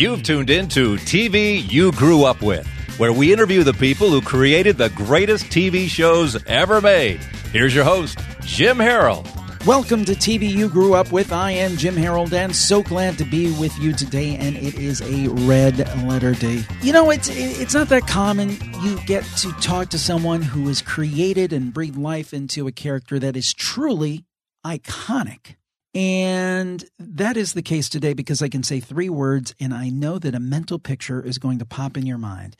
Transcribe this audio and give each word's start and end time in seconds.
You've 0.00 0.22
tuned 0.22 0.48
in 0.48 0.66
to 0.68 0.94
TV 0.94 1.70
You 1.70 1.92
Grew 1.92 2.24
Up 2.24 2.40
With, 2.40 2.66
where 2.96 3.12
we 3.12 3.34
interview 3.34 3.62
the 3.62 3.74
people 3.74 4.08
who 4.08 4.22
created 4.22 4.78
the 4.78 4.88
greatest 4.88 5.44
TV 5.50 5.88
shows 5.88 6.42
ever 6.46 6.80
made. 6.80 7.20
Here's 7.52 7.74
your 7.74 7.84
host, 7.84 8.18
Jim 8.40 8.78
Harold. 8.78 9.28
Welcome 9.66 10.06
to 10.06 10.12
TV 10.12 10.48
You 10.48 10.70
Grew 10.70 10.94
Up 10.94 11.12
With. 11.12 11.34
I 11.34 11.50
am 11.50 11.76
Jim 11.76 11.98
Harold 11.98 12.32
and 12.32 12.56
so 12.56 12.82
glad 12.82 13.18
to 13.18 13.26
be 13.26 13.52
with 13.60 13.78
you 13.78 13.92
today 13.92 14.36
and 14.36 14.56
it 14.56 14.76
is 14.76 15.02
a 15.02 15.28
red 15.46 15.76
letter 16.08 16.32
day. 16.32 16.64
You 16.80 16.94
know, 16.94 17.10
it's 17.10 17.28
it's 17.28 17.74
not 17.74 17.90
that 17.90 18.06
common 18.06 18.56
you 18.80 18.98
get 19.04 19.22
to 19.40 19.52
talk 19.60 19.90
to 19.90 19.98
someone 19.98 20.40
who 20.40 20.66
has 20.68 20.80
created 20.80 21.52
and 21.52 21.74
breathed 21.74 21.98
life 21.98 22.32
into 22.32 22.66
a 22.66 22.72
character 22.72 23.18
that 23.18 23.36
is 23.36 23.52
truly 23.52 24.24
iconic. 24.64 25.56
And 25.94 26.84
that 26.98 27.36
is 27.36 27.52
the 27.52 27.62
case 27.62 27.88
today 27.88 28.12
because 28.12 28.42
I 28.42 28.48
can 28.48 28.62
say 28.62 28.78
three 28.78 29.08
words 29.08 29.54
and 29.58 29.74
I 29.74 29.88
know 29.88 30.18
that 30.18 30.34
a 30.34 30.40
mental 30.40 30.78
picture 30.78 31.20
is 31.20 31.38
going 31.38 31.58
to 31.58 31.64
pop 31.64 31.96
in 31.96 32.06
your 32.06 32.18
mind. 32.18 32.56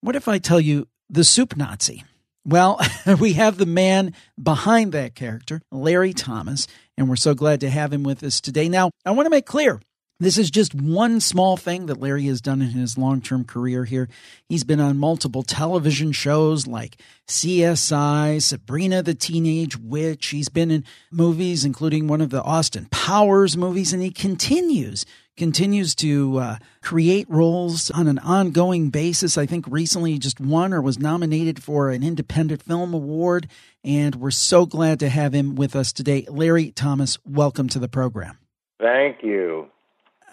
What 0.00 0.16
if 0.16 0.26
I 0.26 0.38
tell 0.38 0.60
you 0.60 0.88
the 1.10 1.24
soup 1.24 1.56
Nazi? 1.56 2.04
Well, 2.44 2.80
we 3.20 3.34
have 3.34 3.58
the 3.58 3.66
man 3.66 4.14
behind 4.42 4.92
that 4.92 5.14
character, 5.14 5.60
Larry 5.70 6.12
Thomas, 6.12 6.66
and 6.96 7.08
we're 7.08 7.16
so 7.16 7.34
glad 7.34 7.60
to 7.60 7.70
have 7.70 7.92
him 7.92 8.02
with 8.02 8.22
us 8.22 8.40
today. 8.40 8.68
Now, 8.68 8.90
I 9.04 9.10
want 9.12 9.26
to 9.26 9.30
make 9.30 9.46
clear 9.46 9.80
this 10.24 10.38
is 10.38 10.50
just 10.50 10.74
one 10.74 11.20
small 11.20 11.56
thing 11.56 11.86
that 11.86 12.00
Larry 12.00 12.24
has 12.24 12.40
done 12.40 12.62
in 12.62 12.68
his 12.68 12.96
long 12.96 13.20
term 13.20 13.44
career 13.44 13.84
here. 13.84 14.08
He's 14.48 14.64
been 14.64 14.80
on 14.80 14.98
multiple 14.98 15.42
television 15.42 16.12
shows 16.12 16.66
like 16.66 16.96
CSI, 17.28 18.40
Sabrina 18.40 19.02
the 19.02 19.14
Teenage 19.14 19.76
Witch. 19.76 20.28
He's 20.28 20.48
been 20.48 20.70
in 20.70 20.84
movies, 21.10 21.64
including 21.64 22.06
one 22.06 22.20
of 22.20 22.30
the 22.30 22.42
Austin 22.42 22.86
Powers 22.90 23.56
movies, 23.56 23.92
and 23.92 24.02
he 24.02 24.10
continues 24.10 25.04
continues 25.36 25.94
to 25.94 26.38
uh, 26.38 26.56
create 26.82 27.28
roles 27.28 27.90
on 27.90 28.06
an 28.06 28.18
ongoing 28.18 28.90
basis. 28.90 29.38
I 29.38 29.46
think 29.46 29.64
recently 29.66 30.12
he 30.12 30.18
just 30.18 30.38
won 30.38 30.74
or 30.74 30.82
was 30.82 30.98
nominated 30.98 31.62
for 31.62 31.90
an 31.90 32.02
Independent 32.02 32.62
Film 32.62 32.92
Award, 32.92 33.48
and 33.82 34.14
we're 34.16 34.30
so 34.30 34.66
glad 34.66 35.00
to 35.00 35.08
have 35.08 35.32
him 35.32 35.54
with 35.54 35.74
us 35.74 35.92
today. 35.92 36.26
Larry 36.28 36.70
Thomas, 36.70 37.18
welcome 37.24 37.68
to 37.70 37.78
the 37.78 37.88
program. 37.88 38.38
Thank 38.78 39.22
you. 39.22 39.71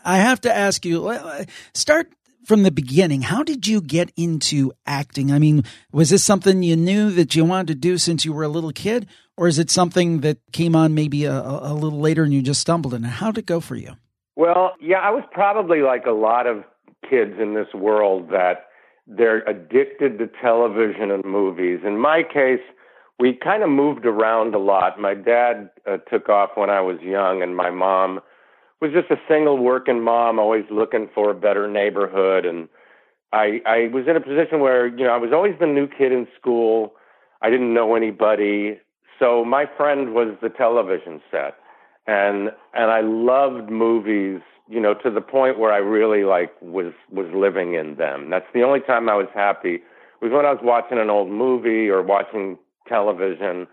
I 0.03 0.17
have 0.17 0.42
to 0.42 0.55
ask 0.55 0.86
you, 0.86 1.14
start 1.73 2.11
from 2.45 2.64
the 2.64 2.72
beginning. 2.72 3.22
How 3.22 3.44
did 3.44 3.67
you 3.67 3.81
get 3.81 4.11
into 4.17 4.72
acting? 4.86 5.31
I 5.31 5.39
mean, 5.39 5.64
was 5.91 6.09
this 6.09 6.23
something 6.23 6.64
you 6.64 6.75
knew 6.75 7.11
that 7.11 7.36
you 7.36 7.45
wanted 7.45 7.67
to 7.67 7.75
do 7.75 7.97
since 7.97 8.25
you 8.25 8.33
were 8.33 8.44
a 8.44 8.50
little 8.50 8.72
kid, 8.72 9.08
or 9.38 9.47
is 9.47 9.59
it 9.59 9.69
something 9.69 10.22
that 10.22 10.39
came 10.52 10.75
on 10.75 10.94
maybe 10.94 11.25
a, 11.25 11.39
a 11.39 11.73
little 11.73 12.00
later 12.00 12.23
and 12.23 12.33
you 12.33 12.41
just 12.41 12.61
stumbled 12.61 12.94
in? 12.94 13.03
How'd 13.03 13.38
it 13.38 13.45
go 13.45 13.59
for 13.59 13.75
you? 13.75 13.94
Well, 14.36 14.72
yeah, 14.81 14.97
I 14.97 15.11
was 15.11 15.23
probably 15.31 15.81
like 15.81 16.06
a 16.06 16.11
lot 16.11 16.47
of 16.47 16.63
kids 17.09 17.34
in 17.39 17.53
this 17.53 17.67
world 17.73 18.30
that 18.31 18.67
they're 19.06 19.47
addicted 19.47 20.17
to 20.19 20.30
television 20.41 21.11
and 21.11 21.23
movies. 21.25 21.80
In 21.86 22.00
my 22.00 22.23
case, 22.23 22.61
we 23.19 23.34
kind 23.34 23.63
of 23.63 23.69
moved 23.69 24.06
around 24.06 24.56
a 24.56 24.59
lot. 24.59 25.00
My 25.00 25.13
dad 25.13 25.72
uh, 25.86 25.97
took 26.09 26.30
off 26.30 26.52
when 26.56 26.69
I 26.69 26.81
was 26.81 26.97
young, 27.02 27.41
and 27.41 27.56
my 27.56 27.69
mom 27.69 28.22
was 28.81 28.91
just 28.91 29.11
a 29.11 29.19
single 29.27 29.58
working 29.58 30.02
mom, 30.02 30.39
always 30.39 30.66
looking 30.72 31.09
for 31.13 31.31
a 31.31 31.35
better 31.35 31.67
neighborhood. 31.67 32.45
And 32.45 32.67
I 33.33 33.61
I 33.66 33.89
was 33.94 34.05
in 34.08 34.16
a 34.16 34.22
position 34.22 34.59
where 34.59 34.88
you 34.88 35.05
know 35.05 35.11
I 35.11 35.17
was 35.17 35.31
always 35.33 35.55
the 35.59 35.67
new 35.67 35.88
kid 35.88 36.11
in 36.11 36.27
school. 36.39 36.94
I 37.41 37.50
didn't 37.50 37.73
know 37.73 37.95
anybody, 37.95 38.80
so 39.17 39.45
my 39.45 39.66
friend 39.77 40.13
was 40.13 40.35
the 40.41 40.50
television 40.50 41.22
set, 41.31 41.55
and 42.07 42.52
and 42.73 42.91
I 42.91 43.02
loved 43.02 43.69
movies. 43.69 44.41
You 44.67 44.80
know, 44.80 44.94
to 44.94 45.09
the 45.09 45.22
point 45.22 45.57
where 45.57 45.73
I 45.73 45.77
really 45.77 46.23
like 46.23 46.52
was 46.61 46.94
was 47.12 47.28
living 47.34 47.73
in 47.73 47.95
them. 47.95 48.29
That's 48.29 48.45
the 48.53 48.62
only 48.62 48.81
time 48.81 49.09
I 49.09 49.16
was 49.16 49.28
happy 49.34 49.81
was 50.22 50.31
when 50.31 50.45
I 50.45 50.51
was 50.51 50.62
watching 50.62 51.00
an 51.00 51.09
old 51.09 51.29
movie 51.29 51.89
or 51.89 52.03
watching 52.03 52.57
television. 52.88 53.68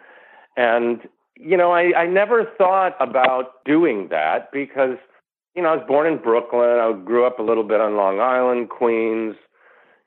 And 0.56 1.00
you 1.36 1.56
know, 1.56 1.72
I, 1.72 1.92
I 1.96 2.06
never 2.06 2.44
thought 2.56 2.96
about 3.00 3.64
doing 3.64 4.08
that 4.10 4.50
because, 4.52 4.96
you 5.54 5.62
know, 5.62 5.68
I 5.68 5.76
was 5.76 5.84
born 5.86 6.06
in 6.06 6.18
Brooklyn. 6.18 6.78
I 6.80 6.92
grew 7.04 7.26
up 7.26 7.38
a 7.38 7.42
little 7.42 7.64
bit 7.64 7.80
on 7.80 7.96
Long 7.96 8.20
Island, 8.20 8.70
Queens, 8.70 9.36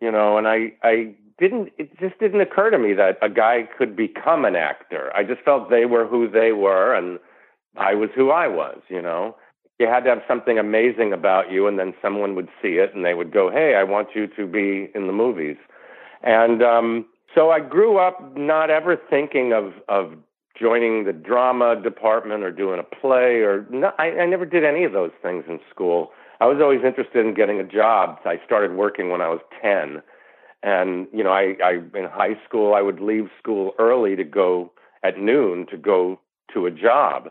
you 0.01 0.11
know, 0.11 0.37
and 0.37 0.47
I, 0.47 0.73
I 0.83 1.15
didn't, 1.37 1.71
it 1.77 1.97
just 1.99 2.19
didn't 2.19 2.41
occur 2.41 2.69
to 2.71 2.79
me 2.79 2.93
that 2.93 3.17
a 3.21 3.29
guy 3.29 3.67
could 3.77 3.95
become 3.95 4.45
an 4.45 4.55
actor. 4.55 5.11
I 5.15 5.23
just 5.23 5.41
felt 5.41 5.69
they 5.69 5.85
were 5.85 6.07
who 6.07 6.29
they 6.29 6.51
were 6.51 6.93
and 6.93 7.19
I 7.77 7.93
was 7.93 8.09
who 8.15 8.31
I 8.31 8.47
was, 8.47 8.79
you 8.89 9.01
know. 9.01 9.35
You 9.77 9.87
had 9.87 10.01
to 10.01 10.09
have 10.09 10.21
something 10.27 10.59
amazing 10.59 11.13
about 11.13 11.53
you, 11.53 11.65
and 11.65 11.79
then 11.79 11.93
someone 12.01 12.35
would 12.35 12.49
see 12.61 12.79
it 12.79 12.93
and 12.93 13.05
they 13.05 13.13
would 13.13 13.31
go, 13.31 13.49
Hey, 13.49 13.75
I 13.75 13.83
want 13.83 14.09
you 14.13 14.27
to 14.27 14.45
be 14.45 14.91
in 14.93 15.07
the 15.07 15.13
movies. 15.13 15.55
And 16.21 16.61
um, 16.61 17.05
so 17.33 17.51
I 17.51 17.61
grew 17.61 17.97
up 17.97 18.35
not 18.35 18.69
ever 18.69 18.97
thinking 19.09 19.53
of, 19.53 19.71
of 19.87 20.17
joining 20.59 21.05
the 21.05 21.13
drama 21.13 21.81
department 21.81 22.43
or 22.43 22.51
doing 22.51 22.79
a 22.79 22.83
play 22.83 23.41
or 23.41 23.65
no, 23.69 23.91
I, 23.97 24.05
I 24.11 24.25
never 24.25 24.45
did 24.45 24.63
any 24.63 24.83
of 24.83 24.91
those 24.91 25.11
things 25.21 25.45
in 25.47 25.59
school. 25.69 26.11
I 26.41 26.45
was 26.45 26.57
always 26.61 26.81
interested 26.85 27.25
in 27.25 27.33
getting 27.33 27.59
a 27.59 27.63
job. 27.63 28.19
I 28.25 28.39
started 28.45 28.73
working 28.73 29.09
when 29.09 29.21
I 29.21 29.29
was 29.29 29.39
10. 29.61 30.01
And, 30.61 31.07
you 31.13 31.23
know, 31.23 31.31
I, 31.31 31.55
I, 31.63 31.71
in 31.97 32.05
high 32.05 32.37
school, 32.47 32.73
I 32.73 32.81
would 32.81 32.99
leave 32.99 33.29
school 33.41 33.73
early 33.79 34.15
to 34.15 34.23
go 34.23 34.71
at 35.03 35.17
noon 35.17 35.65
to 35.71 35.77
go 35.77 36.19
to 36.53 36.65
a 36.65 36.71
job. 36.71 37.29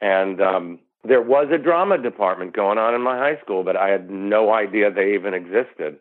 And, 0.00 0.40
um, 0.40 0.78
there 1.04 1.20
was 1.20 1.48
a 1.52 1.58
drama 1.58 1.98
department 1.98 2.54
going 2.54 2.78
on 2.78 2.94
in 2.94 3.02
my 3.02 3.18
high 3.18 3.40
school, 3.42 3.64
but 3.64 3.76
I 3.76 3.88
had 3.88 4.08
no 4.08 4.52
idea 4.52 4.90
they 4.90 5.14
even 5.14 5.34
existed. 5.34 5.98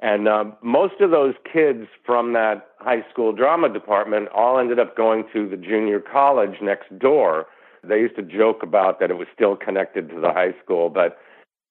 And 0.00 0.28
uh, 0.28 0.44
most 0.62 1.00
of 1.00 1.10
those 1.10 1.34
kids 1.50 1.86
from 2.04 2.32
that 2.32 2.68
high 2.78 3.04
school 3.10 3.32
drama 3.32 3.68
department 3.72 4.28
all 4.34 4.58
ended 4.58 4.78
up 4.78 4.96
going 4.96 5.24
to 5.32 5.48
the 5.48 5.56
junior 5.56 6.00
college 6.00 6.60
next 6.60 6.98
door. 6.98 7.46
They 7.82 8.00
used 8.00 8.16
to 8.16 8.22
joke 8.22 8.62
about 8.62 9.00
that 9.00 9.10
it 9.10 9.14
was 9.14 9.28
still 9.34 9.56
connected 9.56 10.08
to 10.10 10.20
the 10.20 10.32
high 10.32 10.54
school, 10.62 10.90
but 10.90 11.18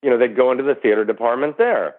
you 0.02 0.10
know, 0.10 0.18
they'd 0.18 0.36
go 0.36 0.52
into 0.52 0.64
the 0.64 0.76
theater 0.76 1.06
department 1.06 1.58
there. 1.58 1.96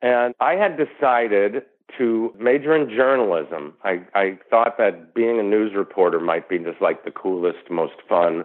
And 0.00 0.34
I 0.40 0.54
had 0.54 0.78
decided 0.78 1.64
to 1.96 2.32
major 2.38 2.74
in 2.76 2.88
journalism. 2.88 3.74
I, 3.82 4.02
I 4.14 4.38
thought 4.48 4.78
that 4.78 5.14
being 5.14 5.40
a 5.40 5.42
news 5.42 5.72
reporter 5.74 6.20
might 6.20 6.48
be 6.48 6.58
just 6.58 6.80
like 6.80 7.04
the 7.04 7.10
coolest, 7.10 7.70
most 7.70 7.94
fun 8.08 8.44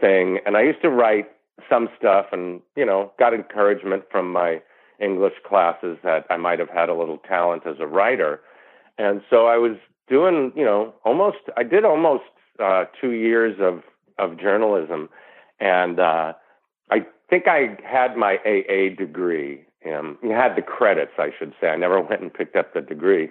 thing. 0.00 0.38
And 0.44 0.56
I 0.56 0.62
used 0.62 0.82
to 0.82 0.90
write 0.90 1.30
some 1.70 1.88
stuff 1.98 2.26
and, 2.32 2.60
you 2.76 2.84
know, 2.84 3.12
got 3.18 3.32
encouragement 3.32 4.04
from 4.10 4.32
my 4.32 4.60
English 5.02 5.34
classes 5.46 5.98
that 6.04 6.26
I 6.30 6.36
might 6.36 6.58
have 6.58 6.70
had 6.70 6.88
a 6.88 6.94
little 6.94 7.18
talent 7.18 7.66
as 7.66 7.76
a 7.80 7.86
writer. 7.86 8.40
And 8.98 9.22
so 9.28 9.46
I 9.46 9.56
was 9.58 9.76
doing, 10.08 10.52
you 10.54 10.64
know, 10.64 10.94
almost, 11.04 11.38
I 11.56 11.62
did 11.62 11.84
almost 11.84 12.24
uh, 12.58 12.84
two 13.00 13.12
years 13.12 13.56
of, 13.60 13.82
of 14.18 14.38
journalism. 14.38 15.08
And 15.60 15.98
uh, 15.98 16.34
I 16.90 17.06
think 17.28 17.48
I 17.48 17.76
had 17.84 18.16
my 18.16 18.36
AA 18.46 18.94
degree. 18.96 19.64
Um, 19.86 20.18
you 20.22 20.30
had 20.30 20.56
the 20.56 20.62
credits, 20.62 21.12
I 21.18 21.30
should 21.36 21.54
say. 21.60 21.68
I 21.68 21.76
never 21.76 22.00
went 22.08 22.22
and 22.22 22.32
picked 22.32 22.56
up 22.56 22.74
the 22.74 22.80
degree. 22.80 23.30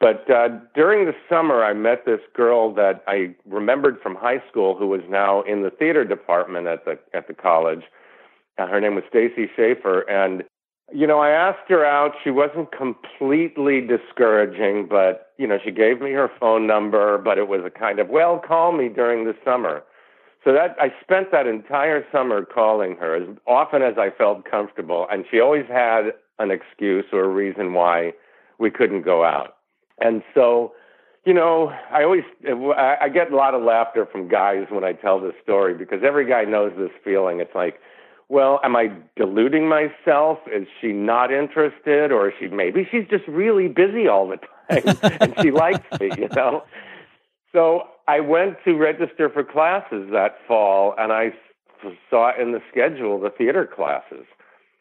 But 0.00 0.28
uh, 0.28 0.48
during 0.74 1.06
the 1.06 1.14
summer, 1.28 1.62
I 1.62 1.74
met 1.74 2.06
this 2.06 2.18
girl 2.34 2.74
that 2.74 3.04
I 3.06 3.36
remembered 3.46 4.00
from 4.02 4.16
high 4.16 4.42
school, 4.50 4.76
who 4.76 4.88
was 4.88 5.02
now 5.08 5.42
in 5.42 5.62
the 5.62 5.70
theater 5.70 6.04
department 6.04 6.66
at 6.66 6.84
the 6.84 6.98
at 7.14 7.28
the 7.28 7.34
college. 7.34 7.84
Uh, 8.58 8.66
her 8.66 8.80
name 8.80 8.96
was 8.96 9.04
Stacy 9.08 9.48
Schaefer, 9.54 10.00
and 10.10 10.42
you 10.94 11.06
know, 11.06 11.20
I 11.20 11.30
asked 11.30 11.68
her 11.68 11.84
out. 11.84 12.12
She 12.22 12.30
wasn't 12.30 12.70
completely 12.72 13.80
discouraging, 13.80 14.86
but, 14.88 15.32
you 15.38 15.46
know, 15.46 15.58
she 15.62 15.70
gave 15.70 16.00
me 16.00 16.12
her 16.12 16.30
phone 16.40 16.66
number, 16.66 17.18
but 17.18 17.38
it 17.38 17.48
was 17.48 17.62
a 17.64 17.70
kind 17.70 17.98
of, 17.98 18.08
well, 18.08 18.38
call 18.38 18.72
me 18.72 18.88
during 18.88 19.24
the 19.24 19.34
summer. 19.44 19.82
So 20.44 20.52
that 20.52 20.76
I 20.80 20.92
spent 21.00 21.30
that 21.30 21.46
entire 21.46 22.04
summer 22.10 22.44
calling 22.44 22.96
her 22.96 23.14
as 23.14 23.28
often 23.46 23.82
as 23.82 23.94
I 23.96 24.10
felt 24.10 24.44
comfortable, 24.44 25.06
and 25.10 25.24
she 25.30 25.40
always 25.40 25.66
had 25.68 26.12
an 26.38 26.50
excuse 26.50 27.04
or 27.12 27.24
a 27.24 27.28
reason 27.28 27.74
why 27.74 28.12
we 28.58 28.70
couldn't 28.70 29.02
go 29.02 29.24
out. 29.24 29.56
And 30.00 30.22
so, 30.34 30.72
you 31.24 31.32
know, 31.32 31.72
I 31.92 32.02
always 32.02 32.24
I 32.76 33.08
get 33.08 33.30
a 33.30 33.36
lot 33.36 33.54
of 33.54 33.62
laughter 33.62 34.04
from 34.10 34.28
guys 34.28 34.66
when 34.68 34.82
I 34.82 34.92
tell 34.92 35.20
this 35.20 35.34
story 35.42 35.74
because 35.74 36.00
every 36.04 36.28
guy 36.28 36.42
knows 36.42 36.72
this 36.76 36.90
feeling. 37.04 37.38
It's 37.38 37.54
like, 37.54 37.78
well, 38.32 38.60
am 38.64 38.74
I 38.76 38.90
deluding 39.14 39.68
myself? 39.68 40.38
Is 40.50 40.66
she 40.80 40.88
not 40.88 41.30
interested, 41.30 42.10
or 42.10 42.28
is 42.28 42.34
she 42.40 42.48
maybe 42.48 42.88
she's 42.90 43.06
just 43.10 43.28
really 43.28 43.68
busy 43.68 44.08
all 44.08 44.26
the 44.26 44.38
time 44.38 45.18
and 45.20 45.34
she 45.42 45.50
likes 45.50 45.84
me, 46.00 46.10
you 46.16 46.28
know? 46.34 46.64
So 47.52 47.82
I 48.08 48.20
went 48.20 48.56
to 48.64 48.74
register 48.74 49.28
for 49.28 49.44
classes 49.44 50.08
that 50.12 50.38
fall, 50.48 50.94
and 50.96 51.12
I 51.12 51.34
saw 52.08 52.32
in 52.40 52.52
the 52.52 52.62
schedule 52.70 53.20
the 53.20 53.28
theater 53.28 53.66
classes, 53.66 54.24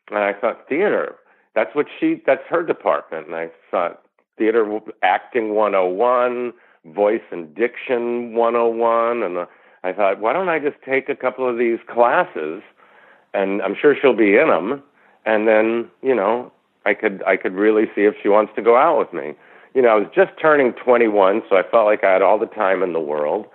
and 0.09 0.19
I 0.19 0.31
thought 0.31 0.69
theater. 0.69 1.15
That's 1.53 1.75
what 1.75 1.87
she. 1.99 2.21
That's 2.25 2.43
her 2.49 2.63
department, 2.63 3.27
and 3.27 3.35
I 3.35 3.49
thought 3.69 4.01
theater 4.37 4.79
acting 5.03 5.55
101, 5.55 6.53
voice 6.85 7.19
and 7.31 7.53
diction 7.53 8.33
101, 8.33 9.23
and 9.23 9.37
uh, 9.39 9.45
I 9.83 9.91
thought, 9.91 10.21
why 10.21 10.31
don't 10.31 10.47
I 10.47 10.59
just 10.59 10.77
take 10.87 11.09
a 11.09 11.17
couple 11.17 11.49
of 11.49 11.57
these 11.57 11.79
classes? 11.93 12.61
And 13.33 13.61
I'm 13.61 13.75
sure 13.79 13.95
she'll 13.99 14.15
be 14.15 14.37
in 14.37 14.47
them. 14.47 14.83
and 15.25 15.47
then 15.47 15.89
you 16.01 16.15
know 16.15 16.51
I 16.85 16.93
could 16.93 17.23
I 17.25 17.37
could 17.37 17.53
really 17.53 17.85
see 17.95 18.01
if 18.01 18.15
she 18.21 18.29
wants 18.29 18.53
to 18.55 18.61
go 18.61 18.75
out 18.75 18.97
with 18.97 19.13
me. 19.13 19.33
You 19.73 19.81
know, 19.81 19.89
I 19.89 19.95
was 19.95 20.07
just 20.13 20.31
turning 20.41 20.73
21, 20.73 21.43
so 21.49 21.55
I 21.55 21.63
felt 21.63 21.85
like 21.85 22.03
I 22.03 22.11
had 22.11 22.21
all 22.21 22.37
the 22.37 22.45
time 22.45 22.83
in 22.83 22.91
the 22.91 22.99
world, 22.99 23.45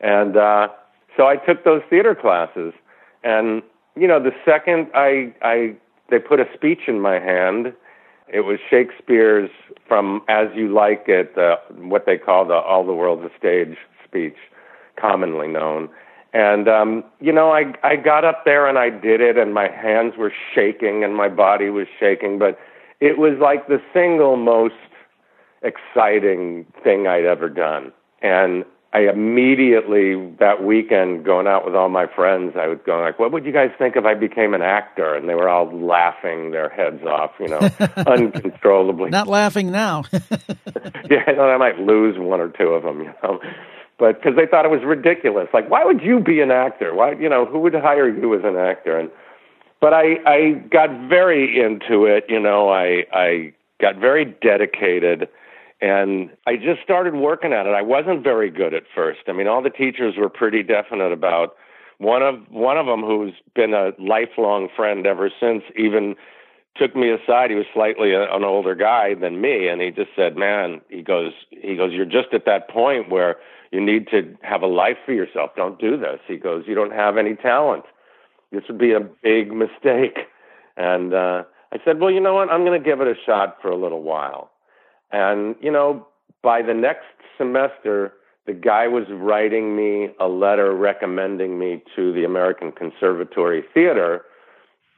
and 0.00 0.36
uh, 0.36 0.68
so 1.16 1.26
I 1.26 1.36
took 1.36 1.64
those 1.64 1.80
theater 1.88 2.14
classes. 2.14 2.74
And 3.24 3.62
you 3.96 4.06
know, 4.06 4.22
the 4.22 4.32
second 4.44 4.88
I 4.94 5.32
I 5.42 5.74
they 6.10 6.18
put 6.18 6.40
a 6.40 6.46
speech 6.54 6.80
in 6.88 7.00
my 7.00 7.18
hand, 7.18 7.72
it 8.28 8.40
was 8.40 8.58
Shakespeare's 8.68 9.50
from 9.86 10.22
As 10.28 10.48
You 10.54 10.72
Like 10.72 11.04
It, 11.06 11.36
uh, 11.38 11.56
what 11.76 12.04
they 12.06 12.18
call 12.18 12.44
the 12.44 12.54
All 12.54 12.84
the 12.84 12.92
World's 12.92 13.24
a 13.24 13.38
Stage 13.38 13.76
speech, 14.04 14.36
commonly 14.96 15.48
known. 15.48 15.88
And 16.32 16.66
um, 16.66 17.04
you 17.20 17.32
know, 17.32 17.50
I 17.50 17.74
I 17.82 17.96
got 17.96 18.24
up 18.24 18.44
there 18.44 18.66
and 18.66 18.78
I 18.78 18.88
did 18.88 19.20
it, 19.20 19.36
and 19.36 19.52
my 19.52 19.68
hands 19.68 20.14
were 20.16 20.32
shaking 20.54 21.04
and 21.04 21.14
my 21.14 21.28
body 21.28 21.68
was 21.68 21.86
shaking, 22.00 22.38
but 22.38 22.58
it 23.00 23.18
was 23.18 23.38
like 23.40 23.68
the 23.68 23.82
single 23.92 24.36
most 24.36 24.74
exciting 25.62 26.66
thing 26.82 27.06
I'd 27.06 27.24
ever 27.24 27.48
done. 27.48 27.92
And 28.22 28.64
I 28.94 29.00
immediately 29.00 30.14
that 30.38 30.62
weekend 30.62 31.24
going 31.24 31.46
out 31.46 31.64
with 31.64 31.74
all 31.74 31.88
my 31.88 32.06
friends, 32.06 32.54
I 32.58 32.66
was 32.66 32.78
going 32.84 33.02
like, 33.02 33.18
"What 33.18 33.32
would 33.32 33.44
you 33.44 33.52
guys 33.52 33.70
think 33.78 33.96
if 33.96 34.04
I 34.04 34.14
became 34.14 34.54
an 34.54 34.62
actor?" 34.62 35.14
And 35.14 35.28
they 35.28 35.34
were 35.34 35.48
all 35.48 35.70
laughing 35.70 36.50
their 36.50 36.68
heads 36.68 37.02
off, 37.02 37.32
you 37.40 37.48
know, 37.48 37.58
uncontrollably. 38.06 39.10
Not 39.10 39.28
laughing 39.28 39.70
now. 39.70 40.04
yeah, 40.12 41.24
I 41.26 41.34
thought 41.34 41.52
I 41.52 41.56
might 41.56 41.78
lose 41.78 42.18
one 42.18 42.40
or 42.40 42.48
two 42.48 42.68
of 42.68 42.82
them, 42.82 43.00
you 43.00 43.12
know, 43.22 43.40
but 44.02 44.20
because 44.20 44.34
they 44.34 44.46
thought 44.46 44.64
it 44.64 44.70
was 44.72 44.82
ridiculous. 44.84 45.46
Like, 45.54 45.70
why 45.70 45.84
would 45.84 46.02
you 46.02 46.18
be 46.18 46.40
an 46.40 46.50
actor? 46.50 46.92
Why, 46.92 47.12
you 47.12 47.28
know, 47.28 47.46
who 47.46 47.60
would 47.60 47.72
hire 47.72 48.08
you 48.08 48.34
as 48.34 48.40
an 48.42 48.56
actor? 48.56 48.98
And 48.98 49.08
but 49.80 49.94
I 49.94 50.16
I 50.26 50.54
got 50.72 50.90
very 51.08 51.56
into 51.62 52.06
it, 52.06 52.24
you 52.28 52.40
know. 52.40 52.68
I 52.68 53.04
I 53.12 53.54
got 53.80 53.98
very 53.98 54.24
dedicated 54.24 55.28
and 55.80 56.30
I 56.48 56.56
just 56.56 56.82
started 56.82 57.14
working 57.14 57.52
at 57.52 57.66
it. 57.66 57.74
I 57.74 57.82
wasn't 57.82 58.24
very 58.24 58.50
good 58.50 58.74
at 58.74 58.82
first. 58.92 59.20
I 59.28 59.32
mean, 59.34 59.46
all 59.46 59.62
the 59.62 59.70
teachers 59.70 60.14
were 60.18 60.28
pretty 60.28 60.64
definite 60.64 61.12
about 61.12 61.54
one 61.98 62.22
of 62.22 62.40
one 62.50 62.78
of 62.78 62.86
them 62.86 63.02
who's 63.02 63.34
been 63.54 63.72
a 63.72 63.92
lifelong 64.00 64.68
friend 64.74 65.06
ever 65.06 65.30
since 65.38 65.62
even 65.76 66.16
took 66.74 66.96
me 66.96 67.08
aside. 67.10 67.50
He 67.50 67.56
was 67.56 67.66
slightly 67.72 68.14
an 68.14 68.42
older 68.42 68.74
guy 68.74 69.14
than 69.14 69.40
me, 69.40 69.68
and 69.68 69.80
he 69.80 69.92
just 69.92 70.10
said, 70.16 70.36
"Man," 70.36 70.80
he 70.88 71.02
goes, 71.02 71.34
"He 71.50 71.76
goes, 71.76 71.92
you're 71.92 72.04
just 72.04 72.34
at 72.34 72.46
that 72.46 72.68
point 72.68 73.08
where 73.08 73.36
you 73.72 73.80
need 73.80 74.06
to 74.08 74.36
have 74.42 74.62
a 74.62 74.66
life 74.66 74.98
for 75.04 75.12
yourself. 75.12 75.50
Don't 75.56 75.80
do 75.80 75.96
this." 75.96 76.20
He 76.28 76.36
goes, 76.36 76.64
"You 76.68 76.74
don't 76.74 76.92
have 76.92 77.16
any 77.16 77.34
talent. 77.34 77.84
This 78.52 78.62
would 78.68 78.78
be 78.78 78.92
a 78.92 79.00
big 79.00 79.52
mistake." 79.52 80.18
And 80.76 81.12
uh, 81.12 81.42
I 81.72 81.78
said, 81.84 81.98
"Well, 81.98 82.10
you 82.10 82.20
know 82.20 82.34
what? 82.34 82.50
I'm 82.50 82.64
going 82.64 82.80
to 82.80 82.84
give 82.84 83.00
it 83.00 83.08
a 83.08 83.16
shot 83.26 83.58
for 83.60 83.70
a 83.70 83.76
little 83.76 84.02
while." 84.02 84.50
And, 85.12 85.56
you 85.60 85.70
know, 85.70 86.06
by 86.42 86.62
the 86.62 86.74
next 86.74 87.04
semester, 87.36 88.14
the 88.46 88.54
guy 88.54 88.88
was 88.88 89.04
writing 89.10 89.76
me 89.76 90.08
a 90.18 90.26
letter 90.26 90.74
recommending 90.74 91.58
me 91.58 91.82
to 91.94 92.12
the 92.12 92.24
American 92.24 92.72
Conservatory 92.72 93.62
Theater, 93.74 94.24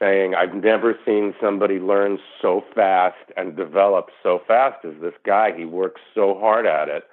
saying, 0.01 0.35
I've 0.35 0.55
never 0.55 0.97
seen 1.05 1.35
somebody 1.41 1.79
learn 1.79 2.19
so 2.41 2.63
fast 2.75 3.17
and 3.37 3.57
develop 3.57 4.07
so 4.23 4.41
fast 4.47 4.85
as 4.85 4.95
this 5.01 5.15
guy. 5.27 5.53
He 5.57 5.65
works 5.65 6.01
so 6.15 6.39
hard 6.39 6.65
at 6.67 6.89
it. 6.89 7.05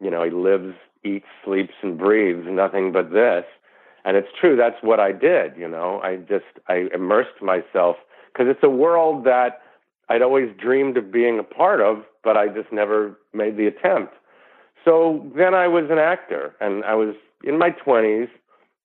You 0.00 0.10
know, 0.10 0.22
he 0.22 0.30
lives, 0.30 0.74
eats, 1.04 1.26
sleeps, 1.44 1.74
and 1.82 1.98
breathes 1.98 2.46
nothing 2.48 2.92
but 2.92 3.12
this. 3.12 3.44
And 4.04 4.16
it's 4.16 4.28
true, 4.40 4.56
that's 4.56 4.82
what 4.82 4.98
I 4.98 5.12
did, 5.12 5.56
you 5.56 5.68
know. 5.68 6.00
I 6.02 6.16
just, 6.16 6.44
I 6.68 6.88
immersed 6.92 7.40
myself 7.40 7.96
because 8.32 8.50
it's 8.50 8.62
a 8.62 8.68
world 8.68 9.24
that 9.24 9.60
I'd 10.08 10.22
always 10.22 10.50
dreamed 10.60 10.96
of 10.96 11.12
being 11.12 11.38
a 11.38 11.44
part 11.44 11.80
of, 11.80 12.02
but 12.24 12.36
I 12.36 12.48
just 12.48 12.72
never 12.72 13.18
made 13.32 13.56
the 13.56 13.66
attempt. 13.66 14.14
So 14.84 15.30
then 15.36 15.54
I 15.54 15.68
was 15.68 15.84
an 15.90 15.98
actor, 15.98 16.54
and 16.60 16.84
I 16.84 16.94
was 16.94 17.14
in 17.44 17.58
my 17.58 17.70
20s, 17.70 18.28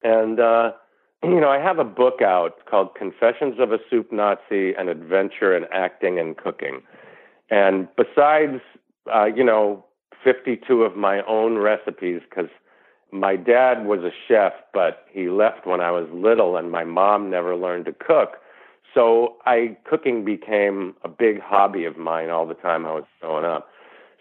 and 0.03 0.39
uh, 0.39 0.71
you 1.23 1.39
know 1.39 1.49
I 1.49 1.59
have 1.59 1.79
a 1.79 1.83
book 1.83 2.21
out 2.21 2.65
called 2.69 2.95
Confessions 2.95 3.55
of 3.59 3.71
a 3.71 3.79
Soup 3.89 4.11
Nazi: 4.11 4.73
An 4.73 4.89
Adventure 4.89 5.55
in 5.55 5.65
Acting 5.71 6.19
and 6.19 6.37
Cooking. 6.37 6.81
And 7.49 7.87
besides, 7.95 8.61
uh, 9.13 9.25
you 9.25 9.43
know, 9.43 9.85
52 10.23 10.83
of 10.83 10.95
my 10.95 11.21
own 11.23 11.57
recipes, 11.57 12.21
because 12.29 12.49
my 13.11 13.35
dad 13.35 13.85
was 13.85 13.99
a 14.01 14.11
chef, 14.27 14.53
but 14.73 15.05
he 15.11 15.29
left 15.29 15.65
when 15.65 15.81
I 15.81 15.91
was 15.91 16.07
little, 16.11 16.57
and 16.57 16.71
my 16.71 16.83
mom 16.83 17.29
never 17.29 17.55
learned 17.55 17.85
to 17.85 17.93
cook. 17.93 18.37
So 18.93 19.37
I 19.45 19.77
cooking 19.83 20.25
became 20.25 20.95
a 21.03 21.07
big 21.07 21.39
hobby 21.39 21.85
of 21.85 21.97
mine 21.97 22.29
all 22.29 22.47
the 22.47 22.55
time 22.55 22.85
I 22.85 22.93
was 22.93 23.03
growing 23.21 23.45
up. 23.45 23.69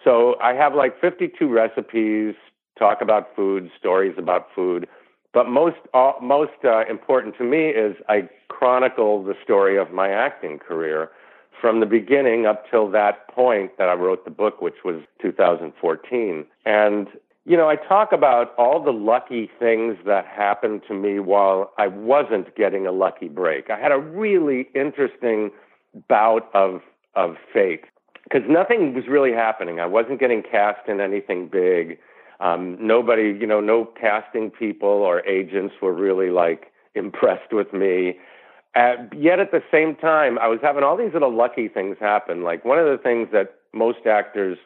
So 0.04 0.36
I 0.40 0.54
have 0.54 0.74
like 0.74 1.00
52 1.00 1.48
recipes, 1.48 2.34
talk 2.78 3.00
about 3.00 3.34
food, 3.34 3.70
stories 3.78 4.14
about 4.18 4.48
food, 4.54 4.86
but 5.32 5.48
most 5.48 5.76
uh, 5.94 6.12
most 6.22 6.64
uh, 6.64 6.84
important 6.88 7.36
to 7.38 7.44
me 7.44 7.68
is 7.68 7.96
I 8.08 8.28
chronicle 8.48 9.22
the 9.24 9.34
story 9.42 9.76
of 9.76 9.92
my 9.92 10.10
acting 10.10 10.58
career 10.58 11.10
from 11.60 11.80
the 11.80 11.86
beginning 11.86 12.46
up 12.46 12.70
till 12.70 12.90
that 12.90 13.28
point 13.28 13.78
that 13.78 13.88
I 13.88 13.94
wrote 13.94 14.24
the 14.24 14.30
book, 14.30 14.60
which 14.60 14.84
was 14.84 15.02
2014. 15.22 16.46
And 16.64 17.08
you 17.48 17.56
know, 17.56 17.68
I 17.68 17.76
talk 17.76 18.10
about 18.10 18.54
all 18.58 18.82
the 18.82 18.90
lucky 18.92 19.48
things 19.60 19.96
that 20.04 20.26
happened 20.26 20.82
to 20.88 20.94
me 20.94 21.20
while 21.20 21.72
I 21.78 21.86
wasn't 21.86 22.56
getting 22.56 22.88
a 22.88 22.92
lucky 22.92 23.28
break. 23.28 23.70
I 23.70 23.78
had 23.78 23.92
a 23.92 23.98
really 23.98 24.68
interesting 24.74 25.52
bout 26.08 26.50
of 26.54 26.80
of 27.14 27.36
fate 27.52 27.84
because 28.24 28.42
nothing 28.48 28.94
was 28.94 29.04
really 29.08 29.32
happening. 29.32 29.78
I 29.78 29.86
wasn't 29.86 30.18
getting 30.18 30.42
cast 30.42 30.88
in 30.88 31.00
anything 31.00 31.48
big. 31.48 31.98
Um, 32.40 32.76
nobody, 32.80 33.36
you 33.40 33.46
know, 33.46 33.60
no 33.60 33.84
casting 33.98 34.50
people 34.50 34.88
or 34.88 35.24
agents 35.26 35.76
were 35.80 35.92
really 35.92 36.30
like 36.30 36.72
impressed 36.94 37.52
with 37.52 37.72
me. 37.72 38.18
Uh, 38.76 38.96
yet 39.16 39.40
at 39.40 39.52
the 39.52 39.62
same 39.72 39.96
time, 39.96 40.38
I 40.38 40.48
was 40.48 40.58
having 40.62 40.84
all 40.84 40.98
these 40.98 41.14
little 41.14 41.34
lucky 41.34 41.66
things 41.66 41.96
happen. 41.98 42.42
Like 42.42 42.64
one 42.64 42.78
of 42.78 42.84
the 42.84 43.02
things 43.02 43.28
that 43.32 43.54
most 43.72 44.06
actors 44.06 44.58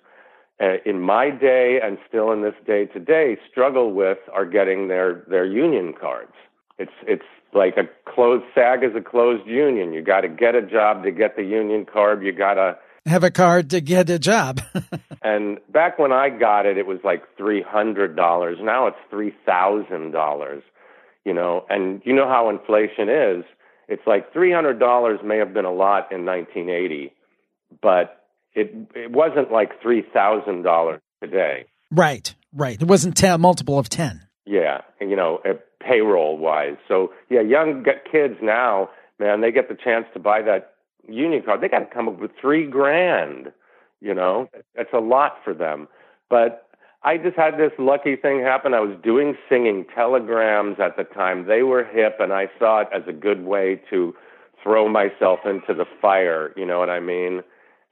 uh, 0.60 0.76
in 0.84 1.00
my 1.00 1.30
day 1.30 1.78
and 1.82 1.96
still 2.08 2.32
in 2.32 2.42
this 2.42 2.54
day 2.66 2.86
today 2.86 3.38
struggle 3.50 3.92
with 3.92 4.18
are 4.32 4.44
getting 4.44 4.88
their 4.88 5.24
their 5.28 5.44
union 5.44 5.94
cards. 5.98 6.32
It's 6.78 6.92
it's 7.06 7.24
like 7.54 7.76
a 7.76 7.88
closed 8.10 8.44
SAG 8.52 8.82
is 8.82 8.96
a 8.96 9.00
closed 9.00 9.46
union. 9.46 9.92
You 9.92 10.02
got 10.02 10.22
to 10.22 10.28
get 10.28 10.56
a 10.56 10.62
job 10.62 11.04
to 11.04 11.12
get 11.12 11.36
the 11.36 11.44
union 11.44 11.86
card. 11.86 12.24
You 12.24 12.32
got 12.32 12.54
to 12.54 12.76
have 13.06 13.22
a 13.22 13.30
card 13.30 13.70
to 13.70 13.80
get 13.80 14.10
a 14.10 14.18
job. 14.18 14.60
and 15.22 15.58
back 15.72 16.00
when 16.00 16.12
I 16.12 16.30
got 16.30 16.66
it, 16.66 16.78
it 16.78 16.86
was 16.86 16.98
like 17.04 17.22
three 17.36 17.62
hundred 17.62 18.16
dollars. 18.16 18.58
Now 18.60 18.88
it's 18.88 18.98
three 19.08 19.32
thousand 19.46 20.10
dollars. 20.10 20.64
You 21.24 21.32
know, 21.34 21.64
and 21.70 22.02
you 22.04 22.12
know 22.12 22.26
how 22.26 22.50
inflation 22.50 23.08
is. 23.08 23.44
It's 23.90 24.06
like 24.06 24.32
three 24.32 24.52
hundred 24.52 24.78
dollars 24.78 25.18
may 25.22 25.38
have 25.38 25.52
been 25.52 25.64
a 25.64 25.72
lot 25.72 26.12
in 26.12 26.24
1980, 26.24 27.12
but 27.82 28.24
it 28.54 28.72
it 28.94 29.10
wasn't 29.10 29.50
like 29.52 29.82
three 29.82 30.02
thousand 30.14 30.62
dollars 30.62 31.00
today. 31.22 31.66
Right, 31.90 32.34
right. 32.54 32.80
It 32.80 32.86
wasn't 32.86 33.16
ten, 33.16 33.40
multiple 33.40 33.78
of 33.78 33.88
ten. 33.88 34.26
Yeah, 34.46 34.82
you 35.00 35.16
know, 35.16 35.40
payroll 35.80 36.38
wise. 36.38 36.76
So 36.86 37.12
yeah, 37.28 37.40
young 37.40 37.84
kids 38.10 38.34
now, 38.40 38.90
man, 39.18 39.40
they 39.40 39.50
get 39.50 39.68
the 39.68 39.74
chance 39.76 40.06
to 40.14 40.20
buy 40.20 40.42
that 40.42 40.74
union 41.08 41.42
card. 41.44 41.60
They 41.60 41.68
got 41.68 41.80
to 41.80 41.86
come 41.86 42.08
up 42.08 42.20
with 42.20 42.30
three 42.40 42.66
grand. 42.66 43.52
You 44.00 44.14
know, 44.14 44.48
that's 44.76 44.92
a 44.94 45.00
lot 45.00 45.38
for 45.44 45.52
them. 45.52 45.88
But 46.28 46.69
I 47.02 47.16
just 47.16 47.36
had 47.36 47.56
this 47.56 47.72
lucky 47.78 48.14
thing 48.16 48.40
happen. 48.40 48.74
I 48.74 48.80
was 48.80 48.96
doing 49.02 49.34
singing 49.48 49.86
telegrams 49.94 50.78
at 50.78 50.96
the 50.96 51.04
time. 51.04 51.46
They 51.46 51.62
were 51.62 51.84
hip, 51.84 52.16
and 52.20 52.32
I 52.32 52.48
saw 52.58 52.80
it 52.80 52.88
as 52.94 53.02
a 53.08 53.12
good 53.12 53.44
way 53.44 53.80
to 53.88 54.14
throw 54.62 54.88
myself 54.88 55.40
into 55.46 55.72
the 55.72 55.86
fire. 56.02 56.52
You 56.56 56.66
know 56.66 56.78
what 56.78 56.90
I 56.90 57.00
mean? 57.00 57.42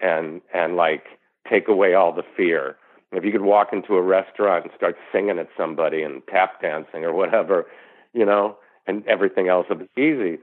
and 0.01 0.41
and 0.55 0.77
like 0.77 1.05
take 1.49 1.69
away 1.69 1.95
all 1.95 2.13
the 2.13 2.23
fear. 2.37 2.77
If 3.13 3.25
you 3.25 3.33
could 3.33 3.43
walk 3.43 3.69
into 3.73 3.95
a 3.95 4.03
restaurant 4.03 4.65
and 4.65 4.73
start 4.77 4.97
singing 5.11 5.39
at 5.39 5.49
somebody 5.57 6.03
and 6.03 6.23
tap 6.29 6.61
dancing 6.61 7.05
or 7.05 7.15
whatever, 7.15 7.65
you 8.13 8.25
know, 8.25 8.57
and 8.87 9.07
everything 9.07 9.49
else 9.49 9.67
would 9.71 9.89
be 9.95 10.03
easy. 10.03 10.39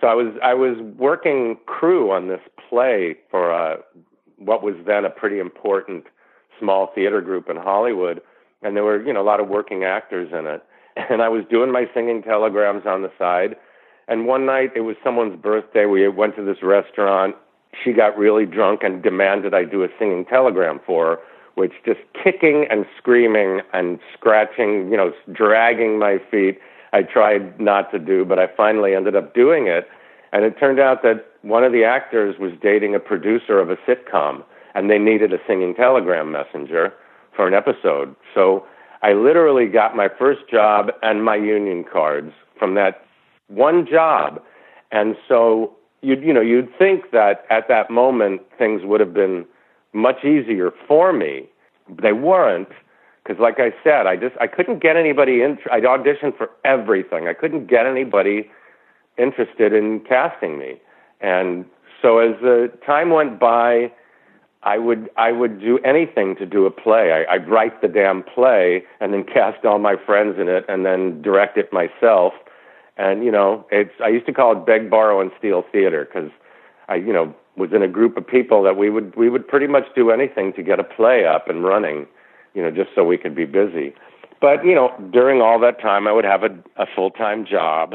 So 0.00 0.08
I 0.08 0.14
was 0.14 0.34
I 0.42 0.54
was 0.54 0.76
working 0.98 1.58
crew 1.66 2.10
on 2.10 2.28
this 2.28 2.40
play 2.68 3.16
for 3.30 3.50
a, 3.50 3.78
what 4.38 4.62
was 4.62 4.74
then 4.86 5.04
a 5.04 5.10
pretty 5.10 5.38
important 5.38 6.04
small 6.60 6.92
theater 6.94 7.20
group 7.20 7.48
in 7.48 7.56
Hollywood, 7.56 8.20
and 8.62 8.76
there 8.76 8.84
were 8.84 9.02
you 9.02 9.12
know 9.12 9.22
a 9.22 9.24
lot 9.24 9.40
of 9.40 9.48
working 9.48 9.82
actors 9.82 10.30
in 10.32 10.46
it. 10.46 10.62
And 11.08 11.22
I 11.22 11.28
was 11.28 11.44
doing 11.48 11.72
my 11.72 11.86
singing 11.94 12.22
telegrams 12.22 12.84
on 12.84 13.02
the 13.02 13.10
side. 13.16 13.56
And 14.08 14.26
one 14.26 14.44
night 14.44 14.72
it 14.74 14.80
was 14.80 14.96
someone's 15.02 15.40
birthday. 15.40 15.86
We 15.86 16.06
went 16.08 16.36
to 16.36 16.44
this 16.44 16.62
restaurant 16.62 17.36
she 17.72 17.92
got 17.92 18.16
really 18.16 18.46
drunk 18.46 18.80
and 18.82 19.02
demanded 19.02 19.54
I 19.54 19.64
do 19.64 19.84
a 19.84 19.88
singing 19.98 20.24
telegram 20.24 20.80
for 20.84 21.06
her, 21.06 21.18
which 21.54 21.72
just 21.84 22.00
kicking 22.22 22.66
and 22.70 22.84
screaming 22.98 23.60
and 23.72 23.98
scratching, 24.14 24.90
you 24.90 24.96
know, 24.96 25.12
dragging 25.32 25.98
my 25.98 26.18
feet. 26.30 26.58
I 26.92 27.02
tried 27.02 27.60
not 27.60 27.90
to 27.92 27.98
do, 27.98 28.24
but 28.24 28.38
I 28.38 28.46
finally 28.56 28.94
ended 28.94 29.14
up 29.14 29.34
doing 29.34 29.68
it. 29.68 29.88
And 30.32 30.44
it 30.44 30.58
turned 30.58 30.80
out 30.80 31.02
that 31.02 31.26
one 31.42 31.64
of 31.64 31.72
the 31.72 31.84
actors 31.84 32.36
was 32.38 32.52
dating 32.60 32.94
a 32.94 33.00
producer 33.00 33.58
of 33.58 33.70
a 33.70 33.76
sitcom, 33.76 34.42
and 34.74 34.90
they 34.90 34.98
needed 34.98 35.32
a 35.32 35.38
singing 35.46 35.74
telegram 35.74 36.32
messenger 36.32 36.92
for 37.34 37.46
an 37.46 37.54
episode. 37.54 38.14
So 38.34 38.64
I 39.02 39.12
literally 39.12 39.66
got 39.66 39.96
my 39.96 40.08
first 40.18 40.40
job 40.50 40.90
and 41.02 41.24
my 41.24 41.36
union 41.36 41.84
cards 41.90 42.32
from 42.58 42.74
that 42.74 43.04
one 43.48 43.86
job. 43.86 44.42
And 44.92 45.16
so 45.28 45.74
you'd 46.02 46.22
you 46.22 46.32
know 46.32 46.40
you'd 46.40 46.70
think 46.78 47.10
that 47.12 47.44
at 47.50 47.68
that 47.68 47.90
moment 47.90 48.42
things 48.58 48.82
would 48.84 49.00
have 49.00 49.14
been 49.14 49.44
much 49.92 50.24
easier 50.24 50.70
for 50.86 51.12
me. 51.12 51.48
They 52.02 52.12
weren't 52.12 52.68
because, 53.22 53.40
like 53.40 53.58
I 53.58 53.72
said, 53.84 54.06
I 54.06 54.16
just 54.16 54.34
I 54.40 54.46
couldn't 54.46 54.82
get 54.82 54.96
anybody 54.96 55.42
in. 55.42 55.58
I'd 55.70 55.84
auditioned 55.84 56.36
for 56.36 56.50
everything. 56.64 57.28
I 57.28 57.34
couldn't 57.34 57.66
get 57.66 57.86
anybody 57.86 58.50
interested 59.18 59.72
in 59.72 60.00
casting 60.00 60.58
me, 60.58 60.80
and 61.20 61.64
so 62.00 62.18
as 62.18 62.40
the 62.40 62.72
time 62.86 63.10
went 63.10 63.38
by, 63.38 63.92
I 64.62 64.78
would 64.78 65.08
I 65.16 65.32
would 65.32 65.60
do 65.60 65.78
anything 65.78 66.36
to 66.36 66.46
do 66.46 66.66
a 66.66 66.70
play. 66.70 67.12
I, 67.12 67.34
I'd 67.34 67.48
write 67.48 67.80
the 67.80 67.88
damn 67.88 68.22
play 68.22 68.84
and 69.00 69.12
then 69.14 69.24
cast 69.24 69.64
all 69.64 69.78
my 69.78 69.96
friends 70.04 70.36
in 70.38 70.48
it, 70.48 70.64
and 70.68 70.84
then 70.84 71.22
direct 71.22 71.56
it 71.56 71.72
myself 71.72 72.34
and 73.00 73.24
you 73.24 73.32
know, 73.32 73.66
it's 73.70 73.94
I 74.04 74.08
used 74.08 74.26
to 74.26 74.32
call 74.32 74.52
it 74.52 74.66
beg, 74.66 74.90
borrow, 74.90 75.22
and 75.22 75.30
steal 75.38 75.64
theater 75.72 76.04
because 76.04 76.30
I, 76.88 76.96
you 76.96 77.14
know, 77.14 77.34
was 77.56 77.70
in 77.72 77.82
a 77.82 77.88
group 77.88 78.16
of 78.18 78.26
people 78.26 78.62
that 78.62 78.76
we 78.76 78.90
would 78.90 79.16
we 79.16 79.30
would 79.30 79.48
pretty 79.48 79.66
much 79.66 79.84
do 79.96 80.10
anything 80.10 80.52
to 80.52 80.62
get 80.62 80.78
a 80.78 80.84
play 80.84 81.24
up 81.24 81.48
and 81.48 81.64
running, 81.64 82.06
you 82.52 82.62
know, 82.62 82.70
just 82.70 82.90
so 82.94 83.02
we 83.02 83.16
could 83.16 83.34
be 83.34 83.46
busy. 83.46 83.94
But 84.38 84.66
you 84.66 84.74
know, 84.74 84.90
during 85.10 85.40
all 85.40 85.58
that 85.60 85.80
time, 85.80 86.06
I 86.06 86.12
would 86.12 86.26
have 86.26 86.42
a, 86.42 86.50
a 86.76 86.84
full 86.94 87.10
time 87.10 87.46
job, 87.46 87.94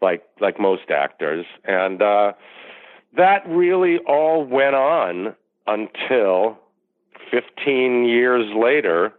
like 0.00 0.22
like 0.40 0.58
most 0.58 0.90
actors, 0.90 1.44
and 1.64 2.00
uh, 2.00 2.32
that 3.14 3.46
really 3.46 3.98
all 4.06 4.42
went 4.42 4.74
on 4.74 5.34
until 5.66 6.58
15 7.30 8.04
years 8.04 8.46
later 8.54 9.12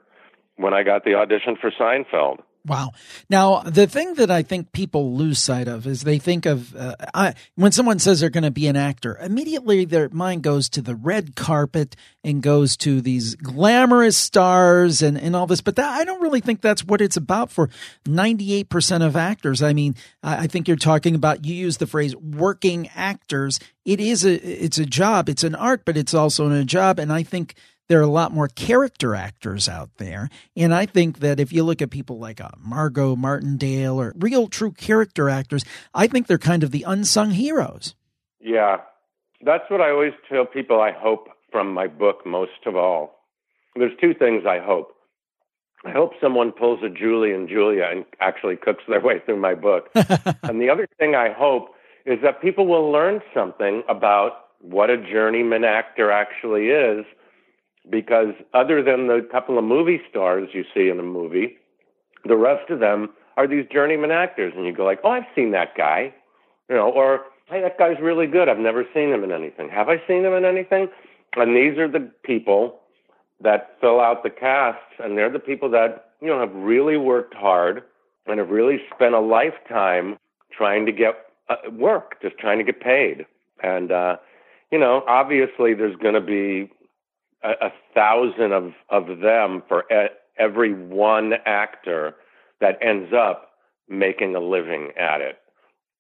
when 0.56 0.74
I 0.74 0.84
got 0.84 1.04
the 1.06 1.16
audition 1.16 1.56
for 1.60 1.72
Seinfeld. 1.72 2.40
Wow. 2.68 2.92
Now, 3.30 3.62
the 3.62 3.88
thing 3.88 4.16
that 4.16 4.30
I 4.30 4.44
think 4.44 4.74
people 4.74 5.16
lose 5.16 5.40
sight 5.40 5.70
of 5.70 5.88
is 5.88 6.02
they 6.02 6.20
think 6.20 6.46
of 6.46 6.76
uh, 6.76 6.96
I, 7.14 7.34
when 7.56 7.72
someone 7.72 7.98
says 7.98 8.20
they're 8.20 8.30
going 8.30 8.44
to 8.44 8.52
be 8.52 8.68
an 8.68 8.76
actor, 8.76 9.18
immediately 9.22 9.86
their 9.86 10.10
mind 10.10 10.44
goes 10.44 10.68
to 10.70 10.82
the 10.82 10.94
red 10.94 11.38
carpet 11.38 11.96
and 12.26 12.44
goes 12.44 12.76
to 12.78 13.00
these 13.00 13.36
glamorous 13.36 14.18
stars 14.18 15.02
and, 15.02 15.18
and 15.18 15.34
all 15.34 15.48
this. 15.48 15.62
But 15.62 15.78
that, 15.78 15.98
I 15.98 16.04
don't 16.04 16.22
really 16.22 16.42
think 16.42 16.60
that's 16.60 16.84
what 16.84 17.00
it's 17.00 17.16
about 17.16 17.52
for 17.52 17.70
98% 18.04 19.06
of 19.06 19.16
actors. 19.16 19.64
I 19.64 19.72
mean, 19.72 19.96
I, 20.22 20.44
I 20.44 20.48
think 20.48 20.68
you're 20.68 20.76
talking 20.76 21.16
about, 21.16 21.46
you 21.46 21.56
use 21.56 21.78
the 21.78 21.88
phrase 21.88 22.18
working 22.18 22.90
actors. 22.96 23.62
It 23.86 24.02
is 24.02 24.26
a, 24.26 24.34
it's 24.34 24.78
a 24.78 24.86
job. 24.86 25.30
It's 25.30 25.46
an 25.46 25.56
art, 25.56 25.84
but 25.86 25.96
it's 25.96 26.14
also 26.14 26.52
a 26.52 26.66
job. 26.66 27.00
And 27.00 27.14
I 27.14 27.24
think 27.24 27.56
there 27.88 28.00
are 28.00 28.04
a 28.04 28.08
lot 28.08 28.34
more 28.34 28.48
character 28.48 29.16
actors 29.16 29.70
out 29.70 29.90
there. 29.98 30.30
And 30.56 30.74
I 30.74 30.86
think 30.86 31.20
that 31.20 31.40
if 31.40 31.54
you 31.54 31.64
look 31.64 31.82
at 31.82 31.90
people 31.90 32.20
like 32.20 32.42
uh, 32.42 32.50
Margot 32.58 33.16
Martindale 33.16 34.00
or 34.00 34.14
real 34.18 34.48
true 34.48 34.72
character 34.72 35.30
actors, 35.30 35.64
I 35.94 36.08
think 36.08 36.28
they're 36.28 36.38
kind 36.38 36.64
of 36.64 36.72
the 36.72 36.84
unsung 36.84 37.32
heroes. 37.32 37.96
Yeah. 38.40 38.78
That's 39.42 39.64
what 39.70 39.82
I 39.82 39.92
always 39.92 40.14
tell 40.30 40.46
people 40.46 40.82
I 40.82 40.92
hope 40.92 41.30
from 41.52 41.74
my 41.74 41.88
book 41.88 42.26
most 42.26 42.66
of 42.66 42.76
all. 42.76 43.16
There's 43.76 43.94
two 44.02 44.14
things 44.14 44.44
I 44.48 44.60
hope. 44.60 44.94
I 45.86 45.92
hope 45.92 46.14
someone 46.20 46.52
pulls 46.52 46.80
a 46.84 46.90
Julie 46.90 47.32
and 47.32 47.48
Julia 47.48 47.88
and 47.90 48.04
actually 48.20 48.58
cooks 48.58 48.84
their 48.90 49.00
way 49.00 49.22
through 49.26 49.40
my 49.40 49.54
book. 49.54 49.90
and 50.44 50.60
the 50.60 50.70
other 50.70 50.88
thing 50.98 51.16
I 51.16 51.32
hope 51.32 51.70
is 52.06 52.20
that 52.24 52.42
people 52.42 52.68
will 52.68 52.92
learn 52.92 53.22
something 53.34 53.84
about 53.88 54.32
what 54.60 54.90
a 54.90 54.98
journeyman 54.98 55.64
actor 55.64 56.12
actually 56.12 56.70
is 56.70 57.06
because 57.90 58.34
other 58.54 58.84
than 58.84 59.08
the 59.08 59.28
couple 59.32 59.58
of 59.58 59.64
movie 59.64 60.02
stars 60.10 60.50
you 60.54 60.64
see 60.74 60.90
in 60.90 61.00
a 61.00 61.04
movie, 61.04 61.58
the 62.26 62.38
rest 62.38 62.70
of 62.70 62.80
them 62.80 63.10
are 63.38 63.48
these 63.48 63.66
journeyman 63.72 64.12
actors, 64.12 64.54
and 64.56 64.66
you 64.66 64.74
go 64.74 64.84
like, 64.84 65.00
"Oh, 65.04 65.12
I've 65.12 65.28
seen 65.36 65.52
that 65.52 65.76
guy," 65.76 66.14
you 66.70 66.76
know, 66.76 66.90
or 66.90 67.26
"Hey, 67.46 67.62
that 67.62 67.78
guy's 67.78 68.00
really 68.00 68.28
good. 68.28 68.50
I've 68.50 68.58
never 68.60 68.86
seen 68.94 69.12
him 69.12 69.24
in 69.24 69.32
anything. 69.32 69.70
Have 69.70 69.90
I 69.90 70.02
seen 70.08 70.26
him 70.26 70.34
in 70.34 70.46
anything?" 70.46 70.90
And 71.36 71.56
these 71.56 71.78
are 71.78 71.88
the 71.88 72.12
people 72.24 72.80
that 73.42 73.78
fill 73.80 74.00
out 74.00 74.24
the 74.24 74.30
casts, 74.30 74.96
and 75.00 75.18
they're 75.18 75.30
the 75.30 75.40
people 75.40 75.70
that 75.70 76.12
you 76.22 76.28
know 76.28 76.40
have 76.40 76.54
really 76.54 76.98
worked 76.98 77.34
hard 77.34 77.84
and 78.26 78.40
have 78.40 78.50
really 78.50 78.82
spent 78.94 79.14
a 79.14 79.20
lifetime 79.20 80.18
trying 80.52 80.86
to 80.86 80.92
get 80.92 81.16
uh, 81.50 81.56
work, 81.72 82.22
just 82.22 82.38
trying 82.38 82.58
to 82.58 82.64
get 82.64 82.82
paid. 82.82 83.26
And 83.62 83.92
uh, 83.92 84.18
you 84.72 84.80
know, 84.80 85.04
obviously, 85.08 85.74
there's 85.74 85.96
going 85.96 86.16
to 86.16 86.22
be 86.22 86.70
a, 87.44 87.68
a 87.68 87.74
thousand 87.94 88.54
of 88.54 88.74
of 88.90 89.20
them 89.20 89.64
for 89.68 89.86
every 90.38 90.74
one 90.74 91.34
actor 91.46 92.16
that 92.62 92.78
ends 92.82 93.14
up 93.14 93.52
making 93.90 94.36
a 94.36 94.40
living 94.40 94.92
at 94.98 95.22
it 95.22 95.38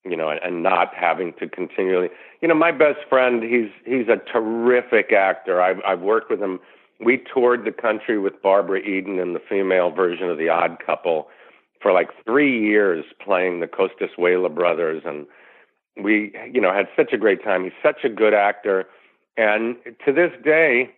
you 0.03 0.15
know 0.15 0.29
and, 0.29 0.39
and 0.43 0.63
not 0.63 0.93
having 0.95 1.33
to 1.39 1.47
continually 1.47 2.09
you 2.41 2.47
know 2.47 2.55
my 2.55 2.71
best 2.71 2.99
friend 3.09 3.43
he's 3.43 3.69
he's 3.85 4.07
a 4.07 4.17
terrific 4.31 5.11
actor. 5.11 5.61
I've 5.61 5.79
i've 5.85 6.01
worked 6.01 6.29
with 6.29 6.41
him. 6.41 6.59
We 7.03 7.21
toured 7.31 7.63
the 7.63 7.71
country 7.71 8.17
with 8.17 8.41
barbara 8.41 8.79
eden 8.79 9.19
in 9.19 9.33
the 9.33 9.41
female 9.47 9.91
version 9.91 10.29
of 10.29 10.37
the 10.37 10.49
odd 10.49 10.77
couple 10.83 11.27
for 11.81 11.91
like 11.93 12.09
three 12.25 12.59
years 12.59 13.05
playing 13.23 13.59
the 13.59 13.67
Costazuela 13.67 14.53
brothers 14.53 15.03
and 15.05 15.27
we 16.01 16.33
you 16.51 16.61
know 16.61 16.73
had 16.73 16.87
such 16.95 17.13
a 17.13 17.17
great 17.17 17.43
time. 17.43 17.63
He's 17.63 17.73
such 17.83 18.03
a 18.03 18.09
good 18.09 18.33
actor. 18.33 18.85
And 19.35 19.75
to 20.05 20.11
this 20.11 20.31
day 20.43 20.89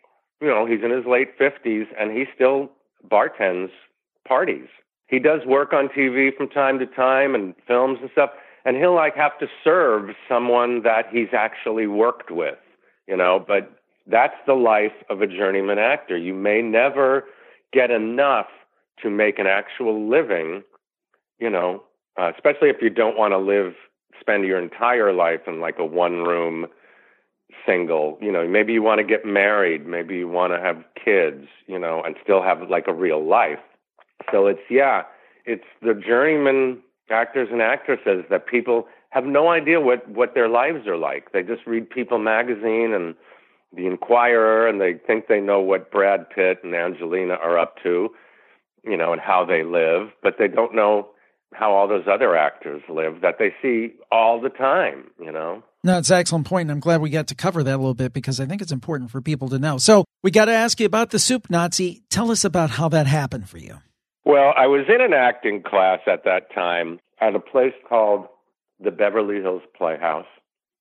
you 0.41 0.47
know, 0.47 0.65
he's 0.65 0.83
in 0.83 0.91
his 0.91 1.05
late 1.05 1.37
50s 1.37 1.87
and 1.99 2.11
he 2.11 2.25
still 2.33 2.69
bartends 3.09 3.71
parties. 4.27 4.67
He 5.07 5.19
does 5.19 5.41
work 5.45 5.73
on 5.73 5.89
TV 5.89 6.35
from 6.35 6.49
time 6.49 6.79
to 6.79 6.85
time 6.85 7.33
and 7.33 7.55
films 7.67 7.99
and 8.01 8.11
stuff, 8.11 8.29
and 8.63 8.77
he'll 8.77 8.95
like 8.95 9.15
have 9.15 9.37
to 9.39 9.47
serve 9.63 10.11
someone 10.27 10.83
that 10.83 11.05
he's 11.11 11.29
actually 11.33 11.87
worked 11.87 12.29
with, 12.29 12.59
you 13.07 13.17
know, 13.17 13.43
but 13.45 13.71
that's 14.05 14.35
the 14.45 14.53
life 14.53 14.93
of 15.09 15.21
a 15.21 15.27
journeyman 15.27 15.79
actor. 15.79 16.17
You 16.17 16.33
may 16.33 16.61
never 16.61 17.25
get 17.73 17.91
enough 17.91 18.47
to 19.01 19.09
make 19.09 19.39
an 19.39 19.47
actual 19.47 20.09
living, 20.09 20.63
you 21.39 21.49
know, 21.49 21.83
uh, 22.19 22.31
especially 22.35 22.69
if 22.69 22.77
you 22.81 22.89
don't 22.89 23.17
want 23.17 23.31
to 23.31 23.37
live, 23.37 23.73
spend 24.19 24.45
your 24.45 24.61
entire 24.61 25.13
life 25.13 25.41
in 25.47 25.59
like 25.59 25.79
a 25.79 25.85
one 25.85 26.23
room 26.23 26.67
single 27.65 28.17
you 28.21 28.31
know 28.31 28.47
maybe 28.47 28.73
you 28.73 28.81
want 28.81 28.99
to 28.99 29.03
get 29.03 29.25
married 29.25 29.85
maybe 29.87 30.15
you 30.15 30.27
want 30.27 30.53
to 30.53 30.59
have 30.59 30.83
kids 31.03 31.47
you 31.67 31.79
know 31.79 32.01
and 32.03 32.15
still 32.23 32.41
have 32.41 32.69
like 32.69 32.87
a 32.87 32.93
real 32.93 33.25
life. 33.25 33.59
So 34.31 34.47
it's 34.47 34.61
yeah 34.69 35.03
it's 35.45 35.65
the 35.81 35.93
journeyman 35.93 36.79
actors 37.09 37.49
and 37.51 37.61
actresses 37.61 38.23
that 38.29 38.45
people 38.45 38.87
have 39.09 39.25
no 39.25 39.49
idea 39.49 39.81
what 39.81 40.07
what 40.09 40.35
their 40.35 40.47
lives 40.49 40.87
are 40.87 40.97
like. 40.97 41.31
They 41.31 41.41
just 41.41 41.65
read 41.65 41.89
people 41.89 42.19
magazine 42.19 42.93
and 42.93 43.15
the 43.75 43.85
inquirer 43.85 44.67
and 44.67 44.81
they 44.81 44.93
think 44.93 45.27
they 45.27 45.39
know 45.39 45.59
what 45.59 45.91
brad 45.91 46.29
pitt 46.29 46.59
and 46.63 46.73
angelina 46.73 47.35
are 47.35 47.57
up 47.57 47.75
to 47.83 48.09
you 48.83 48.97
know 48.97 49.11
and 49.11 49.21
how 49.21 49.45
they 49.45 49.63
live 49.63 50.09
but 50.23 50.35
they 50.39 50.47
don't 50.47 50.73
know 50.73 51.07
how 51.53 51.71
all 51.71 51.87
those 51.87 52.07
other 52.11 52.35
actors 52.35 52.81
live 52.89 53.21
that 53.21 53.35
they 53.37 53.53
see 53.61 53.93
all 54.11 54.41
the 54.41 54.49
time 54.49 55.03
you 55.21 55.31
know 55.31 55.63
no, 55.83 55.97
it's 55.97 56.09
an 56.09 56.17
excellent 56.17 56.45
point, 56.45 56.69
and 56.69 56.71
I'm 56.71 56.79
glad 56.79 57.01
we 57.01 57.09
got 57.09 57.27
to 57.27 57.35
cover 57.35 57.63
that 57.63 57.75
a 57.75 57.77
little 57.77 57.93
bit 57.93 58.11
because 58.11 58.39
I 58.39 58.45
think 58.45 58.61
it's 58.61 58.71
important 58.71 59.11
for 59.11 59.21
people 59.21 59.49
to 59.49 59.59
know. 59.59 59.77
So 59.77 60.03
we 60.21 60.31
got 60.31 60.45
to 60.45 60.51
ask 60.51 60.79
you 60.79 60.85
about 60.85 61.11
the 61.11 61.19
Soup 61.19 61.49
Nazi. 61.49 62.03
Tell 62.09 62.31
us 62.31 62.43
about 62.43 62.71
how 62.71 62.89
that 62.89 63.07
happened 63.07 63.47
for 63.49 63.57
you. 63.57 63.77
Well, 64.25 64.53
I 64.57 64.67
was 64.67 64.85
in 64.93 65.01
an 65.01 65.13
acting 65.13 65.63
class 65.63 65.99
at 66.05 66.25
that 66.25 66.53
time 66.53 66.99
at 67.21 67.35
a 67.35 67.39
place 67.39 67.73
called 67.87 68.27
the 68.79 68.91
Beverly 68.91 69.41
Hills 69.41 69.61
Playhouse. 69.77 70.25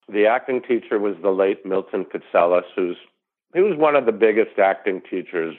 The 0.08 0.26
acting 0.26 0.62
teacher 0.62 0.98
was 0.98 1.14
the 1.22 1.30
late 1.30 1.64
Milton 1.64 2.04
Katselas, 2.04 2.62
who's 2.74 2.96
he 3.54 3.60
was 3.60 3.78
one 3.78 3.96
of 3.96 4.04
the 4.04 4.12
biggest 4.12 4.58
acting 4.58 5.00
teachers, 5.08 5.54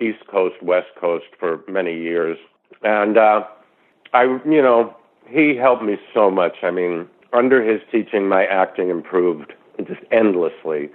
East 0.00 0.26
Coast, 0.30 0.56
West 0.62 0.88
Coast, 1.00 1.24
for 1.38 1.60
many 1.68 1.96
years. 1.96 2.36
And 2.82 3.16
uh, 3.16 3.44
I, 4.12 4.24
you 4.44 4.60
know, 4.60 4.94
he 5.28 5.56
helped 5.56 5.82
me 5.82 5.96
so 6.12 6.30
much. 6.30 6.56
I 6.62 6.70
mean, 6.70 7.08
under 7.32 7.62
his 7.62 7.80
teaching, 7.90 8.28
my 8.28 8.44
acting 8.44 8.90
improved 8.90 9.52
just 9.86 10.00
endlessly. 10.10 10.90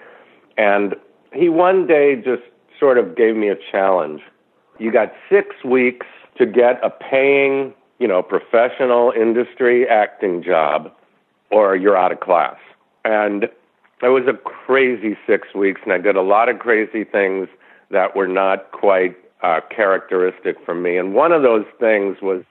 And 0.57 0.95
he 1.33 1.49
one 1.49 1.87
day 1.87 2.15
just 2.15 2.43
sort 2.79 2.97
of 2.97 3.15
gave 3.15 3.35
me 3.35 3.49
a 3.49 3.55
challenge. 3.71 4.21
You 4.79 4.91
got 4.91 5.11
six 5.29 5.63
weeks 5.65 6.05
to 6.37 6.45
get 6.45 6.79
a 6.83 6.89
paying, 6.89 7.73
you 7.99 8.07
know, 8.07 8.21
professional 8.21 9.11
industry 9.11 9.87
acting 9.87 10.43
job, 10.43 10.91
or 11.51 11.75
you're 11.75 11.97
out 11.97 12.11
of 12.11 12.19
class. 12.19 12.57
And 13.03 13.45
it 14.03 14.09
was 14.09 14.23
a 14.27 14.33
crazy 14.33 15.17
six 15.25 15.53
weeks, 15.55 15.81
and 15.83 15.93
I 15.93 15.97
did 15.97 16.15
a 16.15 16.21
lot 16.21 16.49
of 16.49 16.59
crazy 16.59 17.03
things 17.03 17.47
that 17.89 18.15
were 18.15 18.27
not 18.27 18.71
quite 18.71 19.15
uh, 19.41 19.61
characteristic 19.75 20.57
for 20.63 20.75
me. 20.75 20.97
And 20.97 21.13
one 21.13 21.31
of 21.31 21.41
those 21.41 21.65
things 21.79 22.17
was, 22.21 22.43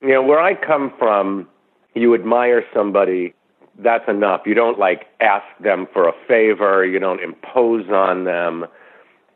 you 0.00 0.10
know, 0.10 0.22
where 0.22 0.40
I 0.40 0.54
come 0.54 0.92
from, 0.98 1.48
you 1.96 2.14
admire 2.14 2.64
somebody 2.74 3.34
that's 3.78 4.08
enough. 4.08 4.42
You 4.46 4.54
don't 4.54 4.78
like 4.78 5.06
ask 5.20 5.44
them 5.60 5.86
for 5.92 6.08
a 6.08 6.12
favor, 6.26 6.84
you 6.84 6.98
don't 6.98 7.20
impose 7.20 7.88
on 7.90 8.24
them, 8.24 8.66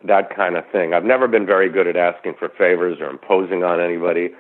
that 0.05 0.35
kind 0.35 0.57
of 0.57 0.65
thing. 0.71 0.95
I've 0.95 1.05
never 1.05 1.29
been 1.29 1.47
very 1.47 1.69
good 1.69 1.87
at 1.87 1.97
asking 1.97 2.35
for 2.39 2.49
favors 2.49 2.99
or 3.01 3.11
imposing 3.11 3.65
on 3.65 3.81
anybody. 3.81 4.31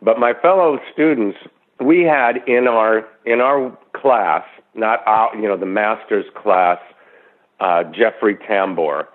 But 0.00 0.18
my 0.18 0.32
fellow 0.32 0.78
students, 0.92 1.38
we 1.80 2.02
had 2.02 2.36
in 2.46 2.68
our 2.68 3.06
in 3.24 3.40
our 3.40 3.76
class, 3.94 4.44
not 4.74 5.00
our, 5.06 5.34
you 5.34 5.48
know, 5.48 5.56
the 5.56 5.66
master's 5.66 6.26
class, 6.40 6.78
uh, 7.60 7.84
Jeffrey 7.84 8.36
Tambor, 8.36 9.06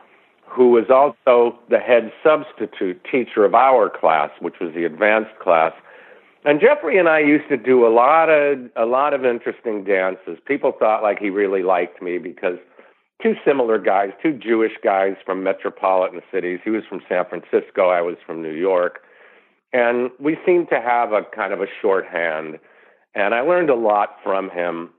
who 0.46 0.72
was 0.72 0.86
also 0.90 1.58
the 1.70 1.80
head 1.80 2.12
substitute 2.24 3.02
teacher 3.10 3.46
of 3.46 3.54
our 3.54 3.90
class, 3.90 4.30
which 4.40 4.56
was 4.60 4.74
the 4.74 4.86
advanced 4.86 5.38
class. 5.40 5.74
And 6.46 6.62
Jeffrey 6.62 6.98
and 6.98 7.10
I 7.10 7.20
used 7.20 7.50
to 7.50 7.58
do 7.58 7.86
a 7.86 7.90
lot 7.90 8.30
of 8.30 8.60
a 8.76 8.86
lot 8.86 9.14
of 9.14 9.26
interesting 9.26 9.84
dances. 9.84 10.38
People 10.46 10.72
thought 10.78 11.04
like 11.04 11.20
he 11.20 11.30
really 11.30 11.64
liked 11.64 12.02
me 12.02 12.18
because 12.18 12.58
two 13.22 13.34
similar 13.46 13.80
guys, 13.80 14.12
two 14.22 14.34
Jewish 14.34 14.74
guys 14.84 15.16
from 15.26 15.44
metropolitan 15.44 16.22
cities. 16.32 16.60
He 16.64 16.70
was 16.70 16.84
from 16.88 17.02
San 17.10 17.26
Francisco, 17.26 17.90
I 17.90 18.02
was 18.02 18.16
from 18.26 18.42
New 18.42 18.54
York. 18.54 19.00
And 19.74 20.12
we 20.20 20.38
seemed 20.46 20.70
to 20.70 20.80
have 20.80 21.12
a 21.12 21.24
kind 21.36 21.54
of 21.54 21.62
a 21.62 21.68
shorthand. 21.82 22.60
And 23.16 23.34
I 23.34 23.42
learned 23.42 23.70
a 23.70 23.76
lot 23.76 24.18
from 24.24 24.50
him. 24.50 24.92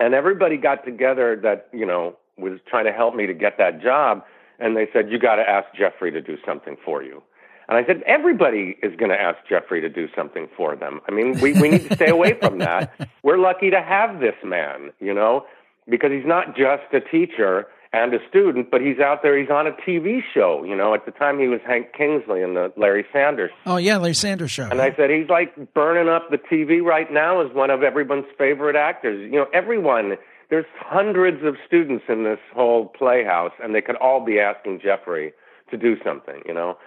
And 0.00 0.14
everybody 0.14 0.56
got 0.56 0.84
together 0.84 1.38
that, 1.42 1.68
you 1.72 1.84
know, 1.84 2.16
was 2.38 2.60
trying 2.68 2.84
to 2.84 2.92
help 2.92 3.14
me 3.14 3.26
to 3.26 3.34
get 3.34 3.58
that 3.58 3.82
job. 3.82 4.22
And 4.58 4.76
they 4.76 4.88
said, 4.92 5.10
You 5.10 5.18
got 5.18 5.36
to 5.36 5.42
ask 5.42 5.66
Jeffrey 5.76 6.10
to 6.12 6.20
do 6.20 6.36
something 6.46 6.76
for 6.84 7.02
you. 7.02 7.22
And 7.68 7.76
I 7.76 7.84
said, 7.86 8.02
Everybody 8.06 8.78
is 8.82 8.96
going 8.96 9.10
to 9.10 9.20
ask 9.20 9.38
Jeffrey 9.48 9.80
to 9.80 9.88
do 9.88 10.08
something 10.16 10.48
for 10.56 10.74
them. 10.74 11.00
I 11.08 11.12
mean, 11.12 11.38
we, 11.40 11.52
we 11.52 11.68
need 11.68 11.88
to 11.88 11.94
stay 11.94 12.08
away 12.08 12.34
from 12.40 12.58
that. 12.58 12.92
We're 13.22 13.38
lucky 13.38 13.70
to 13.70 13.82
have 13.82 14.20
this 14.20 14.34
man, 14.42 14.90
you 15.00 15.12
know, 15.12 15.44
because 15.88 16.10
he's 16.10 16.26
not 16.26 16.56
just 16.56 16.92
a 16.92 17.00
teacher 17.00 17.66
and 17.92 18.12
a 18.12 18.18
student, 18.28 18.70
but 18.70 18.80
he's 18.80 18.98
out 18.98 19.22
there. 19.22 19.38
He's 19.38 19.50
on 19.50 19.66
a 19.66 19.72
TV 19.72 20.20
show. 20.34 20.64
You 20.64 20.76
know, 20.76 20.94
at 20.94 21.06
the 21.06 21.12
time 21.12 21.38
he 21.38 21.48
was 21.48 21.60
Hank 21.66 21.92
Kingsley 21.96 22.42
in 22.42 22.54
the 22.54 22.72
Larry 22.76 23.04
Sanders. 23.12 23.50
Oh 23.66 23.76
yeah, 23.76 23.96
Larry 23.96 24.14
Sanders 24.14 24.50
show. 24.50 24.68
And 24.68 24.80
I 24.80 24.94
said 24.94 25.10
he's 25.10 25.28
like 25.28 25.74
burning 25.74 26.08
up 26.08 26.30
the 26.30 26.38
TV 26.38 26.82
right 26.82 27.10
now 27.12 27.44
as 27.44 27.54
one 27.54 27.70
of 27.70 27.82
everyone's 27.82 28.26
favorite 28.36 28.76
actors. 28.76 29.20
You 29.30 29.38
know, 29.38 29.46
everyone. 29.52 30.16
There's 30.50 30.64
hundreds 30.78 31.44
of 31.44 31.56
students 31.66 32.04
in 32.08 32.24
this 32.24 32.38
whole 32.54 32.86
playhouse, 32.86 33.52
and 33.62 33.74
they 33.74 33.82
could 33.82 33.96
all 33.96 34.24
be 34.24 34.40
asking 34.40 34.80
Jeffrey 34.82 35.34
to 35.70 35.76
do 35.76 35.96
something. 36.02 36.40
You 36.46 36.54
know, 36.54 36.78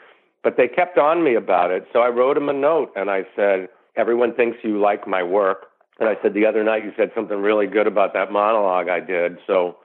but 0.44 0.58
they 0.58 0.68
kept 0.68 0.98
on 0.98 1.24
me 1.24 1.36
about 1.36 1.72
it. 1.72 1.88
So 1.94 2.00
I 2.00 2.10
wrote 2.10 2.38
him 2.38 2.50
a 2.50 2.54
note, 2.54 2.92
and 2.96 3.10
I 3.10 3.26
said, 3.36 3.70
"Everyone 3.96 4.34
thinks 4.34 4.58
you 4.64 4.80
like 4.80 5.08
my 5.08 5.24
work." 5.24 5.68
And 6.00 6.10
I 6.10 6.18
said, 6.22 6.34
"The 6.34 6.46
other 6.46 6.64
night 6.64 6.84
you 6.84 6.94
said 6.98 7.12
something 7.14 7.42
really 7.42 7.68
good 7.68 7.88
about 7.88 8.14
that 8.14 8.32
monologue 8.32 8.90
I 8.90 9.00
did." 9.00 9.38
So 9.46 9.78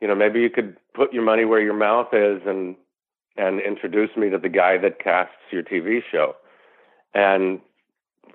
you 0.00 0.08
know, 0.08 0.14
maybe 0.14 0.40
you 0.40 0.50
could 0.50 0.76
put 0.94 1.12
your 1.12 1.22
money 1.22 1.44
where 1.44 1.60
your 1.60 1.74
mouth 1.74 2.08
is 2.12 2.40
and 2.46 2.76
and 3.36 3.60
introduce 3.60 4.10
me 4.16 4.28
to 4.30 4.38
the 4.38 4.48
guy 4.48 4.76
that 4.78 5.02
casts 5.02 5.34
your 5.50 5.62
TV 5.62 6.00
show. 6.10 6.34
And 7.14 7.60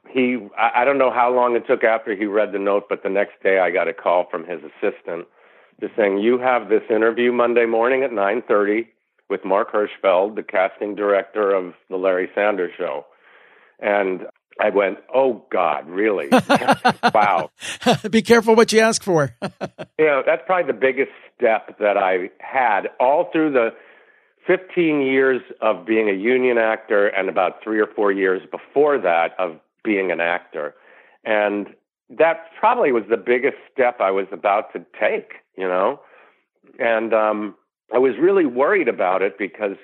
he, 0.09 0.37
I, 0.57 0.81
I 0.81 0.85
don't 0.85 0.97
know 0.97 1.11
how 1.11 1.33
long 1.33 1.55
it 1.55 1.67
took 1.67 1.83
after 1.83 2.15
he 2.15 2.25
read 2.25 2.53
the 2.53 2.59
note, 2.59 2.85
but 2.89 3.03
the 3.03 3.09
next 3.09 3.43
day 3.43 3.59
I 3.59 3.71
got 3.71 3.87
a 3.87 3.93
call 3.93 4.27
from 4.31 4.45
his 4.45 4.61
assistant 4.63 5.27
just 5.81 5.95
saying, 5.97 6.19
"You 6.19 6.37
have 6.37 6.69
this 6.69 6.83
interview 6.89 7.31
Monday 7.31 7.65
morning 7.65 8.03
at 8.03 8.11
9:30 8.11 8.87
with 9.29 9.43
Mark 9.45 9.71
Hirschfeld, 9.71 10.35
the 10.35 10.43
casting 10.43 10.95
director 10.95 11.53
of 11.53 11.73
the 11.89 11.97
Larry 11.97 12.29
Sanders 12.35 12.71
Show." 12.77 13.05
And 13.79 14.27
I 14.59 14.69
went, 14.69 14.99
"Oh 15.13 15.45
God, 15.51 15.87
really? 15.89 16.29
wow!" 17.13 17.49
Be 18.09 18.21
careful 18.21 18.55
what 18.55 18.71
you 18.71 18.79
ask 18.79 19.03
for. 19.03 19.35
you 19.99 20.05
know, 20.05 20.23
that's 20.25 20.43
probably 20.45 20.71
the 20.71 20.79
biggest 20.79 21.11
step 21.35 21.77
that 21.79 21.97
I 21.97 22.29
had 22.39 22.89
all 22.99 23.29
through 23.31 23.51
the 23.51 23.69
15 24.47 25.01
years 25.01 25.41
of 25.61 25.85
being 25.85 26.09
a 26.09 26.13
union 26.13 26.57
actor, 26.57 27.07
and 27.07 27.29
about 27.29 27.63
three 27.63 27.79
or 27.79 27.87
four 27.87 28.11
years 28.11 28.41
before 28.51 28.99
that 28.99 29.31
of 29.39 29.59
being 29.83 30.11
an 30.11 30.21
actor, 30.21 30.75
and 31.23 31.67
that 32.09 32.45
probably 32.59 32.91
was 32.91 33.03
the 33.09 33.17
biggest 33.17 33.57
step 33.73 33.99
I 33.99 34.11
was 34.11 34.27
about 34.31 34.71
to 34.73 34.85
take. 34.99 35.33
You 35.57 35.67
know, 35.67 35.99
and 36.79 37.13
um, 37.13 37.55
I 37.93 37.97
was 37.97 38.13
really 38.19 38.45
worried 38.45 38.87
about 38.87 39.21
it 39.21 39.37
because 39.37 39.77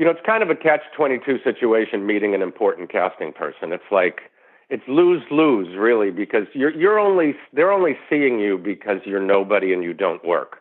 you 0.00 0.06
know, 0.06 0.12
it's 0.12 0.24
kind 0.24 0.42
of 0.42 0.48
a 0.48 0.54
catch 0.54 0.80
22 0.96 1.40
situation 1.44 2.06
meeting 2.06 2.34
an 2.34 2.40
important 2.40 2.90
casting 2.90 3.34
person. 3.34 3.70
It's 3.70 3.84
like, 3.92 4.22
it's 4.70 4.82
lose 4.88 5.22
lose 5.30 5.76
really 5.76 6.10
because 6.10 6.46
you're 6.54 6.70
you're 6.70 6.98
only 6.98 7.34
they're 7.52 7.72
only 7.72 7.98
seeing 8.08 8.38
you 8.38 8.56
because 8.56 9.00
you're 9.04 9.20
nobody 9.20 9.74
and 9.74 9.82
you 9.82 9.92
don't 9.92 10.24
work. 10.24 10.58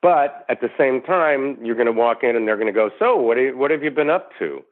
But 0.00 0.46
at 0.48 0.62
the 0.62 0.70
same 0.78 1.02
time, 1.02 1.58
you're 1.62 1.74
going 1.74 1.86
to 1.86 1.92
walk 1.92 2.18
in 2.22 2.36
and 2.36 2.48
they're 2.48 2.56
going 2.56 2.68
to 2.68 2.72
go, 2.72 2.90
"So, 2.98 3.16
what 3.16 3.36
you, 3.36 3.58
what 3.58 3.70
have 3.70 3.82
you 3.82 3.90
been 3.90 4.08
up 4.08 4.30
to?" 4.38 4.62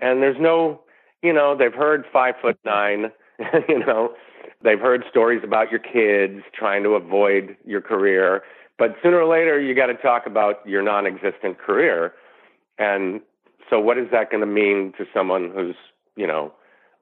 And 0.00 0.20
there's 0.20 0.36
no, 0.38 0.82
you 1.22 1.32
know, 1.32 1.56
they've 1.56 1.72
heard 1.72 2.04
five 2.12 2.34
foot 2.42 2.58
nine, 2.66 3.12
you 3.68 3.78
know, 3.78 4.12
they've 4.62 4.80
heard 4.80 5.04
stories 5.08 5.42
about 5.42 5.70
your 5.70 5.80
kids 5.80 6.42
trying 6.52 6.82
to 6.82 6.90
avoid 6.90 7.56
your 7.64 7.80
career, 7.80 8.42
but 8.78 8.96
sooner 9.02 9.20
or 9.20 9.30
later 9.30 9.60
you 9.60 9.74
got 9.74 9.86
to 9.86 9.94
talk 9.94 10.26
about 10.26 10.66
your 10.66 10.82
non-existent 10.82 11.58
career. 11.58 12.12
And 12.78 13.20
so, 13.70 13.78
what 13.80 13.98
is 13.98 14.06
that 14.12 14.30
going 14.30 14.40
to 14.40 14.46
mean 14.46 14.92
to 14.98 15.04
someone 15.14 15.50
who's, 15.54 15.76
you 16.16 16.26
know, 16.26 16.52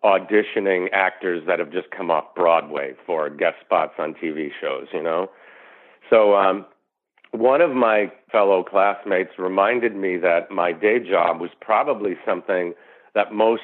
auditioning 0.04 0.88
actors 0.92 1.42
that 1.46 1.58
have 1.58 1.70
just 1.70 1.90
come 1.90 2.10
off 2.10 2.34
Broadway 2.34 2.94
for 3.06 3.28
guest 3.28 3.56
spots 3.64 3.94
on 3.98 4.14
TV 4.14 4.50
shows, 4.60 4.86
you 4.92 5.02
know? 5.02 5.30
So, 6.08 6.34
um, 6.34 6.66
one 7.32 7.60
of 7.60 7.70
my 7.70 8.10
fellow 8.32 8.64
classmates 8.64 9.30
reminded 9.38 9.94
me 9.94 10.16
that 10.16 10.50
my 10.50 10.72
day 10.72 10.98
job 10.98 11.40
was 11.40 11.50
probably 11.60 12.16
something 12.26 12.74
that 13.14 13.32
most 13.32 13.62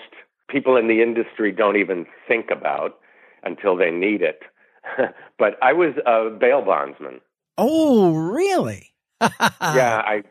people 0.49 0.77
in 0.77 0.87
the 0.87 1.03
industry 1.03 1.51
don't 1.51 1.77
even 1.77 2.07
think 2.29 2.51
about 2.51 2.99
until 3.43 3.77
they 3.77 3.91
need 3.91 4.23
it. 4.23 4.43
but 5.39 5.57
I 5.63 5.73
was 5.73 5.95
a 6.07 6.31
bail 6.31 6.63
bondsman. 6.63 7.21
Oh, 7.59 8.15
really? 8.15 8.93
yeah, 9.21 10.03
I 10.05 10.23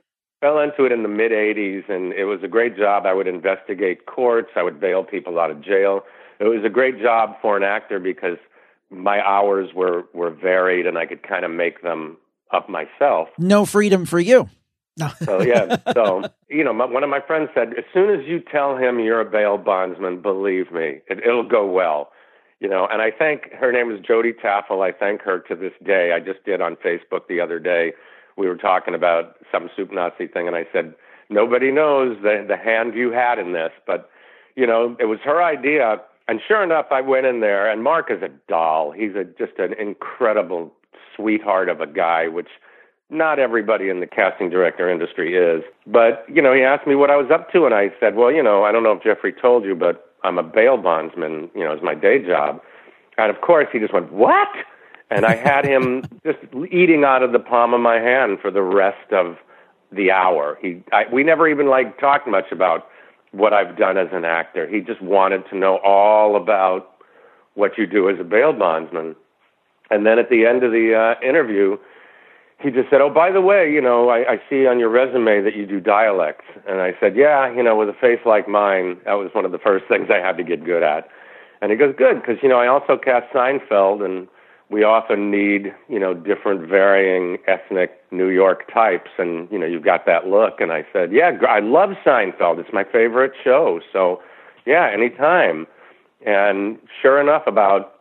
fell 0.41 0.59
into 0.59 0.85
it 0.85 0.91
in 0.91 1.03
the 1.03 1.09
mid 1.09 1.31
80s 1.31 1.89
and 1.89 2.13
it 2.13 2.25
was 2.25 2.39
a 2.43 2.47
great 2.47 2.77
job. 2.77 3.05
I 3.05 3.13
would 3.13 3.27
investigate 3.27 4.05
courts, 4.05 4.49
I 4.55 4.63
would 4.63 4.79
bail 4.79 5.03
people 5.03 5.39
out 5.39 5.51
of 5.51 5.61
jail. 5.61 6.01
It 6.39 6.45
was 6.45 6.63
a 6.65 6.69
great 6.69 7.01
job 7.01 7.35
for 7.41 7.57
an 7.57 7.63
actor 7.63 7.99
because 7.99 8.37
my 8.89 9.25
hours 9.25 9.69
were 9.73 10.03
were 10.13 10.29
varied 10.29 10.85
and 10.85 10.97
I 10.97 11.05
could 11.05 11.27
kind 11.27 11.45
of 11.45 11.51
make 11.51 11.81
them 11.81 12.17
up 12.53 12.69
myself. 12.69 13.29
No 13.37 13.65
freedom 13.65 14.05
for 14.05 14.19
you. 14.19 14.49
No. 14.97 15.09
so 15.23 15.41
yeah, 15.41 15.77
so 15.93 16.23
you 16.49 16.63
know, 16.63 16.73
my, 16.73 16.85
one 16.85 17.03
of 17.03 17.09
my 17.09 17.19
friends 17.19 17.49
said, 17.53 17.69
as 17.77 17.83
soon 17.93 18.17
as 18.17 18.25
you 18.25 18.39
tell 18.39 18.77
him 18.77 18.99
you're 18.99 19.19
a 19.19 19.29
bail 19.29 19.57
bondsman, 19.57 20.21
believe 20.21 20.71
me, 20.71 21.01
it, 21.07 21.19
it'll 21.25 21.47
go 21.47 21.65
well. 21.65 22.11
You 22.59 22.69
know, 22.69 22.87
and 22.91 23.01
I 23.01 23.11
thank 23.11 23.51
her 23.53 23.71
name 23.71 23.91
is 23.91 23.99
Jody 23.99 24.33
Taffel. 24.33 24.81
I 24.81 24.91
thank 24.91 25.21
her 25.21 25.39
to 25.39 25.55
this 25.55 25.73
day. 25.83 26.13
I 26.13 26.19
just 26.19 26.43
did 26.45 26.61
on 26.61 26.77
Facebook 26.77 27.27
the 27.27 27.41
other 27.41 27.59
day 27.59 27.93
we 28.37 28.47
were 28.47 28.57
talking 28.57 28.93
about 28.93 29.35
some 29.51 29.69
soup 29.75 29.91
Nazi 29.91 30.27
thing, 30.27 30.47
and 30.47 30.55
I 30.55 30.65
said, 30.73 30.93
nobody 31.29 31.71
knows 31.71 32.17
the 32.21 32.45
the 32.47 32.57
hand 32.57 32.95
you 32.95 33.11
had 33.11 33.39
in 33.39 33.53
this, 33.53 33.71
but 33.85 34.09
you 34.55 34.65
know, 34.65 34.95
it 34.99 35.05
was 35.05 35.19
her 35.23 35.43
idea. 35.43 36.01
And 36.27 36.41
sure 36.47 36.63
enough, 36.63 36.87
I 36.91 37.01
went 37.01 37.27
in 37.27 37.41
there, 37.41 37.69
and 37.69 37.83
Mark 37.83 38.09
is 38.09 38.23
a 38.23 38.29
doll. 38.47 38.91
He's 38.91 39.13
a, 39.15 39.23
just 39.23 39.59
an 39.59 39.73
incredible 39.73 40.73
sweetheart 41.15 41.69
of 41.69 41.81
a 41.81 41.87
guy, 41.87 42.27
which 42.27 42.47
not 43.11 43.37
everybody 43.37 43.89
in 43.89 43.99
the 43.99 44.07
casting 44.07 44.49
director 44.49 44.89
industry 44.89 45.35
is. 45.35 45.63
But, 45.85 46.25
you 46.27 46.41
know, 46.41 46.51
he 46.51 46.63
asked 46.63 46.87
me 46.87 46.95
what 46.95 47.11
I 47.11 47.15
was 47.15 47.29
up 47.31 47.51
to, 47.51 47.65
and 47.65 47.75
I 47.75 47.91
said, 47.99 48.15
well, 48.15 48.31
you 48.31 48.41
know, 48.41 48.63
I 48.63 48.71
don't 48.71 48.81
know 48.81 48.93
if 48.93 49.03
Jeffrey 49.03 49.33
told 49.33 49.65
you, 49.65 49.75
but 49.75 50.14
I'm 50.25 50.37
a 50.37 50.43
bail 50.43 50.77
bondsman, 50.77 51.49
you 51.55 51.63
know, 51.63 51.73
as 51.75 51.81
my 51.81 51.95
day 51.95 52.25
job. 52.25 52.61
And 53.17 53.29
of 53.33 53.41
course, 53.41 53.67
he 53.71 53.79
just 53.79 53.93
went, 53.93 54.11
what? 54.11 54.49
and 55.09 55.25
I 55.25 55.35
had 55.35 55.65
him 55.65 56.03
just 56.25 56.39
eating 56.71 57.03
out 57.03 57.23
of 57.23 57.31
the 57.31 57.39
palm 57.39 57.73
of 57.73 57.81
my 57.81 57.99
hand 57.99 58.39
for 58.41 58.51
the 58.51 58.61
rest 58.61 59.11
of 59.11 59.37
the 59.91 60.11
hour. 60.11 60.57
He, 60.61 60.83
I, 60.91 61.05
we 61.11 61.23
never 61.23 61.47
even 61.47 61.67
like 61.67 61.99
talked 61.99 62.27
much 62.27 62.51
about 62.51 62.87
what 63.31 63.53
I've 63.53 63.77
done 63.77 63.97
as 63.97 64.07
an 64.11 64.25
actor. 64.25 64.67
He 64.67 64.81
just 64.81 65.01
wanted 65.01 65.43
to 65.49 65.57
know 65.57 65.79
all 65.83 66.35
about 66.35 66.95
what 67.53 67.77
you 67.77 67.85
do 67.85 68.09
as 68.09 68.19
a 68.19 68.23
bail 68.23 68.53
bondsman. 68.53 69.15
And 69.89 70.05
then 70.05 70.19
at 70.19 70.29
the 70.29 70.45
end 70.45 70.63
of 70.63 70.71
the 70.71 70.95
uh, 70.95 71.27
interview, 71.27 71.77
he 72.65 72.71
just 72.71 72.89
said, 72.89 72.99
"Oh, 72.99 73.11
by 73.11 73.31
the 73.31 73.41
way, 73.41 73.71
you 73.71 73.79
know, 73.79 74.09
I, 74.09 74.33
I 74.33 74.41
see 74.49 74.65
on 74.65 74.79
your 74.79 74.89
resume 74.89 75.41
that 75.41 75.55
you 75.55 75.67
do 75.67 75.79
dialects." 75.79 76.45
And 76.67 76.81
I 76.81 76.93
said, 76.99 77.15
"Yeah, 77.15 77.53
you 77.53 77.61
know, 77.61 77.75
with 77.75 77.89
a 77.89 77.93
face 77.93 78.19
like 78.25 78.47
mine, 78.47 78.97
that 79.05 79.13
was 79.13 79.29
one 79.33 79.45
of 79.45 79.51
the 79.51 79.59
first 79.59 79.85
things 79.89 80.07
I 80.09 80.17
had 80.17 80.37
to 80.37 80.43
get 80.43 80.65
good 80.65 80.81
at." 80.81 81.07
And 81.61 81.71
he 81.71 81.77
goes, 81.77 81.93
"Good, 81.95 82.21
because 82.21 82.37
you 82.41 82.49
know, 82.49 82.57
I 82.57 82.67
also 82.67 82.97
cast 82.97 83.31
Seinfeld, 83.31 84.03
and 84.03 84.27
we 84.69 84.83
often 84.83 85.29
need, 85.29 85.73
you 85.87 85.99
know, 85.99 86.15
different 86.15 86.67
varying 86.67 87.37
ethnic 87.47 87.91
New 88.11 88.29
York 88.29 88.71
types, 88.73 89.11
and 89.19 89.47
you 89.51 89.59
know, 89.59 89.67
you've 89.67 89.85
got 89.85 90.07
that 90.07 90.25
look. 90.27 90.59
And 90.59 90.71
I 90.71 90.85
said, 90.91 91.11
yeah, 91.13 91.37
I 91.47 91.59
love 91.59 91.91
Seinfeld. 92.03 92.59
It's 92.59 92.73
my 92.73 92.83
favorite 92.83 93.33
show. 93.43 93.79
So, 93.93 94.21
yeah, 94.65 94.89
anytime. 94.91 95.67
And 96.25 96.79
sure 96.99 97.21
enough, 97.21 97.43
about 97.45 97.93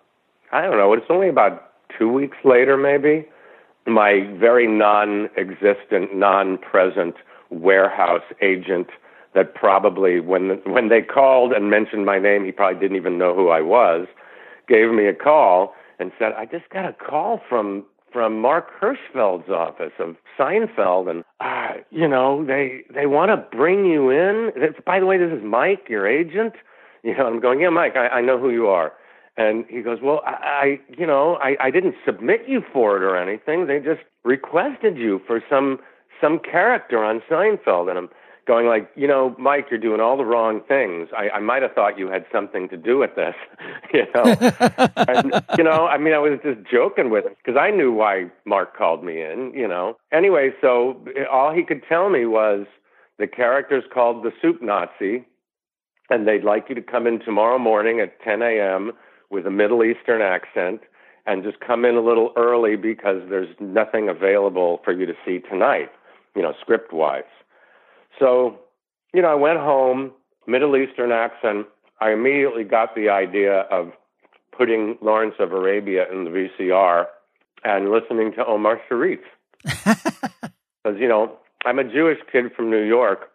I 0.52 0.62
don't 0.62 0.78
know, 0.78 0.92
it's 0.94 1.06
only 1.10 1.28
about 1.28 1.72
two 1.98 2.10
weeks 2.10 2.38
later, 2.44 2.76
maybe, 2.78 3.26
my 3.86 4.26
very 4.38 4.66
non 4.66 5.28
existent, 5.36 6.14
non 6.14 6.58
present 6.58 7.16
warehouse 7.50 8.24
agent 8.40 8.88
that 9.34 9.54
probably 9.54 10.20
when 10.20 10.60
when 10.64 10.88
they 10.88 11.02
called 11.02 11.52
and 11.52 11.70
mentioned 11.70 12.06
my 12.06 12.18
name, 12.18 12.44
he 12.44 12.52
probably 12.52 12.80
didn't 12.80 12.96
even 12.96 13.18
know 13.18 13.34
who 13.34 13.48
I 13.48 13.60
was, 13.60 14.06
gave 14.68 14.90
me 14.90 15.06
a 15.06 15.14
call 15.14 15.74
and 15.98 16.12
said, 16.18 16.32
"I 16.32 16.46
just 16.46 16.68
got 16.70 16.84
a 16.84 16.92
call 16.92 17.40
from 17.48 17.84
from 18.12 18.40
Mark 18.40 18.68
Hirschfeld's 18.80 19.50
office 19.50 19.92
of 19.98 20.16
Seinfeld, 20.38 21.10
and 21.10 21.24
uh, 21.40 21.80
you 21.90 22.08
know 22.08 22.44
they 22.44 22.84
they 22.94 23.06
want 23.06 23.30
to 23.30 23.56
bring 23.56 23.84
you 23.84 24.10
in. 24.10 24.52
By 24.86 25.00
the 25.00 25.06
way, 25.06 25.18
this 25.18 25.32
is 25.32 25.42
Mike, 25.42 25.88
your 25.88 26.06
agent. 26.06 26.54
You 27.02 27.14
know, 27.14 27.26
I'm 27.26 27.38
going, 27.38 27.60
yeah, 27.60 27.68
Mike, 27.68 27.96
I, 27.96 28.08
I 28.08 28.20
know 28.22 28.38
who 28.38 28.48
you 28.48 28.66
are. 28.68 28.92
And 29.36 29.64
he 29.68 29.82
goes, 29.82 29.98
well, 30.02 30.22
I, 30.24 30.30
I 30.30 30.80
you 30.96 31.06
know, 31.06 31.36
I, 31.36 31.56
I 31.60 31.70
didn't 31.70 31.96
submit 32.06 32.42
you 32.46 32.62
for 32.72 32.96
it 32.96 33.02
or 33.02 33.16
anything. 33.16 33.66
They 33.66 33.78
just 33.78 34.02
requested 34.24 34.96
you 34.96 35.20
for 35.26 35.42
some 35.50 35.80
some 36.20 36.38
character 36.38 37.02
on 37.02 37.20
Seinfeld, 37.28 37.90
and 37.90 37.98
I'm 37.98 38.08
going 38.46 38.66
like, 38.66 38.90
you 38.94 39.08
know, 39.08 39.34
Mike, 39.38 39.66
you're 39.70 39.80
doing 39.80 40.00
all 40.00 40.16
the 40.16 40.24
wrong 40.24 40.60
things. 40.68 41.08
I, 41.16 41.30
I 41.30 41.40
might 41.40 41.62
have 41.62 41.72
thought 41.72 41.98
you 41.98 42.08
had 42.08 42.24
something 42.32 42.68
to 42.68 42.76
do 42.76 42.98
with 42.98 43.14
this, 43.16 43.34
you 43.92 44.04
know. 44.14 44.24
and, 44.96 45.44
you 45.56 45.64
know, 45.64 45.86
I 45.86 45.98
mean, 45.98 46.14
I 46.14 46.18
was 46.18 46.38
just 46.42 46.60
joking 46.70 47.10
with 47.10 47.24
him 47.24 47.34
because 47.44 47.58
I 47.58 47.70
knew 47.70 47.92
why 47.92 48.26
Mark 48.44 48.76
called 48.76 49.02
me 49.02 49.22
in, 49.22 49.52
you 49.54 49.66
know. 49.66 49.96
Anyway, 50.12 50.50
so 50.60 51.04
all 51.30 51.52
he 51.52 51.64
could 51.64 51.82
tell 51.88 52.10
me 52.10 52.26
was 52.26 52.66
the 53.18 53.26
character's 53.26 53.84
called 53.92 54.24
the 54.24 54.32
Soup 54.42 54.60
Nazi, 54.62 55.24
and 56.10 56.28
they'd 56.28 56.44
like 56.44 56.66
you 56.68 56.74
to 56.74 56.82
come 56.82 57.06
in 57.06 57.20
tomorrow 57.20 57.58
morning 57.58 58.00
at 58.00 58.20
10 58.22 58.42
a.m. 58.42 58.92
with 59.34 59.46
a 59.46 59.50
Middle 59.50 59.84
Eastern 59.84 60.22
accent 60.22 60.80
and 61.26 61.42
just 61.42 61.60
come 61.60 61.84
in 61.84 61.96
a 61.96 62.00
little 62.00 62.32
early 62.36 62.76
because 62.76 63.20
there's 63.28 63.54
nothing 63.60 64.08
available 64.08 64.80
for 64.84 64.92
you 64.92 65.04
to 65.04 65.14
see 65.26 65.40
tonight, 65.40 65.90
you 66.34 66.42
know, 66.42 66.54
script 66.60 66.92
wise. 66.92 67.24
So, 68.18 68.58
you 69.12 69.20
know, 69.20 69.28
I 69.28 69.34
went 69.34 69.58
home, 69.58 70.12
Middle 70.46 70.76
Eastern 70.76 71.12
accent. 71.12 71.66
I 72.00 72.12
immediately 72.12 72.64
got 72.64 72.94
the 72.94 73.08
idea 73.08 73.62
of 73.62 73.92
putting 74.56 74.96
Lawrence 75.02 75.34
of 75.40 75.52
Arabia 75.52 76.04
in 76.10 76.24
the 76.24 76.30
VCR 76.30 77.06
and 77.64 77.90
listening 77.90 78.32
to 78.34 78.46
Omar 78.46 78.80
Sharif. 78.88 79.20
Because, 80.84 81.00
you 81.00 81.08
know, 81.08 81.38
I'm 81.64 81.78
a 81.78 81.84
Jewish 81.84 82.18
kid 82.30 82.52
from 82.54 82.70
New 82.70 82.82
York. 82.82 83.30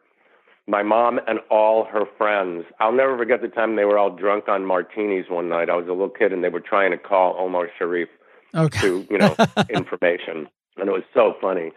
My 0.69 0.83
mom 0.83 1.19
and 1.27 1.39
all 1.49 1.85
her 1.85 2.05
friends. 2.17 2.65
I'll 2.79 2.91
never 2.91 3.17
forget 3.17 3.41
the 3.41 3.47
time 3.47 3.75
they 3.75 3.85
were 3.85 3.97
all 3.97 4.15
drunk 4.15 4.47
on 4.47 4.65
martinis 4.65 5.25
one 5.29 5.49
night. 5.49 5.69
I 5.69 5.75
was 5.75 5.87
a 5.87 5.91
little 5.91 6.09
kid 6.09 6.31
and 6.31 6.43
they 6.43 6.49
were 6.49 6.59
trying 6.59 6.91
to 6.91 6.97
call 6.97 7.35
Omar 7.39 7.69
Sharif 7.77 8.09
okay. 8.55 8.79
to, 8.81 9.07
you 9.09 9.17
know, 9.17 9.35
information. 9.69 10.47
And 10.77 10.87
it 10.87 10.91
was 10.91 11.03
so 11.13 11.33
funny 11.41 11.71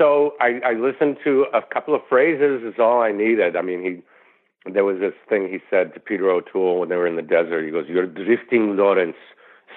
so 0.00 0.34
I, 0.40 0.60
I 0.64 0.72
listened 0.72 1.18
to 1.24 1.44
a 1.52 1.60
couple 1.60 1.94
of 1.94 2.00
phrases 2.08 2.62
is 2.64 2.80
all 2.80 3.02
I 3.02 3.12
needed. 3.12 3.54
I 3.54 3.62
mean, 3.62 3.82
he 3.82 4.70
there 4.70 4.84
was 4.84 4.98
this 4.98 5.14
thing 5.28 5.48
he 5.50 5.58
said 5.70 5.94
to 5.94 6.00
Peter 6.00 6.30
O'Toole 6.30 6.80
when 6.80 6.88
they 6.88 6.96
were 6.96 7.06
in 7.06 7.16
the 7.16 7.22
desert. 7.22 7.64
He 7.64 7.70
goes, 7.70 7.86
"You're 7.88 8.06
drifting, 8.06 8.76
Lawrence. 8.76 9.16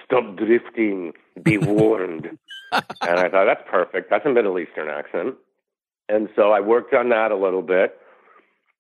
Stop 0.06 0.38
drifting. 0.38 1.14
Be 1.42 1.58
warned." 1.62 2.38
and 2.72 3.20
I 3.20 3.30
thought 3.30 3.46
that's 3.46 3.68
perfect. 3.70 4.10
That's 4.10 4.26
a 4.26 4.30
Middle 4.30 4.58
Eastern 4.60 4.90
accent. 4.90 5.36
And 6.10 6.30
so 6.36 6.52
I 6.52 6.60
worked 6.60 6.94
on 6.94 7.10
that 7.10 7.32
a 7.32 7.36
little 7.36 7.62
bit. 7.62 7.98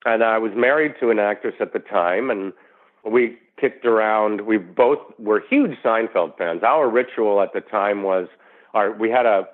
And 0.06 0.24
I 0.24 0.38
was 0.38 0.52
married 0.56 0.96
to 1.00 1.10
an 1.12 1.20
actress 1.20 1.56
at 1.60 1.74
the 1.74 1.80
time, 1.80 2.30
and 2.30 2.52
we 3.06 3.38
kicked 3.60 3.86
around. 3.86 4.42
We 4.42 4.58
both 4.58 5.00
were 5.18 5.42
huge 5.50 5.78
Seinfeld 5.84 6.38
fans. 6.38 6.64
Our 6.64 6.90
ritual 6.90 7.42
at 7.42 7.54
the 7.54 7.62
time 7.62 8.04
was 8.04 8.28
our 8.74 8.92
we 8.92 9.10
had 9.10 9.26
a 9.26 9.48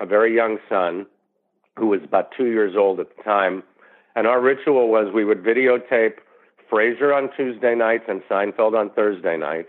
a 0.00 0.06
very 0.06 0.34
young 0.34 0.58
son 0.68 1.06
who 1.76 1.86
was 1.88 2.00
about 2.02 2.32
two 2.36 2.46
years 2.46 2.74
old 2.76 3.00
at 3.00 3.16
the 3.16 3.22
time. 3.22 3.62
And 4.14 4.26
our 4.26 4.40
ritual 4.40 4.88
was 4.88 5.12
we 5.12 5.24
would 5.24 5.42
videotape 5.42 6.14
Frasier 6.70 7.16
on 7.16 7.30
Tuesday 7.36 7.74
nights 7.74 8.04
and 8.08 8.22
Seinfeld 8.30 8.78
on 8.78 8.90
Thursday 8.90 9.36
nights. 9.36 9.68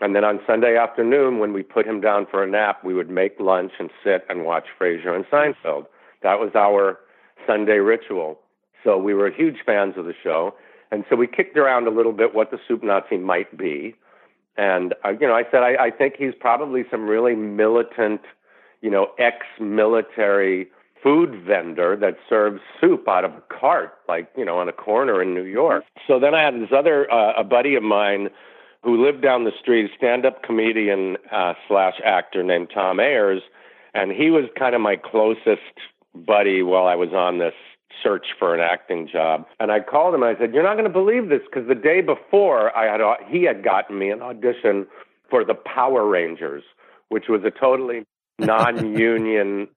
And 0.00 0.14
then 0.14 0.24
on 0.24 0.40
Sunday 0.46 0.76
afternoon, 0.76 1.38
when 1.38 1.52
we 1.52 1.62
put 1.62 1.86
him 1.86 2.00
down 2.00 2.26
for 2.30 2.42
a 2.42 2.46
nap, 2.46 2.84
we 2.84 2.94
would 2.94 3.10
make 3.10 3.38
lunch 3.38 3.72
and 3.78 3.90
sit 4.02 4.24
and 4.28 4.44
watch 4.44 4.66
Frasier 4.80 5.14
and 5.14 5.24
Seinfeld. 5.26 5.86
That 6.22 6.40
was 6.40 6.50
our 6.54 6.98
Sunday 7.46 7.78
ritual. 7.78 8.38
So 8.84 8.98
we 8.98 9.14
were 9.14 9.30
huge 9.30 9.56
fans 9.64 9.94
of 9.96 10.04
the 10.04 10.14
show. 10.22 10.54
And 10.90 11.04
so 11.10 11.16
we 11.16 11.26
kicked 11.26 11.56
around 11.56 11.88
a 11.88 11.90
little 11.90 12.12
bit 12.12 12.34
what 12.34 12.50
the 12.50 12.58
Soup 12.68 12.82
Nazi 12.84 13.16
might 13.16 13.56
be. 13.56 13.96
And, 14.56 14.94
uh, 15.04 15.10
you 15.20 15.26
know, 15.26 15.34
I 15.34 15.42
said, 15.50 15.62
I, 15.62 15.86
I 15.86 15.90
think 15.90 16.14
he's 16.16 16.34
probably 16.38 16.84
some 16.90 17.06
really 17.08 17.34
militant, 17.34 18.20
you 18.80 18.90
know, 18.90 19.08
ex 19.18 19.38
military 19.58 20.68
food 21.02 21.44
vendor 21.44 21.96
that 21.96 22.16
serves 22.28 22.60
soup 22.80 23.08
out 23.08 23.24
of 23.24 23.32
a 23.32 23.42
cart, 23.52 23.94
like, 24.08 24.30
you 24.36 24.44
know, 24.44 24.58
on 24.58 24.68
a 24.68 24.72
corner 24.72 25.20
in 25.20 25.34
New 25.34 25.42
York. 25.42 25.84
So 26.06 26.20
then 26.20 26.34
I 26.34 26.44
had 26.44 26.54
this 26.54 26.70
other, 26.76 27.10
uh, 27.10 27.32
a 27.36 27.44
buddy 27.44 27.74
of 27.74 27.82
mine 27.82 28.28
who 28.82 29.04
lived 29.04 29.22
down 29.22 29.44
the 29.44 29.52
street, 29.60 29.90
stand 29.96 30.24
up 30.24 30.42
comedian 30.42 31.16
uh, 31.32 31.54
slash 31.66 31.94
actor 32.04 32.42
named 32.42 32.68
Tom 32.72 33.00
Ayers. 33.00 33.42
And 33.94 34.12
he 34.12 34.30
was 34.30 34.44
kind 34.58 34.74
of 34.74 34.80
my 34.80 34.96
closest 34.96 35.62
buddy 36.14 36.62
while 36.62 36.86
I 36.86 36.94
was 36.94 37.12
on 37.12 37.38
this 37.38 37.54
search 38.02 38.26
for 38.38 38.54
an 38.54 38.60
acting 38.60 39.08
job. 39.10 39.46
And 39.60 39.70
I 39.70 39.80
called 39.80 40.14
him 40.14 40.22
and 40.22 40.36
I 40.36 40.40
said, 40.40 40.54
You're 40.54 40.62
not 40.62 40.74
going 40.74 40.84
to 40.84 40.90
believe 40.90 41.28
this 41.28 41.42
because 41.44 41.68
the 41.68 41.74
day 41.74 42.00
before 42.00 42.76
I 42.76 42.90
had, 42.90 43.00
uh, 43.00 43.14
he 43.28 43.42
had 43.44 43.64
gotten 43.64 43.98
me 43.98 44.10
an 44.10 44.22
audition 44.22 44.86
for 45.30 45.44
the 45.44 45.54
Power 45.54 46.06
Rangers, 46.06 46.62
which 47.08 47.24
was 47.28 47.42
a 47.44 47.50
totally 47.50 48.04
non 48.38 48.96
union 48.96 49.68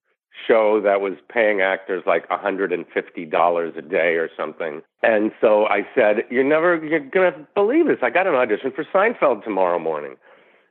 show 0.48 0.80
that 0.82 1.02
was 1.02 1.14
paying 1.34 1.62
actors 1.62 2.04
like 2.06 2.30
$150 2.30 3.78
a 3.78 3.82
day 3.82 4.16
or 4.16 4.30
something. 4.38 4.82
And 5.02 5.32
so 5.42 5.66
I 5.66 5.88
said, 5.96 6.24
You're 6.30 6.44
never 6.44 6.84
you're 6.84 7.00
gonna 7.00 7.48
believe 7.56 7.88
this. 7.88 7.98
I 8.02 8.10
got 8.10 8.28
an 8.28 8.36
audition 8.36 8.72
for 8.72 8.84
Seinfeld 8.84 9.44
tomorrow 9.44 9.80
morning. 9.80 10.16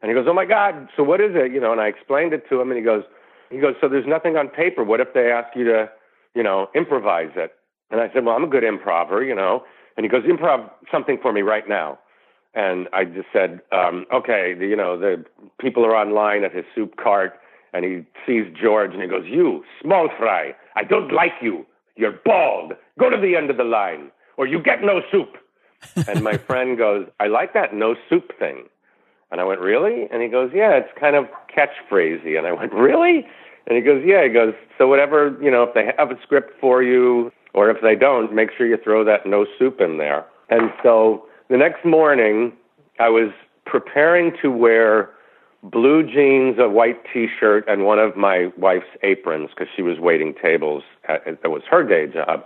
And 0.02 0.10
he 0.10 0.14
goes, 0.14 0.26
Oh 0.28 0.34
my 0.34 0.44
God, 0.44 0.88
so 0.96 1.02
what 1.02 1.20
is 1.20 1.32
it? 1.34 1.52
You 1.52 1.60
know, 1.60 1.72
and 1.72 1.80
I 1.80 1.88
explained 1.88 2.32
it 2.32 2.48
to 2.50 2.60
him 2.60 2.70
and 2.70 2.78
he 2.78 2.84
goes 2.84 3.02
he 3.50 3.58
goes, 3.58 3.74
So 3.80 3.88
there's 3.88 4.06
nothing 4.06 4.36
on 4.36 4.48
paper. 4.48 4.84
What 4.84 5.00
if 5.00 5.12
they 5.14 5.30
ask 5.30 5.54
you 5.56 5.64
to, 5.64 5.88
you 6.36 6.42
know, 6.42 6.68
improvise 6.74 7.32
it? 7.34 7.52
And 7.90 8.00
I 8.00 8.12
said, 8.12 8.24
Well, 8.24 8.36
I'm 8.36 8.44
a 8.44 8.48
good 8.48 8.64
improver, 8.64 9.24
you 9.24 9.34
know. 9.34 9.64
And 9.96 10.04
he 10.04 10.10
goes, 10.10 10.22
Improv 10.24 10.70
something 10.92 11.18
for 11.20 11.32
me 11.32 11.40
right 11.40 11.68
now. 11.68 11.98
And 12.54 12.88
I 12.92 13.04
just 13.04 13.28
said, 13.32 13.60
um, 13.70 14.06
okay, 14.12 14.54
the, 14.58 14.66
you 14.66 14.76
know, 14.76 14.98
the 14.98 15.24
people 15.60 15.84
are 15.84 15.94
online 15.94 16.42
at 16.42 16.54
his 16.54 16.64
soup 16.74 16.96
cart 16.96 17.34
and 17.72 17.84
he 17.84 18.04
sees 18.26 18.46
George 18.58 18.92
and 18.92 19.02
he 19.02 19.08
goes, 19.08 19.24
You, 19.26 19.64
small 19.82 20.08
fry, 20.18 20.54
I 20.74 20.84
don't 20.84 21.12
like 21.12 21.32
you. 21.42 21.66
You're 21.96 22.18
bald. 22.24 22.72
Go 22.98 23.10
to 23.10 23.16
the 23.16 23.36
end 23.36 23.50
of 23.50 23.56
the 23.56 23.64
line, 23.64 24.10
or 24.36 24.46
you 24.46 24.62
get 24.62 24.82
no 24.82 25.00
soup. 25.10 25.36
and 26.08 26.22
my 26.22 26.36
friend 26.36 26.78
goes, 26.78 27.06
I 27.20 27.26
like 27.26 27.54
that 27.54 27.74
no 27.74 27.94
soup 28.08 28.32
thing. 28.38 28.64
And 29.30 29.40
I 29.40 29.44
went, 29.44 29.60
Really? 29.60 30.06
And 30.10 30.22
he 30.22 30.28
goes, 30.28 30.50
Yeah, 30.54 30.72
it's 30.72 30.98
kind 30.98 31.16
of 31.16 31.26
catchphrasy. 31.54 32.38
And 32.38 32.46
I 32.46 32.52
went, 32.52 32.72
Really? 32.72 33.26
And 33.66 33.76
he 33.76 33.82
goes, 33.82 34.02
Yeah. 34.04 34.24
He 34.24 34.30
goes, 34.30 34.54
So 34.78 34.86
whatever, 34.88 35.36
you 35.40 35.50
know, 35.50 35.62
if 35.62 35.74
they 35.74 35.92
have 35.96 36.10
a 36.10 36.20
script 36.22 36.52
for 36.60 36.82
you, 36.82 37.32
or 37.54 37.70
if 37.70 37.78
they 37.82 37.96
don't, 37.96 38.34
make 38.34 38.50
sure 38.56 38.66
you 38.66 38.76
throw 38.76 39.04
that 39.04 39.26
no 39.26 39.46
soup 39.58 39.80
in 39.80 39.98
there. 39.98 40.24
And 40.50 40.70
so 40.82 41.26
the 41.48 41.56
next 41.56 41.84
morning, 41.84 42.52
I 43.00 43.08
was 43.08 43.30
preparing 43.64 44.32
to 44.42 44.50
wear 44.50 45.10
blue 45.62 46.02
jeans, 46.02 46.58
a 46.58 46.68
white 46.68 47.00
T-shirt, 47.12 47.64
and 47.66 47.84
one 47.84 47.98
of 47.98 48.16
my 48.16 48.52
wife's 48.56 48.86
aprons 49.02 49.50
because 49.50 49.68
she 49.74 49.82
was 49.82 49.98
waiting 49.98 50.34
tables. 50.40 50.82
At, 51.08 51.26
it 51.26 51.48
was 51.48 51.62
her 51.70 51.82
day 51.82 52.12
job, 52.12 52.44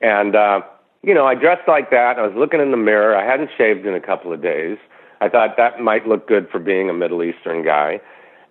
and 0.00 0.34
uh, 0.34 0.60
you 1.02 1.14
know, 1.14 1.26
I 1.26 1.34
dressed 1.34 1.68
like 1.68 1.90
that. 1.90 2.18
I 2.18 2.26
was 2.26 2.34
looking 2.36 2.60
in 2.60 2.72
the 2.72 2.76
mirror. 2.76 3.16
I 3.16 3.24
hadn't 3.24 3.50
shaved 3.56 3.86
in 3.86 3.94
a 3.94 4.00
couple 4.00 4.32
of 4.32 4.42
days. 4.42 4.78
I 5.20 5.28
thought 5.28 5.56
that 5.56 5.80
might 5.80 6.06
look 6.06 6.26
good 6.28 6.48
for 6.50 6.58
being 6.58 6.90
a 6.90 6.92
Middle 6.92 7.22
Eastern 7.22 7.64
guy, 7.64 8.00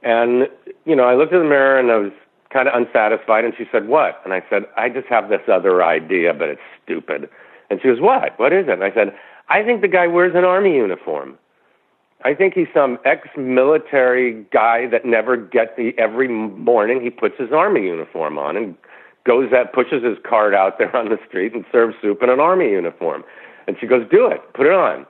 and 0.06 0.48
you 0.86 0.96
know, 0.96 1.04
I 1.04 1.16
looked 1.16 1.34
in 1.34 1.40
the 1.40 1.46
mirror 1.46 1.78
and 1.78 1.92
I 1.92 1.98
was 1.98 2.12
kind 2.54 2.70
of 2.70 2.74
unsatisfied. 2.76 3.44
And 3.44 3.54
she 3.58 3.66
said, 3.72 3.88
"What?" 3.88 4.22
And 4.24 4.34
I 4.34 4.42
said, 4.50 4.66
"I 4.78 4.88
just 4.88 5.08
have 5.08 5.28
this 5.28 5.42
other 5.52 5.84
idea, 5.84 6.34
but 6.34 6.48
it's 6.48 6.62
stupid." 6.84 7.28
And 7.70 7.82
she 7.82 7.90
goes, 7.90 8.00
"What? 8.00 8.40
What 8.40 8.54
is 8.54 8.68
it?" 8.68 8.74
And 8.74 8.84
I 8.84 8.94
said, 8.94 9.14
"I 9.50 9.64
think 9.64 9.82
the 9.82 9.90
guy 9.90 10.08
wears 10.08 10.36
an 10.36 10.46
army 10.46 10.76
uniform." 10.76 11.38
I 12.24 12.34
think 12.34 12.54
he's 12.56 12.68
some 12.74 12.98
ex-military 13.06 14.46
guy 14.52 14.88
that 14.88 15.06
never 15.06 15.38
gets 15.38 15.76
the 15.76 15.94
every 15.98 16.28
morning 16.28 17.02
he 17.02 17.10
puts 17.10 17.38
his 17.38 17.52
army 17.52 17.84
uniform 17.88 18.40
on 18.40 18.56
and 18.58 18.76
goes 19.26 19.52
out 19.54 19.74
pushes 19.74 20.04
his 20.04 20.18
cart 20.24 20.54
out 20.54 20.78
there 20.78 20.96
on 20.96 21.10
the 21.10 21.20
street 21.28 21.54
and 21.54 21.66
serves 21.72 21.96
soup 22.02 22.24
in 22.24 22.30
an 22.30 22.40
army 22.40 22.72
uniform. 22.72 23.24
And 23.68 23.78
she 23.80 23.88
goes, 23.88 24.08
"Do 24.10 24.28
it. 24.28 24.42
Put 24.54 24.66
it 24.68 24.74
on." 24.74 25.06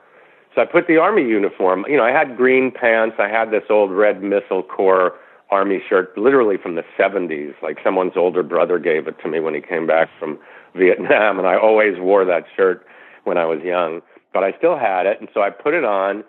So 0.56 0.62
I 0.62 0.64
put 0.64 0.88
the 0.88 0.96
army 0.96 1.22
uniform. 1.22 1.84
You 1.88 1.96
know, 1.96 2.04
I 2.04 2.10
had 2.10 2.36
green 2.36 2.72
pants. 2.72 3.16
I 3.20 3.28
had 3.28 3.52
this 3.52 3.62
old 3.70 3.92
red 3.92 4.22
missile 4.22 4.64
corps 4.64 5.12
army 5.50 5.80
shirt, 5.88 6.18
literally 6.18 6.56
from 6.60 6.74
the 6.74 6.82
70s. 6.98 7.54
Like 7.62 7.78
someone's 7.84 8.16
older 8.16 8.42
brother 8.42 8.80
gave 8.80 9.06
it 9.06 9.14
to 9.22 9.28
me 9.28 9.38
when 9.38 9.54
he 9.54 9.60
came 9.60 9.86
back 9.86 10.08
from 10.18 10.40
Vietnam, 10.74 11.38
and 11.38 11.46
I 11.46 11.56
always 11.56 12.00
wore 12.00 12.24
that 12.24 12.44
shirt 12.56 12.84
when 13.22 13.38
I 13.38 13.44
was 13.44 13.60
young. 13.62 14.02
But 14.32 14.42
I 14.42 14.52
still 14.58 14.76
had 14.76 15.06
it, 15.06 15.20
and 15.20 15.28
so 15.32 15.42
I 15.42 15.50
put 15.50 15.72
it 15.72 15.84
on 15.84 16.24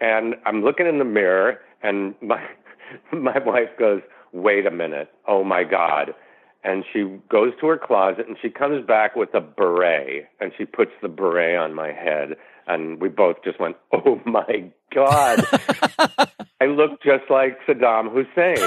and 0.00 0.34
I'm 0.46 0.62
looking 0.62 0.86
in 0.86 0.98
the 0.98 1.04
mirror, 1.04 1.58
and 1.82 2.14
my 2.20 2.42
my 3.12 3.38
wife 3.38 3.68
goes, 3.78 4.02
wait 4.32 4.66
a 4.66 4.70
minute. 4.70 5.10
Oh 5.28 5.44
my 5.44 5.64
God. 5.64 6.14
And 6.62 6.84
she 6.92 7.04
goes 7.30 7.52
to 7.60 7.68
her 7.68 7.78
closet 7.78 8.26
and 8.28 8.36
she 8.40 8.50
comes 8.50 8.84
back 8.86 9.16
with 9.16 9.32
a 9.32 9.40
beret 9.40 10.28
and 10.40 10.52
she 10.58 10.66
puts 10.66 10.90
the 11.00 11.08
beret 11.08 11.56
on 11.56 11.72
my 11.72 11.90
head. 11.90 12.36
And 12.70 13.00
we 13.00 13.08
both 13.08 13.42
just 13.42 13.58
went, 13.58 13.76
oh 13.92 14.20
my 14.26 14.70
God. 14.94 15.44
I 16.60 16.66
look 16.66 17.02
just 17.02 17.24
like 17.28 17.58
Saddam 17.66 18.10
Hussein. 18.12 18.58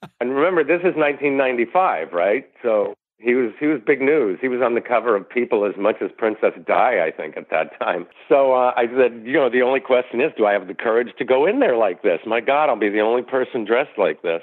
and 0.20 0.34
remember, 0.34 0.64
this 0.64 0.80
is 0.80 0.96
1995, 0.96 2.12
right? 2.12 2.48
So 2.62 2.94
he 3.18 3.34
was 3.34 3.52
he 3.58 3.66
was 3.66 3.80
big 3.84 4.00
news. 4.00 4.38
He 4.40 4.48
was 4.48 4.60
on 4.62 4.74
the 4.74 4.80
cover 4.80 5.16
of 5.16 5.28
People 5.28 5.64
as 5.64 5.76
much 5.78 5.96
as 6.00 6.10
Princess 6.16 6.52
Di, 6.66 7.04
I 7.04 7.10
think, 7.10 7.36
at 7.36 7.50
that 7.50 7.78
time. 7.78 8.06
So 8.28 8.54
uh, 8.54 8.72
I 8.76 8.86
said, 8.96 9.22
you 9.24 9.34
know, 9.34 9.50
the 9.50 9.62
only 9.62 9.80
question 9.80 10.20
is, 10.20 10.32
do 10.38 10.46
I 10.46 10.52
have 10.52 10.66
the 10.66 10.74
courage 10.74 11.08
to 11.18 11.24
go 11.24 11.46
in 11.46 11.60
there 11.60 11.76
like 11.76 12.02
this? 12.02 12.20
My 12.26 12.40
God, 12.40 12.68
I'll 12.68 12.78
be 12.78 12.88
the 12.88 13.00
only 13.00 13.22
person 13.22 13.64
dressed 13.64 13.98
like 13.98 14.22
this. 14.22 14.42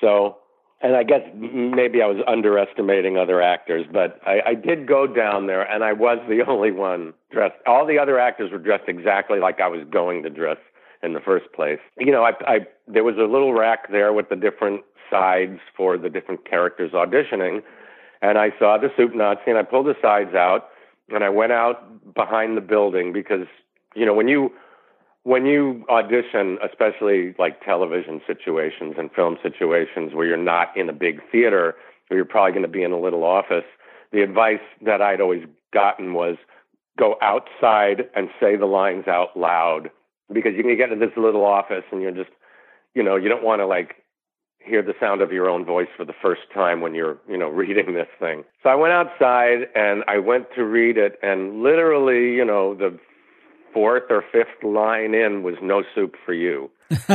So, 0.00 0.36
and 0.82 0.96
I 0.96 1.02
guess 1.02 1.22
maybe 1.34 2.02
I 2.02 2.06
was 2.06 2.18
underestimating 2.26 3.16
other 3.16 3.40
actors, 3.40 3.86
but 3.90 4.20
I, 4.26 4.40
I 4.46 4.54
did 4.54 4.86
go 4.86 5.06
down 5.06 5.46
there, 5.46 5.62
and 5.62 5.84
I 5.84 5.92
was 5.92 6.18
the 6.28 6.44
only 6.48 6.70
one 6.70 7.14
dressed. 7.30 7.56
All 7.66 7.86
the 7.86 7.98
other 7.98 8.18
actors 8.18 8.50
were 8.50 8.58
dressed 8.58 8.88
exactly 8.88 9.38
like 9.38 9.60
I 9.60 9.68
was 9.68 9.86
going 9.90 10.22
to 10.24 10.30
dress 10.30 10.58
in 11.02 11.12
the 11.14 11.20
first 11.20 11.52
place. 11.52 11.80
You 11.98 12.12
know, 12.12 12.24
I, 12.24 12.32
I 12.46 12.58
there 12.86 13.04
was 13.04 13.16
a 13.16 13.30
little 13.30 13.54
rack 13.54 13.90
there 13.90 14.12
with 14.12 14.28
the 14.28 14.36
different 14.36 14.82
sides 15.10 15.58
for 15.76 15.98
the 15.98 16.08
different 16.08 16.48
characters 16.48 16.92
auditioning 16.92 17.62
and 18.22 18.38
I 18.38 18.50
saw 18.58 18.78
the 18.78 18.88
soup 18.96 19.14
Nazi 19.14 19.42
and 19.48 19.58
I 19.58 19.64
pulled 19.64 19.86
the 19.86 19.96
sides 20.00 20.34
out 20.34 20.68
and 21.10 21.22
I 21.22 21.28
went 21.28 21.52
out 21.52 22.14
behind 22.14 22.56
the 22.56 22.62
building 22.62 23.12
because 23.12 23.46
you 23.94 24.06
know 24.06 24.14
when 24.14 24.28
you 24.28 24.52
when 25.24 25.46
you 25.46 25.84
audition, 25.88 26.58
especially 26.68 27.34
like 27.38 27.64
television 27.64 28.20
situations 28.26 28.94
and 28.98 29.10
film 29.12 29.36
situations 29.42 30.14
where 30.14 30.26
you're 30.26 30.36
not 30.36 30.76
in 30.76 30.88
a 30.88 30.92
big 30.92 31.20
theater 31.30 31.74
or 32.10 32.16
you're 32.16 32.24
probably 32.24 32.52
going 32.52 32.62
to 32.62 32.68
be 32.68 32.82
in 32.82 32.92
a 32.92 33.00
little 33.00 33.24
office, 33.24 33.64
the 34.12 34.22
advice 34.22 34.60
that 34.84 35.00
I'd 35.00 35.20
always 35.20 35.44
gotten 35.72 36.12
was 36.12 36.36
go 36.98 37.16
outside 37.22 38.08
and 38.14 38.28
say 38.40 38.56
the 38.56 38.66
lines 38.66 39.06
out 39.06 39.36
loud 39.36 39.90
because 40.32 40.52
you 40.56 40.62
can 40.62 40.76
get 40.76 40.90
into 40.90 41.06
this 41.06 41.16
little 41.16 41.44
office 41.44 41.84
and 41.90 42.02
you're 42.02 42.10
just, 42.10 42.30
you 42.94 43.02
know, 43.02 43.16
you 43.16 43.28
don't 43.28 43.44
want 43.44 43.60
to 43.60 43.66
like 43.66 43.96
hear 44.58 44.82
the 44.82 44.94
sound 45.00 45.20
of 45.20 45.32
your 45.32 45.48
own 45.48 45.64
voice 45.64 45.88
for 45.96 46.04
the 46.04 46.12
first 46.20 46.42
time 46.52 46.80
when 46.80 46.94
you're, 46.94 47.18
you 47.28 47.38
know, 47.38 47.48
reading 47.62 47.94
this 47.94 48.08
thing. 48.18 48.44
So 48.62 48.70
I 48.70 48.74
went 48.74 48.92
outside 48.92 49.68
and 49.74 50.02
I 50.08 50.18
went 50.18 50.46
to 50.56 50.64
read 50.64 50.98
it 50.98 51.18
and 51.22 51.62
literally, 51.62 52.34
you 52.34 52.44
know, 52.44 52.74
the 52.74 52.98
fourth 53.72 54.04
or 54.10 54.24
fifth 54.32 54.62
line 54.62 55.14
in 55.14 55.42
was 55.42 55.54
no 55.62 55.82
soup 55.94 56.16
for 56.24 56.34
you. 56.34 56.70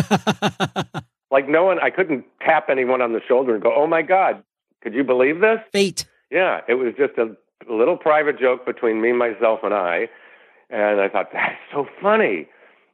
like 1.31 1.47
no 1.47 1.65
one 1.65 1.79
I 1.79 1.89
couldn't 1.89 2.25
tap 2.41 2.67
anyone 2.69 3.01
on 3.01 3.13
the 3.13 3.21
shoulder 3.27 3.53
and 3.53 3.63
go, 3.63 3.73
"Oh 3.75 3.87
my 3.87 4.01
god, 4.01 4.43
could 4.81 4.93
you 4.93 5.03
believe 5.03 5.39
this?" 5.41 5.59
Fate. 5.71 6.05
Yeah, 6.29 6.61
it 6.67 6.75
was 6.75 6.93
just 6.97 7.17
a 7.17 7.35
little 7.71 7.97
private 7.97 8.39
joke 8.39 8.65
between 8.65 9.01
me, 9.01 9.13
myself 9.13 9.61
and 9.63 9.73
I. 9.73 10.09
And 10.69 10.99
I 10.99 11.07
thought, 11.07 11.27
that's 11.31 11.55
so 11.71 11.87
funny. 12.01 12.47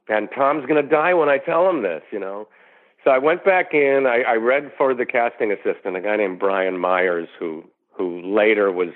And 0.08 0.28
Tom's 0.34 0.66
going 0.66 0.82
to 0.82 0.88
die 0.88 1.14
when 1.14 1.28
I 1.28 1.38
tell 1.38 1.68
him 1.68 1.82
this, 1.82 2.02
you 2.12 2.20
know. 2.20 2.46
So 3.02 3.10
I 3.10 3.18
went 3.18 3.44
back 3.44 3.74
in. 3.74 4.06
I, 4.06 4.22
I 4.32 4.34
read 4.34 4.72
for 4.78 4.94
the 4.94 5.06
casting 5.06 5.52
assistant, 5.52 5.96
a 5.96 6.00
guy 6.00 6.16
named 6.16 6.38
Brian 6.38 6.78
Myers, 6.78 7.28
who 7.38 7.64
who 7.96 8.20
later 8.22 8.72
was 8.72 8.88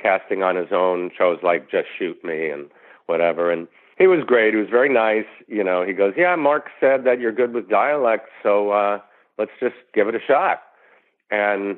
casting 0.00 0.42
on 0.42 0.56
his 0.56 0.68
own 0.72 1.10
shows 1.16 1.38
like 1.42 1.70
Just 1.70 1.88
Shoot 1.98 2.22
Me 2.24 2.48
and 2.48 2.70
whatever. 3.06 3.50
And 3.50 3.68
he 4.00 4.08
was 4.08 4.24
great. 4.26 4.54
He 4.54 4.60
was 4.60 4.68
very 4.68 4.88
nice. 4.88 5.30
You 5.46 5.62
know, 5.62 5.84
he 5.84 5.92
goes, 5.92 6.14
"Yeah, 6.16 6.34
Mark 6.34 6.70
said 6.80 7.04
that 7.04 7.20
you're 7.20 7.32
good 7.32 7.54
with 7.54 7.68
dialect, 7.68 8.28
so 8.42 8.70
uh, 8.70 8.98
let's 9.38 9.52
just 9.60 9.76
give 9.94 10.08
it 10.08 10.16
a 10.16 10.20
shot." 10.26 10.62
And 11.30 11.76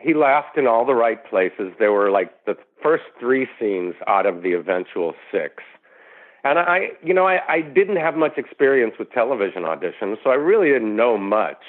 he 0.00 0.14
laughed 0.14 0.56
in 0.56 0.66
all 0.66 0.86
the 0.86 0.94
right 0.94 1.22
places. 1.28 1.72
There 1.78 1.92
were 1.92 2.10
like 2.10 2.46
the 2.46 2.56
first 2.82 3.04
three 3.20 3.46
scenes 3.58 3.94
out 4.06 4.24
of 4.24 4.42
the 4.42 4.52
eventual 4.54 5.14
six 5.30 5.62
and 6.44 6.58
I, 6.58 6.90
you 7.02 7.14
know, 7.14 7.26
I, 7.26 7.40
I 7.48 7.60
didn't 7.62 7.96
have 7.96 8.16
much 8.16 8.36
experience 8.36 8.94
with 8.98 9.10
television 9.12 9.62
auditions, 9.62 10.18
so 10.22 10.30
I 10.30 10.34
really 10.34 10.68
didn't 10.68 10.94
know 10.94 11.16
much. 11.16 11.62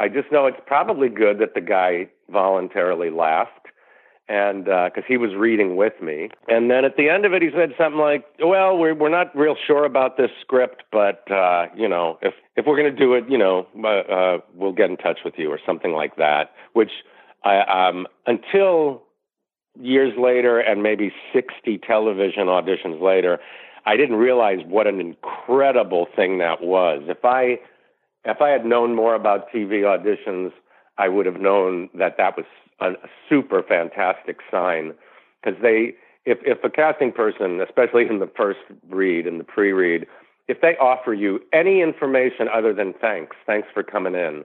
I 0.00 0.08
just 0.08 0.32
know 0.32 0.46
it's 0.46 0.60
probably 0.66 1.10
good 1.10 1.38
that 1.40 1.54
the 1.54 1.60
guy 1.60 2.08
voluntarily 2.30 3.10
laughed, 3.10 3.66
and 4.28 4.64
because 4.64 4.92
uh, 5.04 5.08
he 5.08 5.16
was 5.16 5.34
reading 5.34 5.76
with 5.76 5.94
me. 6.02 6.30
And 6.48 6.70
then 6.70 6.84
at 6.84 6.96
the 6.96 7.08
end 7.08 7.24
of 7.24 7.32
it, 7.32 7.42
he 7.42 7.50
said 7.50 7.74
something 7.78 8.00
like, 8.00 8.24
"Well, 8.40 8.76
we're 8.76 8.94
we're 8.94 9.08
not 9.08 9.34
real 9.36 9.56
sure 9.66 9.84
about 9.84 10.16
this 10.16 10.30
script, 10.40 10.84
but 10.92 11.30
uh, 11.30 11.66
you 11.76 11.88
know, 11.88 12.18
if 12.22 12.34
if 12.56 12.66
we're 12.66 12.76
going 12.76 12.94
to 12.94 12.98
do 12.98 13.14
it, 13.14 13.24
you 13.28 13.38
know, 13.38 13.66
uh, 13.82 13.88
uh, 13.88 14.38
we'll 14.54 14.72
get 14.72 14.90
in 14.90 14.96
touch 14.96 15.20
with 15.24 15.34
you 15.36 15.50
or 15.50 15.58
something 15.64 15.92
like 15.92 16.16
that." 16.16 16.52
Which 16.72 16.90
I 17.44 17.88
um 17.88 18.06
until 18.26 19.02
years 19.80 20.12
later 20.18 20.58
and 20.58 20.82
maybe 20.82 21.12
60 21.32 21.78
television 21.86 22.46
auditions 22.46 23.00
later 23.00 23.38
I 23.88 23.96
didn't 23.96 24.16
realize 24.16 24.58
what 24.66 24.86
an 24.86 25.00
incredible 25.00 26.08
thing 26.14 26.38
that 26.38 26.62
was. 26.62 27.04
If 27.06 27.24
I 27.24 27.58
if 28.24 28.42
I 28.42 28.50
had 28.50 28.66
known 28.66 28.94
more 28.94 29.14
about 29.14 29.50
TV 29.50 29.80
auditions, 29.80 30.52
I 30.98 31.08
would 31.08 31.24
have 31.24 31.40
known 31.40 31.88
that 31.94 32.18
that 32.18 32.36
was 32.36 32.44
a 32.80 32.92
super 33.28 33.62
fantastic 33.62 34.38
sign 34.50 34.92
because 35.42 35.60
they 35.62 35.94
if 36.24 36.38
if 36.42 36.62
a 36.62 36.70
casting 36.70 37.12
person, 37.12 37.60
especially 37.60 38.06
in 38.06 38.18
the 38.18 38.30
first 38.36 38.60
read 38.88 39.26
and 39.26 39.40
the 39.40 39.44
pre-read, 39.44 40.06
if 40.46 40.60
they 40.60 40.76
offer 40.76 41.14
you 41.14 41.40
any 41.52 41.80
information 41.80 42.48
other 42.52 42.74
than 42.74 42.92
thanks, 43.00 43.36
thanks 43.46 43.68
for 43.72 43.82
coming 43.82 44.14
in, 44.14 44.44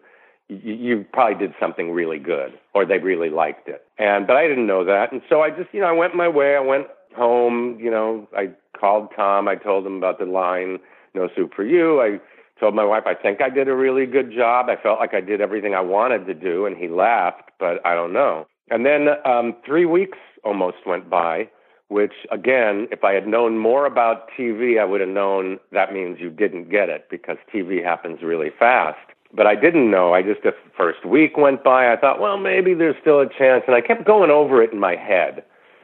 you, 0.50 0.74
you 0.74 1.06
probably 1.14 1.36
did 1.36 1.54
something 1.60 1.92
really 1.92 2.20
good 2.20 2.58
or 2.74 2.86
they 2.86 3.00
really 3.00 3.30
liked 3.30 3.68
it. 3.68 3.86
And 3.98 4.26
but 4.28 4.38
I 4.38 4.48
didn't 4.48 4.68
know 4.68 4.86
that, 4.86 5.12
and 5.12 5.22
so 5.30 5.42
I 5.42 5.50
just 5.50 5.74
you 5.74 5.82
know 5.82 5.88
I 5.88 5.92
went 5.92 6.16
my 6.16 6.28
way. 6.28 6.56
I 6.56 6.62
went 6.62 6.88
home. 7.16 7.78
You 7.80 7.92
know, 7.92 8.28
I 8.36 8.52
called 8.80 9.10
Tom. 9.16 9.48
I 9.48 9.56
told 9.56 9.86
him 9.86 9.98
about 9.98 10.20
the 10.20 10.26
line, 10.26 10.80
no 11.14 11.30
soup 11.36 11.54
for 11.54 11.64
you. 11.64 12.02
I 12.02 12.20
told 12.60 12.76
my 12.76 12.86
wife, 12.86 13.04
I 13.06 13.14
think 13.14 13.42
I 13.42 13.50
did 13.50 13.68
a 13.68 13.76
really 13.76 14.06
good 14.06 14.32
job. 14.32 14.68
I 14.70 14.82
felt 14.82 15.00
like 15.00 15.14
I 15.14 15.22
did 15.22 15.42
everything 15.42 15.74
I 15.74 15.82
wanted 15.82 16.26
to 16.28 16.34
do, 16.34 16.66
and 16.66 16.78
he 16.78 16.88
laughed, 16.88 17.52
but 17.60 17.86
I 17.86 17.94
don't 17.96 18.14
know. 18.14 18.48
And 18.70 18.86
then 18.86 19.08
um, 19.26 19.56
three 19.66 19.86
weeks 19.86 20.18
almost 20.44 20.78
went 20.86 21.10
by, 21.10 21.50
which 21.90 22.14
again, 22.32 22.88
if 22.92 23.04
I 23.04 23.14
had 23.14 23.28
known 23.28 23.58
more 23.58 23.86
about 23.86 24.30
TV, 24.38 24.80
I 24.80 24.86
would 24.86 25.02
have 25.02 25.10
known 25.10 25.60
that 25.72 25.94
means 25.94 26.20
you 26.20 26.30
didn't 26.30 26.70
get 26.70 26.90
it 26.90 27.08
because 27.10 27.38
TV 27.54 27.84
happens 27.84 28.22
really 28.22 28.50
fast. 28.58 28.98
But 29.36 29.48
I 29.48 29.56
didn't 29.56 29.90
know. 29.90 30.14
I 30.14 30.22
just, 30.22 30.44
the 30.44 30.54
first 30.78 31.06
week 31.06 31.38
went 31.38 31.64
by, 31.64 31.92
I 31.92 31.98
thought, 31.98 32.20
well, 32.20 32.38
maybe 32.38 32.76
there's 32.76 32.96
still 33.02 33.20
a 33.20 33.28
chance. 33.28 33.64
And 33.66 33.76
I 33.76 33.82
kept 33.82 34.06
going 34.06 34.30
over 34.30 34.62
it 34.62 34.72
in 34.72 34.80
my 34.80 34.96
head 34.96 35.44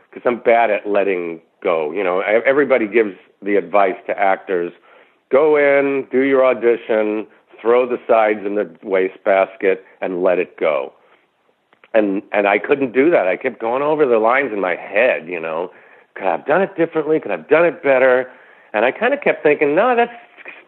because 0.10 0.21
I'm 0.25 0.39
bad 0.39 0.69
at 0.69 0.88
letting 0.88 1.41
go. 1.63 1.91
You 1.91 2.03
know, 2.03 2.19
everybody 2.21 2.88
gives 2.88 3.15
the 3.41 3.55
advice 3.55 3.95
to 4.08 4.17
actors 4.17 4.71
go 5.32 5.55
in, 5.58 6.08
do 6.12 6.21
your 6.21 6.45
audition, 6.45 7.27
throw 7.62 7.88
the 7.88 7.99
sides 8.08 8.39
in 8.45 8.55
the 8.55 8.69
wastebasket, 8.84 9.84
and 10.01 10.23
let 10.23 10.39
it 10.39 10.58
go. 10.58 10.93
And 11.93 12.21
and 12.32 12.47
I 12.47 12.60
couldn't 12.60 12.93
do 12.93 13.10
that. 13.12 13.28
I 13.28 13.36
kept 13.36 13.60
going 13.60 13.82
over 13.82 14.06
the 14.06 14.19
lines 14.19 14.52
in 14.54 14.62
my 14.62 14.75
head. 14.75 15.28
You 15.28 15.39
know, 15.39 15.71
could 16.15 16.25
I 16.25 16.32
have 16.32 16.45
done 16.45 16.62
it 16.62 16.75
differently? 16.78 17.19
Could 17.19 17.32
I 17.32 17.38
have 17.38 17.49
done 17.49 17.65
it 17.65 17.82
better? 17.82 18.30
And 18.73 18.86
I 18.86 18.91
kind 18.91 19.13
of 19.13 19.21
kept 19.21 19.41
thinking, 19.41 19.75
no, 19.75 19.95
that's 19.95 20.13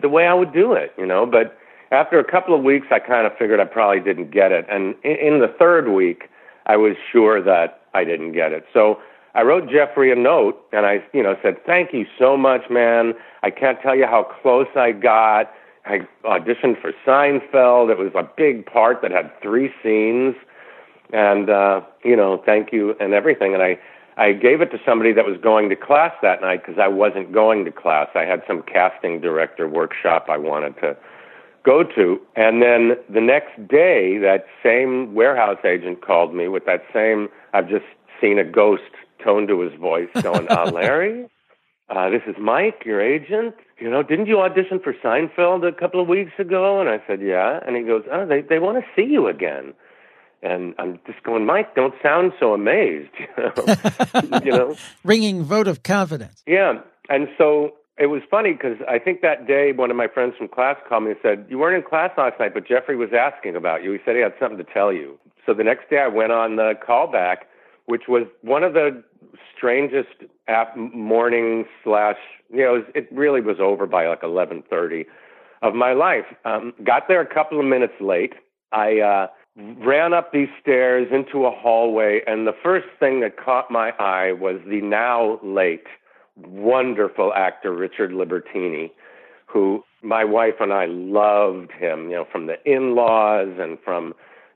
the 0.02 0.10
way 0.10 0.26
I 0.26 0.34
would 0.34 0.54
do 0.54 0.74
it. 0.74 0.94
You 0.98 1.06
know, 1.06 1.26
but 1.26 1.58
after 1.92 2.20
a 2.20 2.24
couple 2.24 2.56
of 2.56 2.64
weeks, 2.64 2.88
I 2.90 3.00
kind 3.00 3.28
of 3.28 3.34
figured 3.38 3.60
I 3.60 3.66
probably 3.66 4.00
didn't 4.00 4.32
get 4.32 4.52
it. 4.52 4.66
And 4.70 4.96
in, 5.04 5.18
in 5.18 5.40
the 5.40 5.54
third 5.60 5.90
week, 5.90 6.30
I 6.66 6.78
was 6.78 6.96
sure 7.12 7.42
that 7.44 7.82
I 7.94 8.04
didn't 8.04 8.32
get 8.32 8.52
it. 8.52 8.66
So 8.74 9.00
I 9.36 9.44
wrote 9.44 9.70
Jeffrey 9.70 10.12
a 10.12 10.16
note 10.16 10.60
and 10.72 10.86
I, 10.86 11.04
you 11.14 11.24
know, 11.24 11.36
said, 11.42 11.64
"Thank 11.66 11.94
you 11.94 12.06
so 12.18 12.36
much, 12.38 12.70
man. 12.70 13.14
I 13.44 13.50
can't 13.52 13.80
tell 13.82 13.96
you 13.96 14.06
how 14.06 14.24
close 14.42 14.68
I 14.76 14.92
got. 14.92 15.52
I 15.86 16.08
auditioned 16.24 16.80
for 16.82 16.94
Seinfeld. 17.06 17.90
It 17.90 17.98
was 17.98 18.12
a 18.16 18.28
big 18.38 18.66
part 18.66 19.02
that 19.02 19.12
had 19.12 19.32
three 19.42 19.72
scenes, 19.82 20.36
and 21.14 21.50
uh, 21.50 21.82
you 22.04 22.16
know, 22.16 22.42
thank 22.46 22.72
you 22.72 22.96
and 23.00 23.14
everything." 23.14 23.54
And 23.54 23.64
I, 23.64 23.80
I 24.18 24.34
gave 24.34 24.62
it 24.62 24.72
to 24.72 24.78
somebody 24.86 25.14
that 25.14 25.26
was 25.26 25.38
going 25.42 25.70
to 25.70 25.76
class 25.76 26.14
that 26.22 26.42
night 26.42 26.66
because 26.66 26.80
I 26.80 26.88
wasn't 26.88 27.32
going 27.32 27.66
to 27.66 27.72
class. 27.72 28.08
I 28.16 28.26
had 28.26 28.44
some 28.48 28.64
casting 28.64 29.22
director 29.22 29.68
workshop 29.68 30.28
I 30.30 30.38
wanted 30.38 30.76
to 30.82 30.98
go 31.64 31.84
to. 31.84 32.20
And 32.36 32.62
then 32.62 32.94
the 33.10 33.22
next 33.22 33.56
day, 33.68 34.18
that 34.18 34.46
same 34.64 35.14
warehouse 35.14 35.60
agent 35.64 36.06
called 36.06 36.34
me 36.34 36.48
with 36.48 36.66
that 36.66 36.84
same, 36.94 37.30
I've 37.54 37.70
just 37.70 37.86
seen 38.20 38.40
a 38.40 38.44
ghost 38.44 38.84
tone 39.24 39.48
to 39.48 39.60
his 39.62 39.74
voice, 39.80 40.10
going, 40.22 40.48
uh, 40.50 40.72
Larry, 40.74 41.28
uh, 41.90 42.10
this 42.10 42.22
is 42.26 42.36
Mike, 42.40 42.84
your 42.86 43.02
agent. 43.02 43.54
You 43.80 43.90
know, 43.90 44.02
didn't 44.02 44.28
you 44.28 44.40
audition 44.40 44.80
for 44.80 44.94
Seinfeld 44.94 45.68
a 45.68 45.74
couple 45.74 46.02
of 46.02 46.08
weeks 46.08 46.32
ago? 46.40 46.80
And 46.80 46.90
I 46.90 47.02
said, 47.06 47.22
yeah. 47.22 47.60
And 47.66 47.76
he 47.76 47.84
goes, 47.84 48.04
oh, 48.12 48.26
they, 48.26 48.42
they 48.42 48.60
want 48.60 48.78
to 48.78 48.86
see 48.96 49.08
you 49.08 49.28
again. 49.28 49.74
And 50.44 50.74
I'm 50.80 51.00
just 51.06 51.22
going, 51.24 51.46
Mike, 51.46 51.76
don't 51.76 51.94
sound 52.02 52.34
so 52.40 52.54
amazed. 52.54 53.12
You 54.44 54.52
know, 54.52 54.76
ringing 55.04 55.44
vote 55.44 55.68
of 55.68 55.84
confidence. 55.84 56.44
Yeah. 56.48 56.80
And 57.10 57.28
so 57.38 57.74
it 57.98 58.08
was 58.08 58.22
funny 58.30 58.54
because 58.54 58.78
I 58.90 58.98
think 58.98 59.22
that 59.22 59.46
day 59.48 59.72
one 59.72 59.92
of 59.92 59.98
my 59.98 60.08
friends 60.08 60.34
from 60.38 60.48
class 60.48 60.78
called 60.88 61.04
me 61.04 61.12
and 61.12 61.20
said, 61.22 61.46
You 61.50 61.60
weren't 61.60 61.76
in 61.76 61.88
class 61.88 62.12
last 62.18 62.40
night, 62.40 62.54
but 62.54 62.68
Jeffrey 62.68 62.96
was 62.96 63.10
asking 63.18 63.56
about 63.56 63.84
you. 63.84 63.92
He 63.92 64.00
said 64.04 64.16
he 64.16 64.22
had 64.22 64.34
something 64.40 64.58
to 64.58 64.64
tell 64.64 64.92
you. 64.92 65.20
So 65.46 65.54
the 65.54 65.64
next 65.64 65.90
day 65.90 66.00
I 66.00 66.08
went 66.08 66.32
on 66.32 66.56
the 66.56 66.74
callback, 66.88 67.38
which 67.86 68.04
was 68.08 68.26
one 68.42 68.64
of 68.64 68.74
the 68.74 69.04
strangest 69.56 70.24
app 70.48 70.76
morning 70.76 71.66
slash, 71.84 72.18
you 72.50 72.62
know, 72.62 72.76
it, 72.76 72.78
was, 72.78 72.84
it 72.96 73.08
really 73.12 73.42
was 73.42 73.58
over 73.60 73.86
by 73.86 74.08
like 74.08 74.24
1130 74.24 75.06
of 75.62 75.76
my 75.76 75.94
life. 75.94 76.26
Um, 76.46 76.74
got 76.84 77.08
there 77.08 77.22
a 77.22 77.34
couple 77.34 77.60
of 77.60 77.66
minutes 77.66 77.94
late. 78.00 78.34
I 78.72 79.00
uh, 79.00 79.28
ran 79.58 80.14
up 80.14 80.32
these 80.32 80.50
stairs 80.62 81.08
into 81.12 81.46
a 81.46 81.52
hallway, 81.52 82.22
and 82.28 82.48
the 82.48 82.56
first 82.64 82.88
thing 83.00 83.20
that 83.22 83.38
caught 83.38 83.70
my 83.70 83.92
eye 84.00 84.32
was 84.32 84.60
the 84.68 84.82
now 84.82 85.40
late, 85.44 85.88
wonderful 86.38 87.34
actor 87.34 87.74
Richard 87.74 88.12
Libertini, 88.12 88.92
who 89.46 89.84
my 90.02 90.24
wife 90.24 90.56
and 90.60 90.72
I 90.74 90.86
loved 90.86 91.72
him, 91.72 92.10
you 92.10 92.16
know, 92.16 92.28
from 92.32 92.48
the 92.48 92.56
in 92.66 92.96
laws 92.96 93.50
and 93.60 93.78
from 93.84 94.14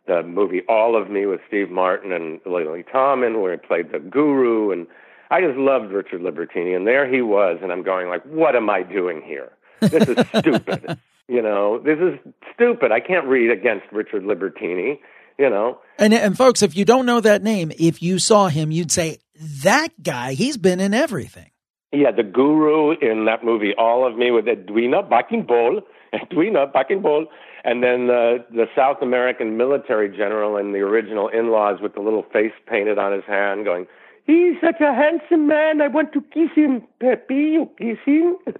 the 0.08 0.23
movie 0.23 0.62
All 0.69 0.99
of 0.99 1.10
Me 1.10 1.25
with 1.25 1.41
Steve 1.47 1.69
Martin 1.69 2.12
and 2.12 2.39
Lily 2.45 2.84
Tomlin, 2.91 3.41
where 3.41 3.51
he 3.51 3.58
played 3.58 3.91
the 3.91 3.99
guru. 3.99 4.71
And 4.71 4.88
I 5.31 5.41
just 5.41 5.58
loved 5.58 5.91
Richard 5.91 6.21
Libertini. 6.21 6.75
And 6.75 6.88
there 6.88 7.12
he 7.12 7.21
was, 7.21 7.60
and 7.62 7.71
I'm 7.71 7.84
going 7.84 8.08
like, 8.08 8.23
what 8.23 8.55
am 8.55 8.69
I 8.69 8.84
doing 8.84 9.21
here? 9.21 9.51
This 9.81 10.08
is 10.08 10.25
stupid. 10.39 10.97
you 11.27 11.41
know, 11.41 11.79
this 11.79 11.97
is 11.99 12.33
stupid. 12.53 12.91
I 12.91 12.99
can't 12.99 13.25
read 13.27 13.51
against 13.51 13.85
Richard 13.91 14.23
Libertini. 14.23 14.99
You 15.38 15.49
know, 15.49 15.79
and 15.99 16.13
and 16.13 16.38
folks, 16.38 16.63
if 16.63 16.77
you 16.77 16.85
don't 16.85 17.05
know 17.05 17.19
that 17.19 17.43
name, 17.43 17.71
if 17.77 18.01
you 18.01 18.19
saw 18.19 18.47
him, 18.47 18.71
you'd 18.71 18.91
say 18.91 19.17
that 19.63 19.89
guy. 20.01 20.33
He's 20.33 20.55
been 20.55 20.79
in 20.79 20.93
everything. 20.93 21.51
Yeah, 21.91 22.11
the 22.11 22.23
guru 22.23 22.91
in 23.01 23.25
that 23.25 23.43
movie, 23.43 23.73
All 23.77 24.07
of 24.07 24.17
Me, 24.17 24.31
with 24.31 24.47
Edwina 24.47 25.03
Ball, 25.03 25.81
Edwina 26.13 26.67
Ball, 26.67 27.25
and 27.65 27.83
then 27.83 28.07
the 28.07 28.45
the 28.49 28.65
South 28.75 29.01
American 29.01 29.57
military 29.57 30.09
general 30.09 30.55
in 30.55 30.71
the 30.71 30.79
original 30.79 31.27
In-Laws 31.27 31.79
with 31.81 31.95
the 31.95 32.01
little 32.01 32.23
face 32.31 32.53
painted 32.67 32.97
on 32.97 33.11
his 33.11 33.25
hand, 33.25 33.65
going, 33.65 33.88
"He's 34.25 34.55
such 34.61 34.79
a 34.79 34.93
handsome 34.93 35.47
man. 35.47 35.81
I 35.81 35.88
want 35.88 36.13
to 36.13 36.21
kiss 36.21 36.51
him, 36.55 36.81
Pepe. 37.01 37.33
You 37.33 37.69
kiss 37.77 37.97
him." 38.05 38.38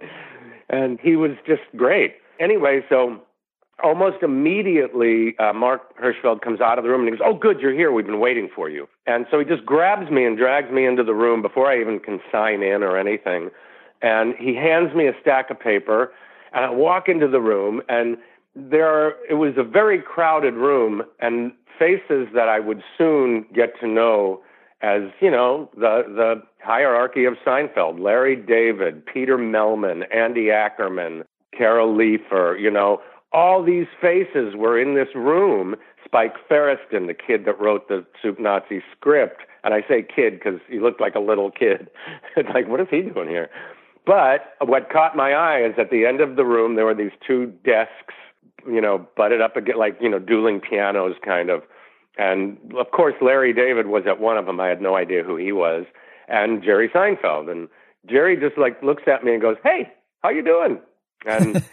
and 0.68 0.98
he 1.00 1.16
was 1.16 1.32
just 1.46 1.62
great. 1.76 2.16
Anyway, 2.38 2.84
so 2.88 3.20
almost 3.82 4.22
immediately, 4.22 5.36
uh, 5.38 5.52
Mark 5.52 5.96
Hirschfeld 5.98 6.40
comes 6.40 6.60
out 6.60 6.78
of 6.78 6.84
the 6.84 6.90
room 6.90 7.00
and 7.00 7.10
he 7.10 7.16
goes, 7.16 7.26
"Oh, 7.26 7.34
good, 7.34 7.60
you're 7.60 7.72
here. 7.72 7.92
We've 7.92 8.06
been 8.06 8.20
waiting 8.20 8.48
for 8.48 8.68
you." 8.68 8.88
And 9.06 9.26
so 9.30 9.38
he 9.38 9.44
just 9.44 9.64
grabs 9.64 10.10
me 10.10 10.24
and 10.24 10.36
drags 10.36 10.70
me 10.70 10.86
into 10.86 11.02
the 11.02 11.14
room 11.14 11.42
before 11.42 11.66
I 11.66 11.80
even 11.80 12.00
can 12.00 12.20
sign 12.32 12.62
in 12.62 12.82
or 12.82 12.96
anything. 12.96 13.50
And 14.02 14.34
he 14.36 14.54
hands 14.54 14.94
me 14.94 15.06
a 15.06 15.14
stack 15.20 15.50
of 15.50 15.58
paper, 15.58 16.12
and 16.52 16.64
I 16.64 16.70
walk 16.70 17.08
into 17.08 17.28
the 17.28 17.40
room, 17.40 17.82
and 17.88 18.18
there 18.54 18.88
are, 18.88 19.16
it 19.28 19.34
was 19.34 19.54
a 19.56 19.62
very 19.62 20.00
crowded 20.00 20.54
room, 20.54 21.02
and 21.20 21.52
faces 21.78 22.28
that 22.34 22.48
I 22.48 22.60
would 22.60 22.82
soon 22.96 23.46
get 23.54 23.78
to 23.80 23.86
know 23.86 24.42
as 24.82 25.02
you 25.20 25.30
know 25.30 25.70
the 25.74 26.04
the 26.06 26.42
hierarchy 26.62 27.24
of 27.24 27.34
Seinfeld: 27.44 28.00
Larry 28.00 28.36
David, 28.36 29.04
Peter 29.06 29.38
Mehlman, 29.38 30.04
Andy 30.14 30.50
Ackerman, 30.50 31.24
Carol 31.56 31.96
Leifer, 31.96 32.60
you 32.60 32.70
know, 32.70 33.00
all 33.32 33.62
these 33.62 33.86
faces 34.00 34.54
were 34.56 34.80
in 34.80 34.94
this 34.94 35.08
room. 35.14 35.76
Spike 36.04 36.34
Feresten, 36.48 37.06
the 37.06 37.14
kid 37.14 37.44
that 37.44 37.60
wrote 37.60 37.88
the 37.88 38.04
Soup 38.22 38.38
Nazi 38.38 38.82
script, 38.96 39.42
and 39.64 39.74
I 39.74 39.82
say 39.88 40.02
kid 40.02 40.38
because 40.38 40.60
he 40.68 40.78
looked 40.78 41.00
like 41.00 41.14
a 41.14 41.20
little 41.20 41.50
kid. 41.50 41.90
it's 42.36 42.48
like, 42.54 42.68
what 42.68 42.80
is 42.80 42.86
he 42.90 43.02
doing 43.02 43.28
here? 43.28 43.50
But 44.06 44.54
what 44.60 44.88
caught 44.88 45.16
my 45.16 45.32
eye 45.32 45.62
is 45.66 45.74
at 45.78 45.90
the 45.90 46.06
end 46.06 46.20
of 46.20 46.36
the 46.36 46.44
room 46.44 46.76
there 46.76 46.84
were 46.84 46.94
these 46.94 47.10
two 47.26 47.52
desks, 47.64 48.14
you 48.66 48.80
know, 48.80 49.06
butted 49.16 49.40
up 49.40 49.56
against 49.56 49.78
like 49.78 49.96
you 50.00 50.08
know 50.08 50.20
dueling 50.20 50.60
pianos 50.60 51.16
kind 51.24 51.50
of, 51.50 51.62
and 52.16 52.56
of 52.78 52.92
course 52.92 53.14
Larry 53.20 53.52
David 53.52 53.88
was 53.88 54.04
at 54.06 54.20
one 54.20 54.38
of 54.38 54.46
them. 54.46 54.60
I 54.60 54.68
had 54.68 54.80
no 54.80 54.96
idea 54.96 55.24
who 55.24 55.36
he 55.36 55.50
was, 55.50 55.86
and 56.28 56.62
Jerry 56.62 56.88
Seinfeld, 56.88 57.50
and 57.50 57.68
Jerry 58.08 58.36
just 58.36 58.56
like 58.56 58.80
looks 58.80 59.02
at 59.08 59.24
me 59.24 59.32
and 59.32 59.42
goes, 59.42 59.56
"Hey, 59.64 59.92
how 60.22 60.30
you 60.30 60.42
doing?" 60.44 60.78
And 61.24 61.64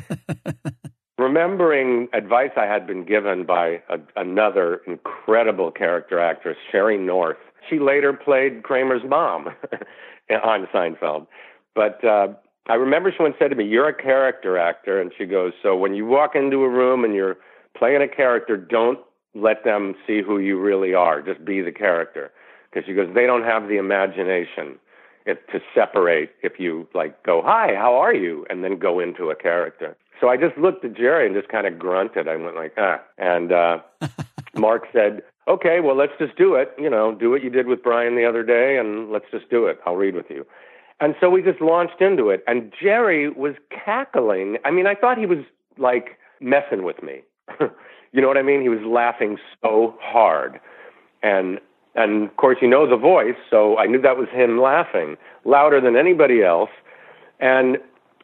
remembering 1.18 2.08
advice 2.14 2.52
I 2.56 2.66
had 2.66 2.88
been 2.88 3.06
given 3.06 3.46
by 3.46 3.82
a, 3.90 4.00
another 4.16 4.82
incredible 4.88 5.72
character 5.72 6.20
actress, 6.20 6.58
Sheree 6.72 7.00
North. 7.00 7.38
She 7.70 7.80
later 7.80 8.14
played 8.14 8.64
Kramer's 8.64 9.04
mom 9.08 9.50
on 10.44 10.68
Seinfeld. 10.74 11.28
But 11.76 12.04
uh, 12.04 12.28
I 12.68 12.76
remember 12.76 13.14
someone 13.16 13.36
said 13.38 13.50
to 13.50 13.56
me, 13.56 13.66
You're 13.66 13.90
a 13.90 13.94
character 13.94 14.58
actor. 14.58 15.02
And 15.02 15.12
she 15.18 15.26
goes, 15.26 15.54
So 15.62 15.76
when 15.76 15.94
you 15.94 16.06
walk 16.06 16.36
into 16.36 16.64
a 16.64 16.70
room 16.70 17.04
and 17.04 17.14
you're 17.14 17.38
playing 17.78 18.02
a 18.02 18.08
character, 18.08 18.58
don't 18.58 19.00
let 19.36 19.64
them 19.64 19.96
see 20.06 20.22
who 20.22 20.40
you 20.40 20.60
really 20.60 20.94
are. 20.94 21.22
Just 21.22 21.44
be 21.44 21.62
the 21.62 21.72
character. 21.72 22.32
Because 22.70 22.86
she 22.88 22.94
goes, 22.94 23.10
They 23.14 23.26
don't 23.26 23.44
have 23.44 23.68
the 23.68 23.78
imagination 23.78 24.80
if, 25.26 25.46
to 25.48 25.60
separate 25.74 26.32
if 26.42 26.60
you 26.60 26.88
like 26.94 27.24
go, 27.24 27.42
Hi, 27.44 27.76
how 27.76 27.96
are 27.96 28.14
you? 28.14 28.46
And 28.50 28.64
then 28.64 28.78
go 28.78 29.00
into 29.00 29.30
a 29.30 29.36
character. 29.36 29.96
So 30.20 30.30
I 30.30 30.38
just 30.38 30.58
looked 30.58 30.86
at 30.86 30.96
Jerry 30.96 31.26
and 31.26 31.36
just 31.36 31.50
kind 31.50 31.68
of 31.68 31.78
grunted. 31.78 32.28
I 32.28 32.36
went 32.36 32.56
like, 32.56 32.74
ah. 32.78 33.02
And 33.18 33.52
uh, 33.52 33.80
Mark 34.56 34.84
said, 34.94 35.22
okay, 35.48 35.80
well, 35.80 35.96
let's 35.98 36.14
just 36.20 36.38
do 36.38 36.56
it. 36.56 36.74
You 36.78 36.90
know, 36.90 37.14
do 37.14 37.30
what 37.30 37.44
you 37.44 37.50
did 37.50 37.68
with 37.68 37.84
Brian 37.84 38.16
the 38.16 38.26
other 38.26 38.44
day, 38.44 38.78
and 38.78 39.12
let's 39.12 39.26
just 39.32 39.50
do 39.50 39.66
it. 39.66 39.80
I'll 39.86 39.96
read 39.96 40.16
with 40.16 40.30
you. 40.30 40.46
And 41.00 41.16
so 41.20 41.30
we 41.30 41.42
just 41.42 41.60
launched 41.60 42.02
into 42.02 42.30
it. 42.30 42.44
And 42.48 42.72
Jerry 42.82 43.30
was 43.30 43.56
cackling. 43.70 44.58
I 44.64 44.72
mean, 44.72 44.88
I 44.88 44.96
thought 44.96 45.18
he 45.18 45.26
was 45.26 45.40
like 45.78 46.18
messing 46.40 46.84
with 46.84 47.02
me. 47.04 47.22
you 47.60 48.22
know 48.22 48.28
what 48.28 48.38
I 48.38 48.44
mean? 48.44 48.62
He 48.62 48.70
was 48.70 48.84
laughing 48.86 49.38
so 49.62 49.96
hard. 50.00 50.60
And 51.22 51.60
and 51.96 52.24
of 52.24 52.36
course, 52.38 52.58
you 52.62 52.68
know 52.68 52.90
the 52.90 52.98
voice, 52.98 53.36
so 53.50 53.78
I 53.78 53.86
knew 53.86 54.02
that 54.02 54.18
was 54.18 54.28
him 54.30 54.60
laughing 54.60 55.18
louder 55.46 55.80
than 55.82 55.96
anybody 55.96 56.44
else. 56.44 56.70
And 57.40 57.78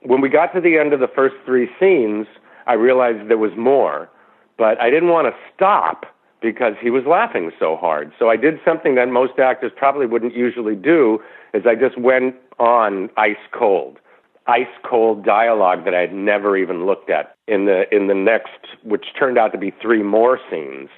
when 0.03 0.21
we 0.21 0.29
got 0.29 0.53
to 0.53 0.61
the 0.61 0.77
end 0.77 0.93
of 0.93 0.99
the 0.99 1.07
first 1.07 1.35
three 1.45 1.69
scenes, 1.79 2.27
I 2.67 2.73
realized 2.73 3.29
there 3.29 3.37
was 3.37 3.51
more, 3.57 4.09
but 4.57 4.79
I 4.79 4.89
didn't 4.89 5.09
want 5.09 5.27
to 5.27 5.33
stop 5.53 6.05
because 6.41 6.73
he 6.81 6.89
was 6.89 7.03
laughing 7.05 7.51
so 7.59 7.75
hard. 7.75 8.11
So 8.17 8.29
I 8.29 8.37
did 8.37 8.59
something 8.63 8.95
that 8.95 9.09
most 9.09 9.39
actors 9.39 9.71
probably 9.75 10.05
wouldn't 10.05 10.35
usually 10.35 10.75
do 10.75 11.19
is 11.53 11.63
I 11.65 11.75
just 11.75 11.97
went 11.97 12.35
on 12.59 13.09
ice 13.17 13.35
cold. 13.51 13.99
Ice 14.47 14.67
cold 14.83 15.25
dialogue 15.25 15.85
that 15.85 15.93
I 15.93 15.99
had 16.01 16.13
never 16.13 16.57
even 16.57 16.85
looked 16.85 17.09
at 17.09 17.35
in 17.47 17.65
the 17.65 17.83
in 17.95 18.07
the 18.07 18.15
next 18.15 18.77
which 18.83 19.07
turned 19.17 19.37
out 19.37 19.51
to 19.51 19.57
be 19.57 19.71
three 19.81 20.01
more 20.01 20.39
scenes. 20.49 20.89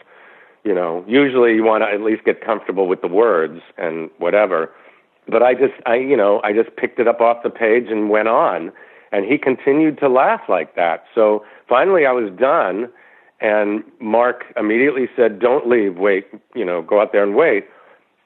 You 0.63 0.76
know, 0.76 1.04
usually 1.08 1.56
you 1.56 1.63
want 1.63 1.84
to 1.84 1.88
at 1.88 2.02
least 2.02 2.24
get 2.24 2.43
comfortable 2.45 2.88
with 2.88 3.02
the 3.02 3.08
words 3.08 3.62
and 3.78 4.10
whatever. 4.19 4.71
But 5.28 5.41
I 5.43 5.54
just 5.54 5.74
I 5.86 5.95
you 5.95 6.17
know, 6.17 6.41
I 6.43 6.54
just 6.54 6.76
picked 6.76 7.00
it 7.00 7.08
up 7.08 7.21
off 7.21 7.43
the 7.43 7.50
page 7.50 7.86
and 7.89 8.10
went 8.10 8.28
on 8.28 8.71
and 9.12 9.26
he 9.26 9.38
continued 9.38 10.00
to 10.00 10.08
laugh 10.08 10.41
like 10.47 10.76
that. 10.76 11.04
So 11.13 11.43
finally, 11.67 12.06
I 12.06 12.12
was 12.12 12.32
done, 12.39 12.89
and 13.39 13.84
Mark 14.00 14.45
immediately 14.56 15.10
said, 15.15 15.39
"Don't 15.39 15.67
leave. 15.67 15.97
Wait. 15.97 16.28
You 16.56 16.65
know, 16.65 16.82
go 16.82 17.02
out 17.02 17.12
there 17.12 17.24
and 17.24 17.36
wait." 17.36 17.67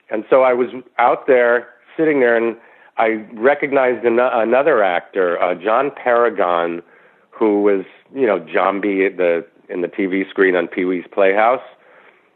And 0.10 0.26
so 0.30 0.43
I 0.43 0.54
was 0.54 0.69
out 1.00 1.26
there, 1.28 1.67
sitting 1.98 2.19
there, 2.19 2.38
and 2.38 2.56
I 2.98 3.26
recognized 3.34 4.06
an- 4.06 4.19
another 4.19 4.84
actor, 4.84 5.41
uh, 5.41 5.56
John 5.56 5.89
Paragon, 5.91 6.84
who 7.32 7.63
was, 7.63 7.86
you 8.13 8.28
know, 8.28 8.38
at 8.38 9.17
the 9.17 9.45
in 9.67 9.82
the 9.82 9.88
TV 9.88 10.30
screen 10.30 10.56
on 10.56 10.67
Pee 10.67 10.86
Wee's 10.86 11.08
Playhouse, 11.12 11.63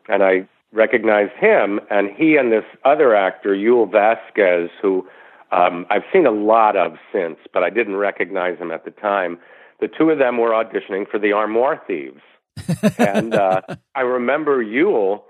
and 0.10 0.24
I 0.24 0.48
recognized 0.74 1.34
him, 1.40 1.80
and 1.90 2.10
he 2.16 2.36
and 2.36 2.52
this 2.52 2.66
other 2.84 3.16
actor, 3.16 3.56
Yul 3.56 3.90
Vasquez, 3.90 4.70
who 4.82 5.08
um, 5.52 5.86
I've 5.90 6.04
seen 6.12 6.26
a 6.26 6.32
lot 6.32 6.76
of 6.76 6.98
since, 7.14 7.38
but 7.54 7.64
I 7.64 7.70
didn't 7.70 7.96
recognize 7.96 8.58
him 8.60 8.72
at 8.72 8.86
the 8.86 8.92
time. 8.92 9.40
The 9.80 9.88
two 9.88 10.10
of 10.10 10.20
them 10.20 10.38
were 10.38 10.52
auditioning 10.52 11.10
for 11.10 11.20
the 11.20 11.32
Armoire 11.32 11.82
Thieves. 11.88 12.22
and 12.98 13.34
uh, 13.34 13.62
I 13.96 14.02
remember 14.02 14.64
Yul 14.64 15.22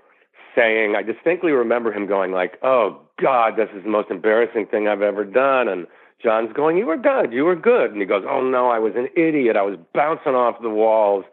saying, 0.54 0.94
I 0.96 1.02
distinctly 1.02 1.52
remember 1.52 1.92
him 1.92 2.06
going 2.06 2.32
like, 2.32 2.58
"Oh 2.62 3.00
God, 3.22 3.54
this 3.56 3.68
is 3.74 3.84
the 3.84 3.88
most 3.90 4.10
embarrassing 4.10 4.66
thing 4.66 4.88
I've 4.88 5.02
ever 5.02 5.24
done." 5.24 5.68
And 5.68 5.86
John's 6.20 6.52
going, 6.52 6.76
"You 6.76 6.86
were 6.86 6.96
good, 6.96 7.32
you 7.32 7.44
were 7.44 7.54
good." 7.54 7.92
And 7.92 8.00
he 8.00 8.06
goes, 8.06 8.24
"Oh 8.28 8.42
no, 8.42 8.68
I 8.68 8.80
was 8.80 8.94
an 8.96 9.08
idiot. 9.16 9.56
I 9.56 9.62
was 9.62 9.78
bouncing 9.94 10.34
off 10.34 10.60
the 10.60 10.70
walls." 10.70 11.24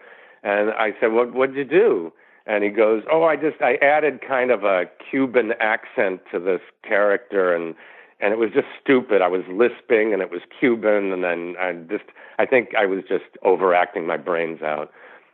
And 0.43 0.69
I 0.69 0.91
said, 0.99 1.13
"What? 1.13 1.33
What'd 1.33 1.55
you 1.55 1.65
do?" 1.65 2.13
And 2.47 2.63
he 2.63 2.69
goes, 2.69 3.03
"Oh, 3.11 3.23
I 3.23 3.35
just 3.35 3.61
I 3.61 3.75
added 3.81 4.21
kind 4.25 4.51
of 4.51 4.63
a 4.63 4.85
Cuban 5.09 5.53
accent 5.59 6.21
to 6.31 6.39
this 6.39 6.61
character, 6.83 7.53
and 7.53 7.75
and 8.19 8.33
it 8.33 8.37
was 8.37 8.49
just 8.53 8.67
stupid. 8.81 9.21
I 9.21 9.27
was 9.27 9.43
lisping, 9.49 10.13
and 10.13 10.21
it 10.21 10.31
was 10.31 10.41
Cuban, 10.59 11.11
and 11.11 11.23
then 11.23 11.55
I 11.59 11.73
just 11.73 12.05
I 12.39 12.45
think 12.45 12.69
I 12.75 12.85
was 12.85 13.03
just 13.07 13.25
overacting 13.43 14.07
my 14.07 14.17
brains 14.17 14.61
out. 14.61 14.91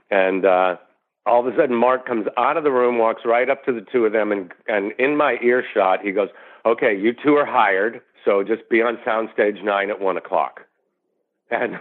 And 0.09 0.45
uh, 0.45 0.77
all 1.25 1.47
of 1.47 1.53
a 1.53 1.55
sudden, 1.55 1.75
Mark 1.75 2.05
comes 2.05 2.27
out 2.37 2.57
of 2.57 2.63
the 2.63 2.71
room, 2.71 2.97
walks 2.97 3.21
right 3.25 3.49
up 3.49 3.63
to 3.65 3.71
the 3.71 3.85
two 3.91 4.05
of 4.05 4.11
them, 4.11 4.31
and 4.31 4.51
and 4.67 4.91
in 4.97 5.15
my 5.15 5.37
earshot, 5.41 6.01
he 6.01 6.11
goes, 6.11 6.29
"Okay, 6.65 6.97
you 6.97 7.13
two 7.13 7.35
are 7.35 7.45
hired, 7.45 8.01
so 8.25 8.43
just 8.43 8.67
be 8.69 8.81
on 8.81 8.97
soundstage 9.05 9.63
nine 9.63 9.89
at 9.89 10.01
one 10.01 10.17
o'clock." 10.17 10.61
and 11.51 11.79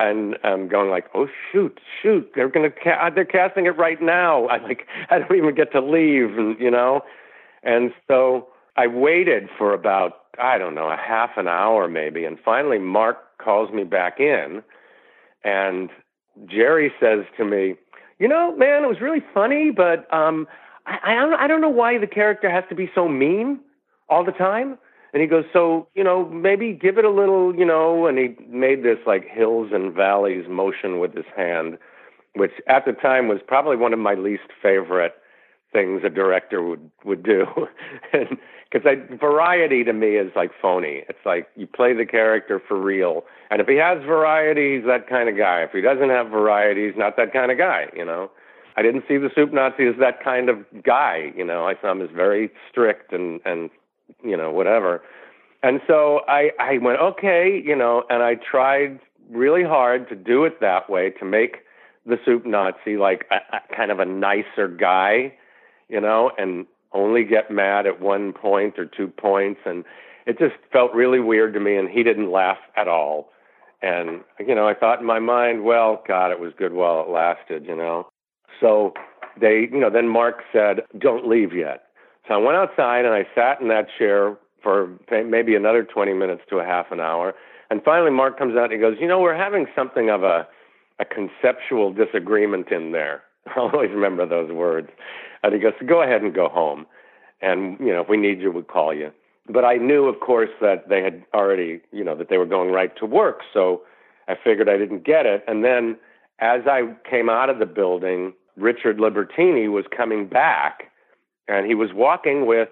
and 0.00 0.36
I'm 0.42 0.68
going 0.68 0.90
like, 0.90 1.06
oh 1.14 1.28
shoot, 1.52 1.78
shoot, 2.02 2.30
they're 2.34 2.48
gonna 2.48 2.70
ca- 2.70 3.10
they're 3.14 3.24
casting 3.24 3.66
it 3.66 3.76
right 3.76 4.00
now. 4.00 4.46
I 4.48 4.58
like 4.58 4.86
I 5.10 5.18
don't 5.18 5.36
even 5.36 5.54
get 5.54 5.72
to 5.72 5.80
leave, 5.80 6.36
and 6.38 6.58
you 6.58 6.70
know, 6.70 7.02
and 7.62 7.92
so 8.08 8.48
I 8.76 8.86
waited 8.86 9.48
for 9.56 9.74
about 9.74 10.12
I 10.42 10.58
don't 10.58 10.74
know 10.74 10.88
a 10.90 10.96
half 10.96 11.30
an 11.36 11.48
hour 11.48 11.86
maybe, 11.88 12.24
and 12.24 12.38
finally 12.42 12.78
Mark 12.78 13.18
calls 13.38 13.70
me 13.72 13.84
back 13.84 14.18
in, 14.18 14.62
and 15.44 15.90
Jerry 16.46 16.92
says 16.98 17.24
to 17.36 17.44
me, 17.44 17.74
you 18.18 18.28
know, 18.28 18.56
man, 18.56 18.84
it 18.84 18.88
was 18.88 19.00
really 19.00 19.22
funny, 19.34 19.70
but 19.70 20.12
um, 20.12 20.46
I 20.86 20.98
I 21.04 21.14
don't 21.14 21.34
I 21.34 21.46
don't 21.46 21.60
know 21.60 21.68
why 21.68 21.98
the 21.98 22.06
character 22.06 22.50
has 22.50 22.64
to 22.70 22.74
be 22.74 22.90
so 22.94 23.06
mean 23.06 23.60
all 24.08 24.24
the 24.24 24.32
time. 24.32 24.78
And 25.12 25.20
he 25.20 25.28
goes, 25.28 25.44
so, 25.52 25.88
you 25.94 26.04
know, 26.04 26.28
maybe 26.28 26.72
give 26.72 26.98
it 26.98 27.04
a 27.04 27.10
little, 27.10 27.54
you 27.54 27.64
know, 27.64 28.06
and 28.06 28.18
he 28.18 28.36
made 28.48 28.84
this 28.84 28.98
like 29.06 29.28
hills 29.28 29.70
and 29.72 29.92
valleys 29.92 30.46
motion 30.48 31.00
with 31.00 31.14
his 31.14 31.24
hand, 31.36 31.78
which 32.36 32.52
at 32.68 32.84
the 32.84 32.92
time 32.92 33.28
was 33.28 33.40
probably 33.46 33.76
one 33.76 33.92
of 33.92 33.98
my 33.98 34.14
least 34.14 34.50
favorite 34.62 35.14
things 35.72 36.02
a 36.04 36.10
director 36.10 36.62
would 36.62 36.90
would 37.04 37.22
do. 37.22 37.46
because 38.72 38.86
variety 39.18 39.82
to 39.84 39.92
me 39.92 40.16
is 40.16 40.30
like 40.36 40.50
phony. 40.60 41.02
It's 41.08 41.18
like 41.24 41.48
you 41.56 41.66
play 41.66 41.92
the 41.92 42.06
character 42.06 42.62
for 42.66 42.80
real. 42.80 43.24
And 43.50 43.60
if 43.60 43.66
he 43.66 43.76
has 43.76 43.98
variety, 44.04 44.76
he's 44.76 44.86
that 44.86 45.08
kind 45.08 45.28
of 45.28 45.36
guy. 45.36 45.62
If 45.62 45.72
he 45.72 45.80
doesn't 45.80 46.10
have 46.10 46.28
variety, 46.28 46.86
he's 46.86 46.96
not 46.96 47.16
that 47.16 47.32
kind 47.32 47.50
of 47.50 47.58
guy, 47.58 47.86
you 47.96 48.04
know. 48.04 48.30
I 48.76 48.82
didn't 48.82 49.04
see 49.08 49.16
the 49.16 49.30
soup 49.34 49.52
Nazi 49.52 49.86
as 49.86 49.96
that 49.98 50.22
kind 50.22 50.48
of 50.48 50.58
guy, 50.84 51.32
you 51.36 51.44
know. 51.44 51.66
I 51.66 51.74
saw 51.80 51.90
him 51.90 52.00
as 52.00 52.10
very 52.14 52.50
strict 52.70 53.12
and 53.12 53.40
and 53.44 53.70
you 54.22 54.36
know, 54.36 54.50
whatever. 54.50 55.02
And 55.62 55.80
so 55.86 56.20
I, 56.26 56.50
I 56.58 56.78
went, 56.78 57.00
okay, 57.00 57.62
you 57.64 57.76
know, 57.76 58.04
and 58.08 58.22
I 58.22 58.36
tried 58.36 58.98
really 59.30 59.62
hard 59.62 60.08
to 60.08 60.16
do 60.16 60.44
it 60.44 60.60
that 60.60 60.88
way 60.88 61.10
to 61.10 61.24
make 61.24 61.58
the 62.06 62.16
soup 62.24 62.46
Nazi 62.46 62.96
like 62.96 63.26
a, 63.30 63.56
a 63.56 63.76
kind 63.76 63.90
of 63.90 64.00
a 64.00 64.04
nicer 64.04 64.68
guy, 64.68 65.34
you 65.88 66.00
know, 66.00 66.30
and 66.38 66.66
only 66.92 67.24
get 67.24 67.50
mad 67.50 67.86
at 67.86 68.00
one 68.00 68.32
point 68.32 68.78
or 68.78 68.86
two 68.86 69.08
points. 69.08 69.60
And 69.64 69.84
it 70.26 70.38
just 70.38 70.54
felt 70.72 70.94
really 70.94 71.20
weird 71.20 71.52
to 71.54 71.60
me. 71.60 71.76
And 71.76 71.88
he 71.88 72.02
didn't 72.02 72.30
laugh 72.30 72.58
at 72.76 72.88
all. 72.88 73.30
And, 73.82 74.22
you 74.38 74.54
know, 74.54 74.68
I 74.68 74.74
thought 74.74 75.00
in 75.00 75.06
my 75.06 75.20
mind, 75.20 75.64
well, 75.64 76.02
God, 76.06 76.30
it 76.30 76.40
was 76.40 76.52
good 76.58 76.72
while 76.72 77.00
it 77.00 77.08
lasted, 77.08 77.64
you 77.64 77.76
know. 77.76 78.08
So 78.60 78.92
they, 79.40 79.68
you 79.72 79.78
know, 79.78 79.90
then 79.90 80.08
Mark 80.08 80.42
said, 80.52 80.80
don't 80.98 81.28
leave 81.28 81.54
yet. 81.54 81.84
So 82.30 82.36
I 82.36 82.38
went 82.38 82.56
outside 82.56 83.04
and 83.04 83.12
I 83.12 83.26
sat 83.34 83.60
in 83.60 83.66
that 83.68 83.88
chair 83.98 84.36
for 84.62 84.88
maybe 85.10 85.56
another 85.56 85.82
20 85.82 86.12
minutes 86.12 86.42
to 86.50 86.58
a 86.58 86.64
half 86.64 86.92
an 86.92 87.00
hour. 87.00 87.34
And 87.70 87.82
finally, 87.82 88.12
Mark 88.12 88.38
comes 88.38 88.56
out 88.56 88.64
and 88.64 88.72
he 88.74 88.78
goes, 88.78 88.96
You 89.00 89.08
know, 89.08 89.18
we're 89.18 89.36
having 89.36 89.66
something 89.74 90.10
of 90.10 90.22
a, 90.22 90.46
a 91.00 91.04
conceptual 91.04 91.92
disagreement 91.92 92.70
in 92.70 92.92
there. 92.92 93.22
I'll 93.56 93.70
always 93.70 93.90
remember 93.90 94.26
those 94.26 94.52
words. 94.52 94.90
And 95.42 95.52
he 95.52 95.58
goes, 95.58 95.72
Go 95.84 96.02
ahead 96.02 96.22
and 96.22 96.32
go 96.32 96.48
home. 96.48 96.86
And, 97.42 97.76
you 97.80 97.92
know, 97.92 98.02
if 98.02 98.08
we 98.08 98.16
need 98.16 98.40
you, 98.40 98.52
we'll 98.52 98.62
call 98.62 98.94
you. 98.94 99.10
But 99.48 99.64
I 99.64 99.74
knew, 99.74 100.04
of 100.04 100.20
course, 100.20 100.50
that 100.60 100.88
they 100.88 101.02
had 101.02 101.24
already, 101.34 101.80
you 101.90 102.04
know, 102.04 102.14
that 102.14 102.28
they 102.28 102.38
were 102.38 102.46
going 102.46 102.70
right 102.70 102.96
to 102.98 103.06
work. 103.06 103.40
So 103.52 103.82
I 104.28 104.36
figured 104.36 104.68
I 104.68 104.76
didn't 104.76 105.04
get 105.04 105.26
it. 105.26 105.42
And 105.48 105.64
then 105.64 105.96
as 106.38 106.60
I 106.66 106.94
came 107.10 107.28
out 107.28 107.50
of 107.50 107.58
the 107.58 107.66
building, 107.66 108.34
Richard 108.56 108.98
Libertini 108.98 109.68
was 109.68 109.86
coming 109.90 110.28
back 110.28 110.89
and 111.50 111.66
he 111.66 111.74
was 111.74 111.90
walking 111.92 112.46
with 112.46 112.68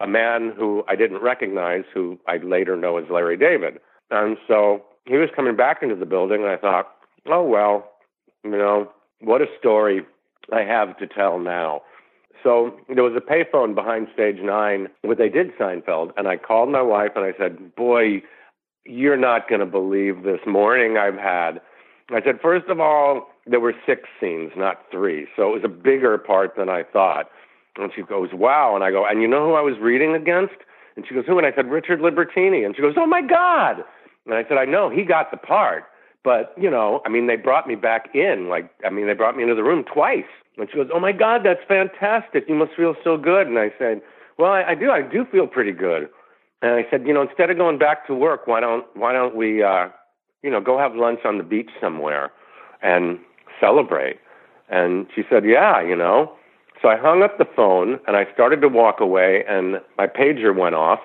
a 0.00 0.06
man 0.06 0.52
who 0.56 0.84
I 0.86 0.94
didn't 0.94 1.22
recognize, 1.22 1.84
who 1.92 2.18
I'd 2.28 2.44
later 2.44 2.76
know 2.76 2.98
as 2.98 3.06
Larry 3.10 3.36
David. 3.36 3.78
And 4.10 4.36
so 4.46 4.84
he 5.06 5.16
was 5.16 5.30
coming 5.34 5.56
back 5.56 5.82
into 5.82 5.96
the 5.96 6.06
building, 6.06 6.42
and 6.42 6.50
I 6.50 6.56
thought, 6.58 6.92
oh, 7.26 7.42
well, 7.42 7.90
you 8.44 8.50
know, 8.50 8.90
what 9.20 9.40
a 9.40 9.46
story 9.58 10.02
I 10.52 10.60
have 10.60 10.96
to 10.98 11.06
tell 11.06 11.38
now. 11.38 11.82
So 12.42 12.76
there 12.94 13.02
was 13.02 13.16
a 13.16 13.32
payphone 13.32 13.74
behind 13.74 14.08
stage 14.12 14.38
nine 14.40 14.88
where 15.02 15.16
they 15.16 15.28
did 15.28 15.56
Seinfeld, 15.58 16.12
and 16.16 16.28
I 16.28 16.36
called 16.36 16.70
my 16.70 16.82
wife 16.82 17.12
and 17.16 17.24
I 17.24 17.32
said, 17.36 17.74
boy, 17.74 18.22
you're 18.84 19.16
not 19.16 19.48
going 19.48 19.60
to 19.60 19.66
believe 19.66 20.22
this 20.22 20.40
morning 20.46 20.96
I've 20.96 21.18
had. 21.18 21.60
I 22.10 22.22
said, 22.22 22.40
first 22.40 22.68
of 22.68 22.78
all, 22.78 23.28
there 23.46 23.60
were 23.60 23.74
six 23.84 24.02
scenes, 24.20 24.52
not 24.56 24.82
three. 24.90 25.26
So 25.36 25.50
it 25.50 25.54
was 25.54 25.64
a 25.64 25.68
bigger 25.68 26.16
part 26.16 26.54
than 26.56 26.68
I 26.68 26.84
thought. 26.84 27.28
And 27.78 27.92
she 27.94 28.02
goes, 28.02 28.30
wow. 28.32 28.74
And 28.74 28.84
I 28.84 28.90
go, 28.90 29.06
and 29.06 29.22
you 29.22 29.28
know 29.28 29.46
who 29.46 29.54
I 29.54 29.60
was 29.60 29.78
reading 29.80 30.14
against? 30.14 30.54
And 30.96 31.06
she 31.08 31.14
goes, 31.14 31.24
who? 31.26 31.38
And 31.38 31.46
I 31.46 31.52
said, 31.54 31.70
Richard 31.70 32.00
Libertini. 32.00 32.66
And 32.66 32.74
she 32.74 32.82
goes, 32.82 32.94
oh 32.96 33.06
my 33.06 33.22
God. 33.22 33.84
And 34.26 34.34
I 34.34 34.42
said, 34.48 34.58
I 34.58 34.64
know 34.64 34.90
he 34.90 35.04
got 35.04 35.30
the 35.30 35.36
part. 35.36 35.84
But, 36.24 36.52
you 36.60 36.68
know, 36.68 37.00
I 37.06 37.08
mean, 37.08 37.28
they 37.28 37.36
brought 37.36 37.68
me 37.68 37.76
back 37.76 38.14
in. 38.14 38.48
Like, 38.48 38.70
I 38.84 38.90
mean, 38.90 39.06
they 39.06 39.14
brought 39.14 39.36
me 39.36 39.42
into 39.44 39.54
the 39.54 39.62
room 39.62 39.84
twice. 39.84 40.24
And 40.56 40.68
she 40.70 40.76
goes, 40.76 40.88
oh 40.92 41.00
my 41.00 41.12
God, 41.12 41.42
that's 41.44 41.60
fantastic. 41.68 42.44
You 42.48 42.56
must 42.56 42.72
feel 42.76 42.96
so 43.04 43.16
good. 43.16 43.46
And 43.46 43.58
I 43.58 43.70
said, 43.78 44.02
well, 44.38 44.52
I, 44.52 44.70
I 44.70 44.74
do. 44.74 44.90
I 44.90 45.02
do 45.02 45.24
feel 45.30 45.46
pretty 45.46 45.72
good. 45.72 46.08
And 46.60 46.72
I 46.72 46.84
said, 46.90 47.06
you 47.06 47.14
know, 47.14 47.22
instead 47.22 47.50
of 47.50 47.56
going 47.56 47.78
back 47.78 48.06
to 48.08 48.14
work, 48.14 48.46
why 48.46 48.60
don't, 48.60 48.84
why 48.94 49.12
don't 49.12 49.36
we, 49.36 49.62
uh, 49.62 49.88
you 50.42 50.50
know, 50.50 50.60
go 50.60 50.76
have 50.78 50.96
lunch 50.96 51.20
on 51.24 51.38
the 51.38 51.44
beach 51.44 51.70
somewhere 51.80 52.32
and 52.82 53.20
celebrate? 53.60 54.18
And 54.68 55.06
she 55.14 55.22
said, 55.30 55.44
yeah, 55.44 55.80
you 55.80 55.94
know. 55.94 56.32
So 56.80 56.88
I 56.88 56.96
hung 56.96 57.22
up 57.22 57.38
the 57.38 57.44
phone 57.44 57.98
and 58.06 58.16
I 58.16 58.32
started 58.32 58.60
to 58.60 58.68
walk 58.68 59.00
away, 59.00 59.44
and 59.48 59.80
my 59.96 60.06
pager 60.06 60.56
went 60.56 60.74
off, 60.74 61.00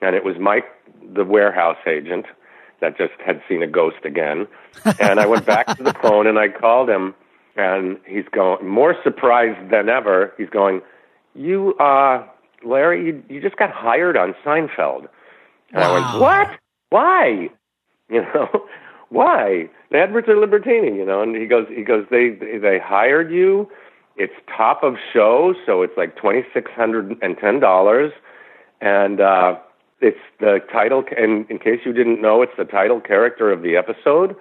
and 0.00 0.16
it 0.16 0.24
was 0.24 0.36
Mike, 0.40 0.66
the 1.14 1.24
warehouse 1.24 1.78
agent, 1.86 2.26
that 2.80 2.98
just 2.98 3.14
had 3.24 3.40
seen 3.48 3.62
a 3.62 3.66
ghost 3.66 4.04
again. 4.04 4.46
and 5.00 5.20
I 5.20 5.26
went 5.26 5.46
back 5.46 5.76
to 5.76 5.82
the 5.82 5.94
phone 6.02 6.26
and 6.26 6.38
I 6.38 6.48
called 6.48 6.90
him, 6.90 7.14
and 7.56 7.98
he's 8.06 8.26
going 8.32 8.68
more 8.68 8.94
surprised 9.02 9.70
than 9.70 9.88
ever. 9.88 10.32
He's 10.36 10.50
going, 10.50 10.82
"You, 11.34 11.74
uh, 11.78 12.26
Larry, 12.64 13.06
you, 13.06 13.22
you 13.28 13.40
just 13.40 13.56
got 13.56 13.70
hired 13.70 14.16
on 14.16 14.34
Seinfeld." 14.44 15.08
And 15.72 15.82
wow. 15.82 15.90
I 15.90 15.92
went, 15.92 16.20
"What? 16.20 16.58
Why? 16.90 17.50
You 18.10 18.22
know, 18.22 18.66
why?" 19.08 19.70
The 19.90 19.98
had 19.98 20.12
Richard 20.12 20.36
Libertini, 20.36 20.96
you 20.96 21.06
know, 21.06 21.22
and 21.22 21.36
he 21.36 21.46
goes, 21.46 21.66
he 21.68 21.82
goes, 21.82 22.06
they 22.10 22.30
they 22.30 22.78
hired 22.82 23.30
you 23.30 23.70
it's 24.16 24.32
top 24.54 24.82
of 24.82 24.96
show, 25.12 25.54
so 25.64 25.82
it's 25.82 25.96
like 25.96 26.16
twenty 26.16 26.42
six 26.54 26.70
hundred 26.70 27.16
and 27.22 27.36
ten 27.38 27.60
dollars, 27.60 28.12
and 28.80 29.20
uh, 29.20 29.56
it's 30.00 30.18
the 30.40 30.60
title. 30.72 31.04
And 31.16 31.48
in 31.50 31.58
case 31.58 31.80
you 31.84 31.92
didn't 31.92 32.20
know, 32.20 32.42
it's 32.42 32.56
the 32.56 32.64
title 32.64 33.00
character 33.00 33.52
of 33.52 33.62
the 33.62 33.76
episode, 33.76 34.36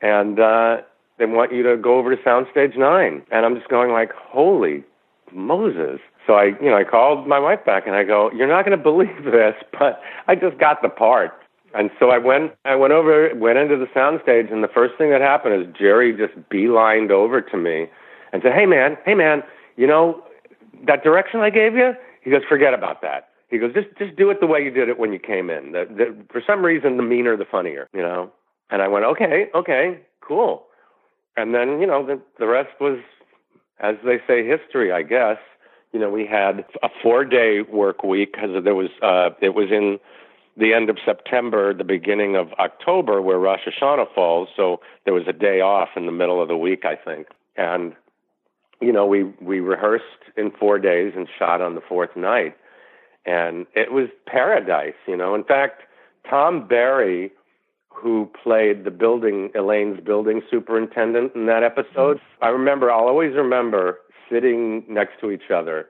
and 0.00 0.38
uh, 0.38 0.78
they 1.18 1.26
want 1.26 1.52
you 1.52 1.62
to 1.64 1.76
go 1.76 1.98
over 1.98 2.14
to 2.14 2.22
Soundstage 2.22 2.76
Nine. 2.76 3.22
And 3.30 3.44
I'm 3.44 3.56
just 3.56 3.68
going 3.68 3.90
like, 3.90 4.12
holy 4.12 4.84
Moses! 5.32 6.00
So 6.26 6.34
I, 6.34 6.52
you 6.60 6.68
know, 6.70 6.76
I 6.76 6.84
called 6.84 7.26
my 7.26 7.38
wife 7.38 7.64
back 7.64 7.86
and 7.86 7.96
I 7.96 8.04
go, 8.04 8.30
you're 8.32 8.46
not 8.46 8.66
going 8.66 8.76
to 8.76 8.82
believe 8.82 9.24
this, 9.24 9.54
but 9.72 10.00
I 10.28 10.34
just 10.34 10.58
got 10.58 10.82
the 10.82 10.90
part. 10.90 11.32
And 11.74 11.90
so 11.98 12.10
I 12.10 12.18
went, 12.18 12.52
I 12.64 12.76
went 12.76 12.92
over, 12.92 13.34
went 13.34 13.58
into 13.58 13.76
the 13.76 13.86
soundstage, 13.86 14.52
and 14.52 14.62
the 14.62 14.68
first 14.68 14.94
thing 14.96 15.10
that 15.10 15.20
happened 15.20 15.62
is 15.62 15.74
Jerry 15.76 16.16
just 16.16 16.38
beelined 16.50 17.10
over 17.10 17.40
to 17.40 17.56
me 17.56 17.88
and 18.32 18.42
said, 18.42 18.52
"Hey 18.52 18.66
man, 18.66 18.96
hey 19.04 19.14
man, 19.14 19.42
you 19.76 19.86
know 19.86 20.22
that 20.86 21.02
direction 21.02 21.40
I 21.40 21.50
gave 21.50 21.74
you?" 21.74 21.92
He 22.22 22.30
goes, 22.30 22.42
"Forget 22.48 22.74
about 22.74 23.02
that." 23.02 23.28
He 23.48 23.58
goes, 23.58 23.72
"Just 23.74 23.88
just 23.98 24.16
do 24.16 24.30
it 24.30 24.40
the 24.40 24.46
way 24.46 24.62
you 24.62 24.70
did 24.70 24.88
it 24.88 24.98
when 24.98 25.12
you 25.12 25.18
came 25.18 25.50
in. 25.50 25.72
The, 25.72 25.86
the, 25.88 26.16
for 26.30 26.42
some 26.46 26.64
reason, 26.64 26.96
the 26.96 27.02
meaner, 27.02 27.36
the 27.36 27.46
funnier, 27.46 27.88
you 27.92 28.02
know." 28.02 28.30
And 28.70 28.82
I 28.82 28.88
went, 28.88 29.04
"Okay, 29.04 29.46
okay, 29.54 30.00
cool." 30.20 30.64
And 31.36 31.54
then 31.54 31.80
you 31.80 31.86
know 31.86 32.04
the 32.04 32.20
the 32.38 32.46
rest 32.46 32.70
was, 32.80 32.98
as 33.80 33.96
they 34.04 34.18
say, 34.26 34.46
history, 34.46 34.92
I 34.92 35.02
guess. 35.02 35.38
You 35.92 36.00
know, 36.00 36.10
we 36.10 36.26
had 36.26 36.66
a 36.82 36.88
four 37.02 37.24
day 37.24 37.62
work 37.62 38.02
week 38.02 38.32
because 38.34 38.62
there 38.62 38.74
was 38.74 38.90
uh, 39.02 39.30
it 39.40 39.54
was 39.54 39.70
in 39.70 39.98
the 40.58 40.74
end 40.74 40.90
of 40.90 40.98
September, 41.04 41.72
the 41.72 41.84
beginning 41.84 42.36
of 42.36 42.52
October, 42.58 43.22
where 43.22 43.38
Rosh 43.38 43.60
Hashanah 43.66 44.12
falls. 44.14 44.48
So 44.56 44.80
there 45.04 45.14
was 45.14 45.22
a 45.28 45.32
day 45.32 45.60
off 45.60 45.90
in 45.96 46.06
the 46.06 46.12
middle 46.12 46.42
of 46.42 46.48
the 46.48 46.56
week, 46.56 46.84
I 46.84 46.96
think. 46.96 47.28
And 47.56 47.94
you 48.80 48.92
know, 48.92 49.06
we 49.06 49.24
we 49.40 49.60
rehearsed 49.60 50.04
in 50.36 50.50
four 50.50 50.78
days 50.78 51.12
and 51.16 51.28
shot 51.38 51.60
on 51.60 51.74
the 51.74 51.80
fourth 51.80 52.16
night, 52.16 52.56
and 53.26 53.66
it 53.74 53.92
was 53.92 54.08
paradise. 54.26 54.94
You 55.06 55.16
know, 55.16 55.34
in 55.34 55.44
fact, 55.44 55.82
Tom 56.28 56.66
Barry, 56.68 57.32
who 57.90 58.30
played 58.42 58.84
the 58.84 58.90
building 58.90 59.50
Elaine's 59.54 60.00
building 60.00 60.42
superintendent 60.50 61.34
in 61.34 61.46
that 61.46 61.62
episode, 61.62 62.20
I 62.40 62.48
remember. 62.48 62.90
I'll 62.90 63.08
always 63.08 63.34
remember 63.34 63.98
sitting 64.30 64.84
next 64.88 65.20
to 65.20 65.30
each 65.30 65.50
other 65.52 65.86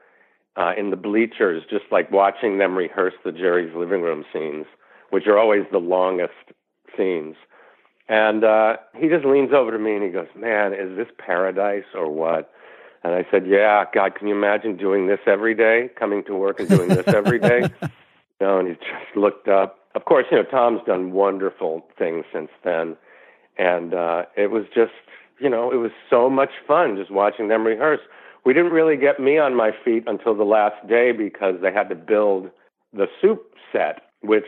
uh, 0.56 0.72
in 0.76 0.90
the 0.90 0.96
bleachers, 0.96 1.62
just 1.68 1.84
like 1.90 2.10
watching 2.10 2.58
them 2.58 2.76
rehearse 2.76 3.14
the 3.24 3.32
Jerry's 3.32 3.74
living 3.74 4.02
room 4.02 4.24
scenes, 4.32 4.66
which 5.10 5.26
are 5.26 5.38
always 5.38 5.64
the 5.70 5.78
longest 5.78 6.32
scenes. 6.96 7.36
And 8.08 8.42
uh, 8.42 8.76
he 8.96 9.08
just 9.08 9.26
leans 9.26 9.52
over 9.52 9.70
to 9.70 9.78
me 9.78 9.94
and 9.94 10.02
he 10.02 10.08
goes, 10.08 10.28
"Man, 10.34 10.72
is 10.72 10.96
this 10.96 11.08
paradise 11.18 11.84
or 11.94 12.10
what?" 12.10 12.50
And 13.04 13.14
I 13.14 13.26
said, 13.30 13.46
Yeah, 13.46 13.84
God, 13.94 14.14
can 14.14 14.28
you 14.28 14.34
imagine 14.36 14.76
doing 14.76 15.06
this 15.06 15.20
every 15.26 15.54
day, 15.54 15.90
coming 15.98 16.24
to 16.24 16.34
work 16.34 16.60
and 16.60 16.68
doing 16.68 16.88
this 16.88 17.06
every 17.08 17.38
day? 17.38 17.62
you 17.82 17.88
know, 18.40 18.58
and 18.58 18.68
he 18.68 18.74
just 18.74 19.16
looked 19.16 19.48
up. 19.48 19.78
Of 19.94 20.04
course, 20.04 20.26
you 20.30 20.36
know, 20.36 20.44
Tom's 20.44 20.80
done 20.86 21.12
wonderful 21.12 21.86
things 21.98 22.24
since 22.32 22.50
then. 22.64 22.96
and 23.56 23.94
uh, 23.94 24.22
it 24.36 24.50
was 24.50 24.64
just 24.74 24.92
you 25.40 25.48
know 25.48 25.70
it 25.72 25.76
was 25.76 25.90
so 26.10 26.28
much 26.30 26.50
fun 26.66 26.96
just 26.96 27.10
watching 27.10 27.48
them 27.48 27.66
rehearse. 27.66 28.00
We 28.44 28.54
didn't 28.54 28.72
really 28.72 28.96
get 28.96 29.20
me 29.20 29.38
on 29.38 29.54
my 29.54 29.72
feet 29.84 30.04
until 30.06 30.34
the 30.34 30.44
last 30.44 30.86
day 30.88 31.12
because 31.12 31.56
they 31.60 31.72
had 31.72 31.88
to 31.90 31.94
build 31.94 32.50
the 32.92 33.06
soup 33.20 33.54
set, 33.72 34.02
which 34.22 34.46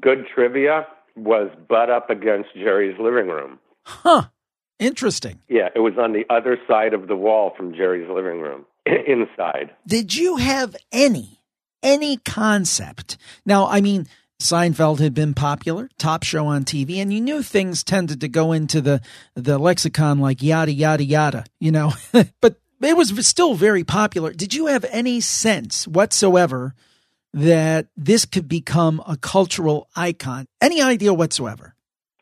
good 0.00 0.26
trivia 0.32 0.86
was 1.16 1.50
butt 1.68 1.90
up 1.90 2.08
against 2.08 2.54
Jerry's 2.54 2.98
living 2.98 3.28
room. 3.28 3.58
Huh. 3.84 4.22
Interesting. 4.78 5.40
Yeah, 5.48 5.68
it 5.74 5.80
was 5.80 5.94
on 5.98 6.12
the 6.12 6.24
other 6.28 6.58
side 6.68 6.94
of 6.94 7.08
the 7.08 7.16
wall 7.16 7.52
from 7.56 7.74
Jerry's 7.74 8.08
living 8.08 8.40
room, 8.40 8.64
inside. 8.86 9.70
Did 9.86 10.14
you 10.14 10.36
have 10.36 10.76
any 10.90 11.40
any 11.82 12.16
concept? 12.18 13.16
Now, 13.44 13.66
I 13.66 13.80
mean, 13.80 14.06
Seinfeld 14.40 14.98
had 14.98 15.14
been 15.14 15.34
popular, 15.34 15.88
top 15.98 16.24
show 16.24 16.46
on 16.46 16.64
TV, 16.64 16.96
and 16.96 17.12
you 17.12 17.20
knew 17.20 17.42
things 17.42 17.84
tended 17.84 18.20
to 18.20 18.28
go 18.28 18.52
into 18.52 18.80
the 18.80 19.00
the 19.34 19.58
lexicon 19.58 20.18
like 20.18 20.42
yada 20.42 20.72
yada 20.72 21.04
yada, 21.04 21.44
you 21.60 21.70
know. 21.70 21.92
but 22.40 22.56
it 22.82 22.96
was 22.96 23.26
still 23.26 23.54
very 23.54 23.84
popular. 23.84 24.32
Did 24.32 24.52
you 24.52 24.66
have 24.66 24.84
any 24.90 25.20
sense 25.20 25.86
whatsoever 25.86 26.74
that 27.32 27.86
this 27.96 28.24
could 28.24 28.48
become 28.48 29.02
a 29.06 29.16
cultural 29.16 29.88
icon? 29.94 30.46
Any 30.60 30.82
idea 30.82 31.14
whatsoever? 31.14 31.74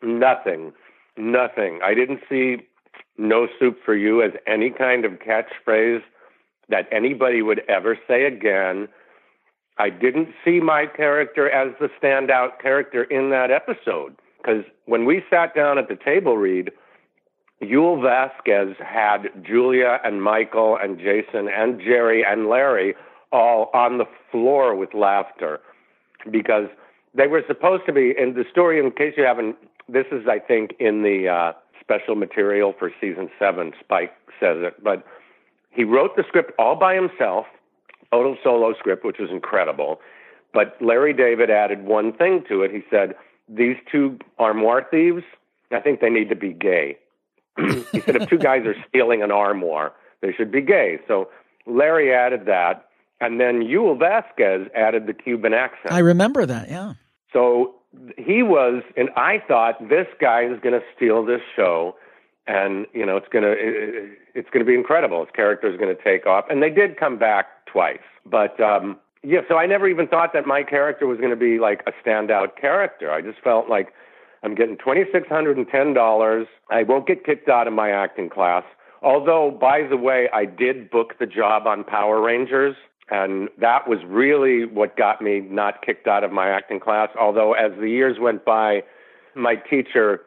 Nothing. 0.02 0.72
Nothing. 1.20 1.80
I 1.84 1.92
didn't 1.92 2.20
see 2.28 2.56
no 3.18 3.46
soup 3.58 3.78
for 3.84 3.94
you 3.94 4.22
as 4.22 4.32
any 4.46 4.70
kind 4.70 5.04
of 5.04 5.18
catchphrase 5.18 6.02
that 6.70 6.88
anybody 6.90 7.42
would 7.42 7.60
ever 7.68 7.98
say 8.08 8.24
again. 8.24 8.88
I 9.76 9.90
didn't 9.90 10.28
see 10.44 10.60
my 10.60 10.86
character 10.86 11.50
as 11.50 11.74
the 11.78 11.90
standout 12.02 12.60
character 12.60 13.04
in 13.04 13.28
that 13.30 13.50
episode 13.50 14.16
because 14.38 14.64
when 14.86 15.04
we 15.04 15.22
sat 15.28 15.54
down 15.54 15.76
at 15.76 15.88
the 15.88 15.96
table 16.02 16.38
read, 16.38 16.70
Yul 17.62 18.00
Vasquez 18.02 18.74
had 18.78 19.28
Julia 19.42 19.98
and 20.02 20.22
Michael 20.22 20.78
and 20.80 20.98
Jason 20.98 21.48
and 21.54 21.80
Jerry 21.80 22.24
and 22.26 22.48
Larry 22.48 22.94
all 23.30 23.70
on 23.74 23.98
the 23.98 24.06
floor 24.30 24.74
with 24.74 24.94
laughter 24.94 25.60
because 26.30 26.68
they 27.14 27.26
were 27.26 27.42
supposed 27.46 27.84
to 27.86 27.92
be 27.92 28.14
in 28.16 28.32
the 28.32 28.44
story 28.50 28.80
in 28.80 28.90
case 28.90 29.14
you 29.18 29.24
haven't 29.24 29.56
this 29.92 30.06
is, 30.12 30.26
I 30.28 30.38
think, 30.38 30.74
in 30.78 31.02
the 31.02 31.28
uh, 31.28 31.52
special 31.80 32.14
material 32.14 32.74
for 32.78 32.92
season 33.00 33.30
seven. 33.38 33.72
Spike 33.80 34.12
says 34.38 34.58
it, 34.60 34.82
but 34.82 35.04
he 35.70 35.84
wrote 35.84 36.16
the 36.16 36.24
script 36.26 36.52
all 36.58 36.76
by 36.76 36.94
himself, 36.94 37.46
total 38.12 38.36
solo 38.42 38.74
script, 38.78 39.04
which 39.04 39.18
was 39.18 39.30
incredible. 39.30 40.00
But 40.52 40.76
Larry 40.80 41.12
David 41.12 41.50
added 41.50 41.84
one 41.84 42.12
thing 42.12 42.44
to 42.48 42.62
it. 42.62 42.70
He 42.72 42.82
said, 42.90 43.14
"These 43.48 43.76
two 43.90 44.18
armoire 44.38 44.86
thieves, 44.90 45.22
I 45.70 45.80
think 45.80 46.00
they 46.00 46.10
need 46.10 46.28
to 46.28 46.36
be 46.36 46.52
gay." 46.52 46.98
he 47.58 48.00
said, 48.00 48.16
"If 48.16 48.28
two 48.28 48.38
guys 48.38 48.64
are 48.66 48.76
stealing 48.88 49.22
an 49.22 49.30
armoire, 49.30 49.92
they 50.22 50.32
should 50.32 50.50
be 50.50 50.60
gay." 50.60 50.98
So 51.06 51.28
Larry 51.66 52.12
added 52.12 52.46
that, 52.46 52.88
and 53.20 53.40
then 53.40 53.62
Yul 53.62 53.98
Vasquez 53.98 54.68
added 54.74 55.06
the 55.06 55.14
Cuban 55.14 55.54
accent. 55.54 55.92
I 55.92 56.00
remember 56.00 56.46
that. 56.46 56.68
Yeah. 56.68 56.94
So 57.32 57.74
he 58.16 58.42
was, 58.42 58.82
and 58.96 59.10
I 59.16 59.42
thought 59.46 59.88
this 59.88 60.06
guy 60.20 60.44
is 60.44 60.60
going 60.60 60.78
to 60.78 60.84
steal 60.94 61.24
this 61.24 61.40
show, 61.56 61.96
and 62.46 62.86
you 62.92 63.04
know 63.04 63.16
it's 63.16 63.28
going 63.28 63.44
to 63.44 63.54
it's 64.34 64.48
going 64.50 64.64
to 64.64 64.68
be 64.68 64.74
incredible. 64.74 65.24
His 65.24 65.34
character 65.34 65.70
is 65.70 65.78
going 65.78 65.94
to 65.94 66.02
take 66.02 66.26
off, 66.26 66.44
and 66.48 66.62
they 66.62 66.70
did 66.70 66.96
come 66.98 67.18
back 67.18 67.66
twice, 67.66 67.98
but 68.24 68.60
um, 68.60 68.96
yeah. 69.22 69.40
So 69.48 69.56
I 69.56 69.66
never 69.66 69.88
even 69.88 70.06
thought 70.06 70.32
that 70.34 70.46
my 70.46 70.62
character 70.62 71.06
was 71.06 71.18
going 71.18 71.30
to 71.30 71.36
be 71.36 71.58
like 71.58 71.82
a 71.86 71.92
standout 72.04 72.56
character. 72.60 73.10
I 73.10 73.22
just 73.22 73.40
felt 73.40 73.68
like 73.68 73.92
I'm 74.42 74.54
getting 74.54 74.76
twenty 74.76 75.04
six 75.12 75.28
hundred 75.28 75.56
and 75.56 75.66
ten 75.68 75.92
dollars. 75.92 76.46
I 76.70 76.84
won't 76.84 77.06
get 77.06 77.24
kicked 77.24 77.48
out 77.48 77.66
of 77.66 77.72
my 77.72 77.90
acting 77.90 78.30
class. 78.30 78.64
Although, 79.02 79.50
by 79.50 79.82
the 79.82 79.96
way, 79.96 80.28
I 80.32 80.44
did 80.44 80.90
book 80.90 81.14
the 81.18 81.26
job 81.26 81.66
on 81.66 81.84
Power 81.84 82.20
Rangers. 82.20 82.76
And 83.10 83.48
that 83.60 83.88
was 83.88 83.98
really 84.06 84.64
what 84.64 84.96
got 84.96 85.20
me 85.20 85.40
not 85.40 85.82
kicked 85.84 86.06
out 86.06 86.22
of 86.22 86.30
my 86.32 86.48
acting 86.48 86.80
class. 86.80 87.08
Although, 87.20 87.54
as 87.54 87.72
the 87.80 87.88
years 87.88 88.18
went 88.20 88.44
by, 88.44 88.82
my 89.34 89.56
teacher 89.56 90.20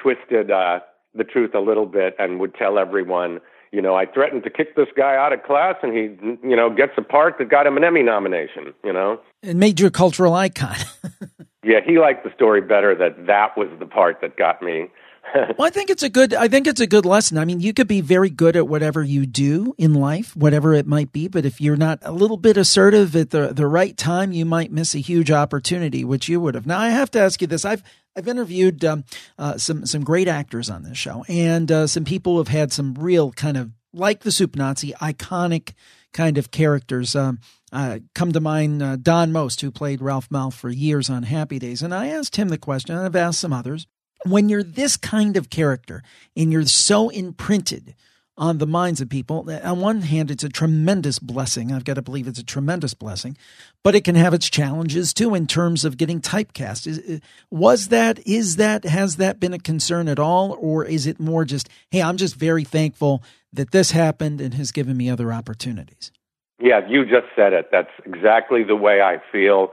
twisted 0.00 0.50
uh, 0.50 0.80
the 1.14 1.24
truth 1.24 1.54
a 1.54 1.60
little 1.60 1.86
bit 1.86 2.14
and 2.18 2.40
would 2.40 2.54
tell 2.54 2.78
everyone, 2.78 3.40
you 3.72 3.82
know, 3.82 3.94
I 3.94 4.06
threatened 4.06 4.44
to 4.44 4.50
kick 4.50 4.74
this 4.74 4.88
guy 4.96 5.16
out 5.16 5.32
of 5.32 5.42
class 5.42 5.76
and 5.82 5.92
he, 5.92 6.48
you 6.48 6.56
know, 6.56 6.70
gets 6.70 6.92
a 6.96 7.02
part 7.02 7.36
that 7.38 7.50
got 7.50 7.66
him 7.66 7.76
an 7.76 7.84
Emmy 7.84 8.02
nomination, 8.02 8.72
you 8.84 8.92
know? 8.92 9.20
It 9.42 9.56
made 9.56 9.78
you 9.78 9.86
a 9.86 9.90
cultural 9.90 10.34
icon. 10.34 10.76
yeah, 11.62 11.80
he 11.84 11.98
liked 11.98 12.24
the 12.24 12.32
story 12.34 12.60
better 12.60 12.94
that 12.94 13.26
that 13.26 13.56
was 13.56 13.68
the 13.78 13.86
part 13.86 14.20
that 14.22 14.36
got 14.36 14.62
me 14.62 14.88
well, 15.58 15.66
I 15.66 15.70
think 15.70 15.90
it's 15.90 16.02
a 16.02 16.08
good. 16.08 16.34
I 16.34 16.48
think 16.48 16.66
it's 16.66 16.80
a 16.80 16.86
good 16.86 17.04
lesson. 17.04 17.38
I 17.38 17.44
mean, 17.44 17.60
you 17.60 17.72
could 17.72 17.88
be 17.88 18.00
very 18.00 18.30
good 18.30 18.56
at 18.56 18.68
whatever 18.68 19.02
you 19.02 19.26
do 19.26 19.74
in 19.78 19.94
life, 19.94 20.34
whatever 20.36 20.74
it 20.74 20.86
might 20.86 21.12
be. 21.12 21.28
But 21.28 21.44
if 21.44 21.60
you're 21.60 21.76
not 21.76 21.98
a 22.02 22.12
little 22.12 22.36
bit 22.36 22.56
assertive 22.56 23.14
at 23.16 23.30
the 23.30 23.52
the 23.52 23.66
right 23.66 23.96
time, 23.96 24.32
you 24.32 24.44
might 24.44 24.72
miss 24.72 24.94
a 24.94 24.98
huge 24.98 25.30
opportunity, 25.30 26.04
which 26.04 26.28
you 26.28 26.40
would 26.40 26.54
have. 26.54 26.66
Now, 26.66 26.78
I 26.78 26.90
have 26.90 27.10
to 27.12 27.20
ask 27.20 27.40
you 27.40 27.46
this: 27.46 27.64
I've 27.64 27.82
I've 28.16 28.28
interviewed 28.28 28.84
um, 28.84 29.04
uh, 29.38 29.58
some 29.58 29.86
some 29.86 30.04
great 30.04 30.28
actors 30.28 30.70
on 30.70 30.82
this 30.82 30.98
show, 30.98 31.24
and 31.28 31.70
uh, 31.70 31.86
some 31.86 32.04
people 32.04 32.38
have 32.38 32.48
had 32.48 32.72
some 32.72 32.94
real 32.94 33.32
kind 33.32 33.56
of 33.56 33.70
like 33.92 34.20
the 34.20 34.32
Soup 34.32 34.54
Nazi 34.56 34.92
iconic 35.00 35.74
kind 36.12 36.38
of 36.38 36.50
characters. 36.50 37.14
Um, 37.14 37.40
uh, 37.72 38.00
come 38.16 38.32
to 38.32 38.40
mind 38.40 38.82
uh, 38.82 38.96
Don 38.96 39.30
Most, 39.30 39.60
who 39.60 39.70
played 39.70 40.02
Ralph 40.02 40.28
Malph 40.28 40.54
for 40.54 40.70
years 40.70 41.08
on 41.08 41.22
Happy 41.22 41.60
Days, 41.60 41.82
and 41.82 41.94
I 41.94 42.08
asked 42.08 42.34
him 42.34 42.48
the 42.48 42.58
question, 42.58 42.96
and 42.96 43.04
I've 43.04 43.14
asked 43.14 43.38
some 43.38 43.52
others 43.52 43.86
when 44.26 44.48
you're 44.48 44.62
this 44.62 44.96
kind 44.96 45.36
of 45.36 45.50
character 45.50 46.02
and 46.36 46.52
you're 46.52 46.66
so 46.66 47.08
imprinted 47.08 47.94
on 48.36 48.56
the 48.56 48.66
minds 48.66 49.02
of 49.02 49.08
people, 49.10 49.46
on 49.62 49.80
one 49.80 50.00
hand, 50.00 50.30
it's 50.30 50.44
a 50.44 50.48
tremendous 50.48 51.18
blessing. 51.18 51.72
I've 51.72 51.84
got 51.84 51.94
to 51.94 52.02
believe 52.02 52.26
it's 52.26 52.38
a 52.38 52.44
tremendous 52.44 52.94
blessing, 52.94 53.36
but 53.82 53.94
it 53.94 54.02
can 54.02 54.14
have 54.14 54.32
its 54.32 54.48
challenges 54.48 55.12
too 55.12 55.34
in 55.34 55.46
terms 55.46 55.84
of 55.84 55.98
getting 55.98 56.22
typecast. 56.22 56.86
Is, 56.86 56.98
uh, 56.98 57.18
was 57.50 57.88
that, 57.88 58.18
is 58.26 58.56
that, 58.56 58.84
has 58.84 59.16
that 59.16 59.40
been 59.40 59.52
a 59.52 59.58
concern 59.58 60.08
at 60.08 60.18
all? 60.18 60.56
Or 60.58 60.86
is 60.86 61.06
it 61.06 61.20
more 61.20 61.44
just, 61.44 61.68
hey, 61.90 62.00
I'm 62.00 62.16
just 62.16 62.34
very 62.34 62.64
thankful 62.64 63.22
that 63.52 63.72
this 63.72 63.90
happened 63.90 64.40
and 64.40 64.54
has 64.54 64.72
given 64.72 64.96
me 64.96 65.10
other 65.10 65.32
opportunities? 65.32 66.10
Yeah, 66.58 66.80
you 66.88 67.04
just 67.04 67.26
said 67.36 67.52
it. 67.52 67.68
That's 67.70 67.90
exactly 68.06 68.64
the 68.64 68.76
way 68.76 69.02
I 69.02 69.18
feel. 69.30 69.72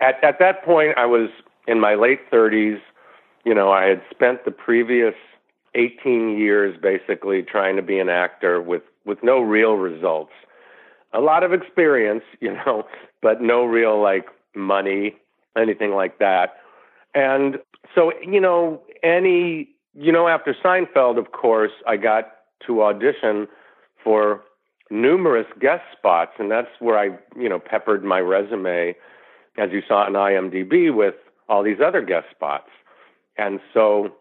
At, 0.00 0.22
at 0.24 0.38
that 0.40 0.64
point, 0.64 0.96
I 0.96 1.06
was 1.06 1.30
in 1.68 1.78
my 1.78 1.94
late 1.94 2.28
30s 2.30 2.80
you 3.44 3.54
know, 3.54 3.70
I 3.70 3.84
had 3.84 4.02
spent 4.10 4.44
the 4.44 4.50
previous 4.50 5.14
18 5.74 6.38
years 6.38 6.76
basically 6.80 7.42
trying 7.42 7.76
to 7.76 7.82
be 7.82 7.98
an 7.98 8.08
actor 8.08 8.60
with 8.60 8.82
with 9.04 9.22
no 9.22 9.40
real 9.40 9.74
results. 9.74 10.32
A 11.12 11.20
lot 11.20 11.42
of 11.42 11.52
experience, 11.52 12.24
you 12.40 12.52
know, 12.52 12.86
but 13.22 13.40
no 13.40 13.64
real 13.64 14.00
like 14.00 14.26
money, 14.54 15.16
anything 15.56 15.92
like 15.92 16.18
that. 16.18 16.56
And 17.14 17.58
so, 17.94 18.12
you 18.22 18.40
know, 18.40 18.80
any, 19.02 19.68
you 19.94 20.12
know, 20.12 20.28
after 20.28 20.54
Seinfeld, 20.54 21.18
of 21.18 21.32
course, 21.32 21.72
I 21.86 21.96
got 21.96 22.32
to 22.66 22.82
audition 22.82 23.48
for 24.02 24.42
numerous 24.90 25.46
guest 25.60 25.82
spots, 25.96 26.32
and 26.38 26.50
that's 26.50 26.68
where 26.78 26.98
I, 26.98 27.18
you 27.36 27.48
know, 27.48 27.58
peppered 27.58 28.04
my 28.04 28.20
resume, 28.20 28.94
as 29.58 29.70
you 29.72 29.82
saw 29.86 30.06
in 30.06 30.14
IMDb, 30.14 30.94
with 30.94 31.14
all 31.48 31.62
these 31.62 31.78
other 31.84 32.02
guest 32.02 32.26
spots. 32.30 32.68
And 33.36 33.60
so 33.72 34.12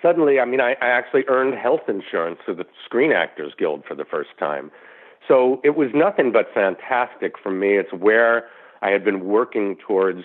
suddenly, 0.00 0.40
I 0.40 0.44
mean, 0.44 0.60
I, 0.60 0.72
I 0.80 0.88
actually 0.88 1.24
earned 1.28 1.54
health 1.54 1.88
insurance 1.88 2.38
through 2.44 2.56
the 2.56 2.66
Screen 2.84 3.12
Actors 3.12 3.52
Guild 3.58 3.84
for 3.86 3.94
the 3.94 4.04
first 4.04 4.30
time. 4.38 4.70
So 5.26 5.60
it 5.64 5.76
was 5.76 5.90
nothing 5.94 6.32
but 6.32 6.46
fantastic 6.54 7.34
for 7.42 7.50
me. 7.50 7.76
It's 7.76 7.92
where 7.92 8.48
I 8.80 8.90
had 8.90 9.04
been 9.04 9.26
working 9.26 9.76
towards 9.76 10.24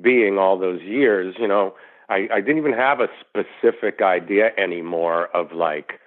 being 0.00 0.38
all 0.38 0.58
those 0.58 0.82
years. 0.82 1.34
You 1.38 1.48
know, 1.48 1.74
I, 2.08 2.28
I 2.32 2.40
didn't 2.40 2.58
even 2.58 2.72
have 2.72 3.00
a 3.00 3.08
specific 3.20 4.00
idea 4.00 4.50
anymore 4.56 5.26
of 5.36 5.52
like, 5.52 6.00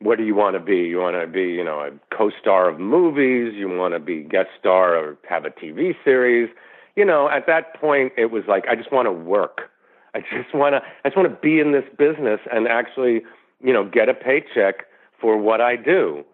what 0.00 0.18
do 0.18 0.24
you 0.24 0.34
want 0.34 0.54
to 0.54 0.60
be? 0.60 0.76
You 0.76 0.98
want 0.98 1.16
to 1.20 1.26
be, 1.26 1.42
you 1.42 1.64
know, 1.64 1.80
a 1.80 1.90
co-star 2.14 2.68
of 2.68 2.80
movies. 2.80 3.54
You 3.54 3.68
want 3.68 3.94
to 3.94 4.00
be 4.00 4.22
guest 4.22 4.48
star 4.58 4.96
or 4.96 5.18
have 5.28 5.44
a 5.44 5.50
TV 5.50 5.94
series. 6.04 6.48
You 6.96 7.04
know, 7.04 7.28
at 7.28 7.46
that 7.46 7.78
point, 7.78 8.12
it 8.16 8.30
was 8.30 8.44
like 8.48 8.66
I 8.68 8.74
just 8.74 8.92
want 8.92 9.06
to 9.06 9.12
work. 9.12 9.69
I 10.14 10.20
just 10.20 10.54
want 10.54 10.74
to 10.74 10.82
I 11.04 11.08
just 11.08 11.16
want 11.16 11.28
to 11.28 11.36
be 11.40 11.60
in 11.60 11.72
this 11.72 11.84
business 11.96 12.40
and 12.52 12.66
actually, 12.66 13.22
you 13.62 13.72
know, 13.72 13.84
get 13.88 14.08
a 14.08 14.14
paycheck 14.14 14.86
for 15.20 15.36
what 15.36 15.60
I 15.60 15.76
do 15.76 16.24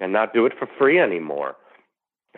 and 0.00 0.12
not 0.12 0.32
do 0.32 0.46
it 0.46 0.52
for 0.58 0.68
free 0.78 0.98
anymore. 0.98 1.56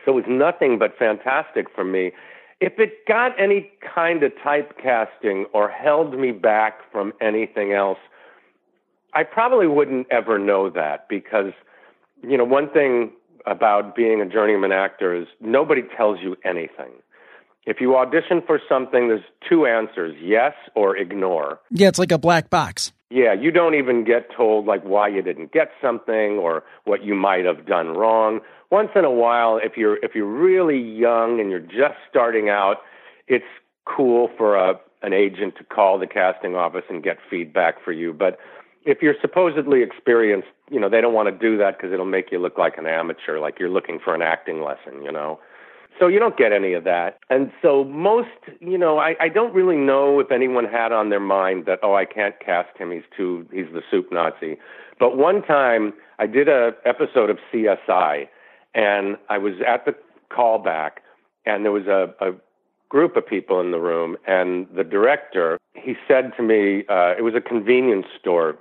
So 0.05 0.13
it 0.13 0.15
was 0.15 0.25
nothing 0.29 0.79
but 0.79 0.97
fantastic 0.99 1.67
for 1.75 1.85
me. 1.85 2.13
If 2.61 2.79
it 2.79 3.07
got 3.07 3.39
any 3.41 3.71
kind 3.95 4.23
of 4.23 4.33
typecasting 4.45 5.45
or 5.53 5.69
held 5.69 6.19
me 6.19 6.33
back 6.33 6.79
from 6.91 7.13
anything 7.21 7.73
else, 7.73 7.99
I 9.15 9.23
probably 9.25 9.67
wouldn't 9.67 10.07
ever 10.11 10.39
know 10.39 10.69
that 10.71 11.09
because, 11.09 11.53
you 12.23 12.37
know, 12.37 12.45
one 12.45 12.69
thing 12.71 13.13
about 13.47 13.95
being 13.95 14.21
a 14.21 14.27
journeyman 14.27 14.73
actor 14.73 15.15
is 15.15 15.27
nobody 15.41 15.83
tells 15.97 16.21
you 16.21 16.37
anything. 16.45 16.93
If 17.67 17.81
you 17.81 17.97
audition 17.97 18.43
for 18.47 18.61
something, 18.69 19.09
there's 19.09 19.25
two 19.47 19.67
answers 19.67 20.17
yes 20.23 20.55
or 20.75 20.97
ignore. 20.97 21.61
Yeah, 21.71 21.89
it's 21.89 21.99
like 21.99 22.13
a 22.13 22.19
black 22.19 22.51
box. 22.51 22.93
Yeah, 23.11 23.33
you 23.33 23.51
don't 23.51 23.75
even 23.75 24.05
get 24.05 24.29
told 24.35 24.67
like 24.67 24.83
why 24.83 25.09
you 25.09 25.23
didn't 25.23 25.53
get 25.53 25.71
something 25.81 26.39
or 26.39 26.63
what 26.85 27.03
you 27.03 27.15
might 27.15 27.45
have 27.45 27.67
done 27.67 27.89
wrong. 27.89 28.41
Once 28.71 28.91
in 28.95 29.05
a 29.05 29.11
while, 29.11 29.59
if 29.63 29.77
you're 29.77 29.97
if 30.05 30.15
you're 30.15 30.27
really 30.27 30.79
young 30.79 31.41
and 31.41 31.51
you're 31.51 31.59
just 31.59 31.97
starting 32.09 32.51
out, 32.51 32.79
it's 33.27 33.47
cool 33.87 34.29
for 34.37 34.57
a 34.57 34.79
an 35.03 35.13
agent 35.13 35.55
to 35.57 35.65
call 35.65 35.99
the 35.99 36.07
casting 36.07 36.55
office 36.55 36.85
and 36.91 37.03
get 37.03 37.19
feedback 37.31 37.83
for 37.83 37.93
you. 37.93 38.13
But 38.13 38.39
if 38.85 39.01
you're 39.01 39.15
supposedly 39.21 39.83
experienced, 39.83 40.49
you 40.71 40.81
know, 40.81 40.89
they 40.89 41.01
don't 41.01 41.15
want 41.15 41.29
to 41.29 41.39
do 41.39 41.57
that 41.59 41.77
because 41.77 41.93
it'll 41.93 42.05
make 42.05 42.33
you 42.33 42.39
look 42.39 42.59
like 42.59 42.79
an 42.79 42.87
amateur, 42.87 43.39
like 43.39 43.59
you're 43.59 43.71
looking 43.71 43.99
for 44.03 44.15
an 44.15 44.23
acting 44.23 44.63
lesson, 44.63 45.03
you 45.03 45.13
know. 45.13 45.39
So 45.99 46.07
you 46.07 46.19
don't 46.19 46.37
get 46.37 46.53
any 46.53 46.75
of 46.75 46.85
that. 46.85 47.19
And 47.29 47.51
so 47.61 47.85
most, 47.85 48.29
you 48.61 48.79
know, 48.79 48.99
I, 48.99 49.17
I 49.21 49.29
don't 49.29 49.53
really 49.53 49.77
know 49.77 50.21
if 50.21 50.31
anyone 50.31 50.65
had 50.65 50.93
on 50.93 51.11
their 51.11 51.21
mind 51.21 51.67
that, 51.67 51.81
oh, 51.83 51.95
I 51.95 52.05
can't 52.05 52.35
cast 52.39 52.77
him. 52.79 52.93
He's 52.93 53.03
too, 53.17 53.47
he's 53.53 53.67
the 53.73 53.83
soup 53.91 54.13
Nazi. 54.13 54.59
But 55.01 55.17
one 55.17 55.43
time 55.43 55.93
I 56.19 56.27
did 56.27 56.49
a 56.49 56.73
episode 56.85 57.31
of 57.31 57.39
CSI 57.53 58.29
and 58.75 59.17
I 59.29 59.39
was 59.39 59.55
at 59.67 59.85
the 59.87 59.95
callback 60.31 60.99
and 61.47 61.65
there 61.65 61.73
was 61.73 61.87
a, 61.87 62.15
a 62.25 62.33
group 62.89 63.17
of 63.17 63.27
people 63.27 63.61
in 63.61 63.71
the 63.71 63.79
room 63.79 64.17
and 64.27 64.67
the 64.75 64.85
director, 64.85 65.59
he 65.75 65.95
said 66.07 66.33
to 66.37 66.43
me, 66.43 66.85
uh, 66.89 67.15
it 67.19 67.23
was 67.23 67.35
a 67.35 67.41
convenience 67.41 68.07
store 68.21 68.57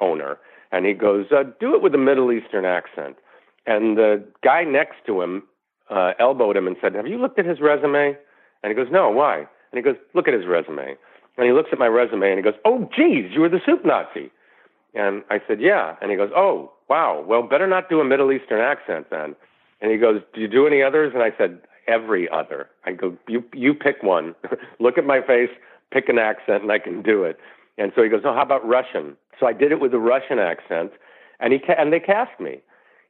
owner. 0.00 0.38
And 0.70 0.86
he 0.86 0.92
goes, 0.92 1.26
uh, 1.32 1.44
do 1.60 1.74
it 1.74 1.82
with 1.82 1.94
a 1.94 1.98
Middle 1.98 2.30
Eastern 2.30 2.64
accent. 2.64 3.16
And 3.66 3.96
the 3.96 4.22
guy 4.44 4.64
next 4.64 4.96
to 5.06 5.22
him 5.22 5.42
uh, 5.90 6.12
elbowed 6.18 6.56
him 6.56 6.66
and 6.66 6.76
said, 6.80 6.94
Have 6.94 7.06
you 7.06 7.18
looked 7.18 7.38
at 7.38 7.46
his 7.46 7.60
resume? 7.60 8.16
And 8.62 8.70
he 8.70 8.74
goes, 8.74 8.90
No, 8.90 9.10
why? 9.10 9.38
And 9.38 9.76
he 9.76 9.82
goes, 9.82 9.96
Look 10.14 10.28
at 10.28 10.34
his 10.34 10.46
resume. 10.46 10.96
And 11.36 11.46
he 11.46 11.52
looks 11.52 11.70
at 11.72 11.78
my 11.78 11.86
resume 11.86 12.30
and 12.30 12.38
he 12.38 12.42
goes, 12.42 12.58
Oh, 12.64 12.88
geez, 12.94 13.30
you 13.32 13.40
were 13.40 13.48
the 13.48 13.60
soup 13.64 13.84
Nazi. 13.84 14.30
And 14.94 15.22
I 15.30 15.40
said, 15.46 15.60
Yeah. 15.60 15.96
And 16.00 16.10
he 16.10 16.16
goes, 16.16 16.30
Oh, 16.36 16.72
wow. 16.88 17.24
Well, 17.26 17.42
better 17.42 17.66
not 17.66 17.88
do 17.88 18.00
a 18.00 18.04
Middle 18.04 18.32
Eastern 18.32 18.60
accent 18.60 19.06
then. 19.10 19.36
And 19.80 19.90
he 19.92 19.98
goes, 19.98 20.20
Do 20.34 20.40
you 20.40 20.48
do 20.48 20.66
any 20.66 20.82
others? 20.82 21.12
And 21.14 21.22
I 21.22 21.32
said, 21.36 21.60
Every 21.86 22.28
other. 22.28 22.68
I 22.84 22.92
go, 22.92 23.16
You, 23.28 23.44
you 23.54 23.74
pick 23.74 24.02
one. 24.02 24.34
Look 24.80 24.98
at 24.98 25.04
my 25.04 25.20
face, 25.20 25.50
pick 25.92 26.08
an 26.08 26.18
accent, 26.18 26.62
and 26.62 26.72
I 26.72 26.78
can 26.78 27.02
do 27.02 27.24
it. 27.24 27.38
And 27.78 27.92
so 27.94 28.02
he 28.02 28.08
goes, 28.08 28.22
Oh, 28.24 28.34
how 28.34 28.42
about 28.42 28.66
Russian? 28.66 29.16
So 29.38 29.46
I 29.46 29.52
did 29.52 29.70
it 29.72 29.80
with 29.80 29.94
a 29.94 29.98
Russian 29.98 30.38
accent, 30.38 30.90
and 31.40 31.52
he 31.52 31.60
ca- 31.60 31.76
and 31.78 31.92
they 31.92 32.00
cast 32.00 32.38
me. 32.40 32.60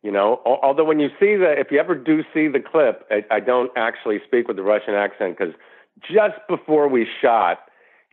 You 0.02 0.12
know, 0.12 0.40
although 0.44 0.84
when 0.84 1.00
you 1.00 1.08
see 1.18 1.34
the, 1.34 1.54
if 1.58 1.72
you 1.72 1.80
ever 1.80 1.96
do 1.96 2.22
see 2.32 2.46
the 2.46 2.60
clip, 2.60 3.04
I, 3.10 3.24
I 3.32 3.40
don't 3.40 3.72
actually 3.76 4.20
speak 4.24 4.46
with 4.46 4.56
the 4.56 4.62
Russian 4.62 4.94
accent 4.94 5.36
because 5.36 5.54
just 6.00 6.36
before 6.48 6.86
we 6.88 7.06
shot, 7.20 7.58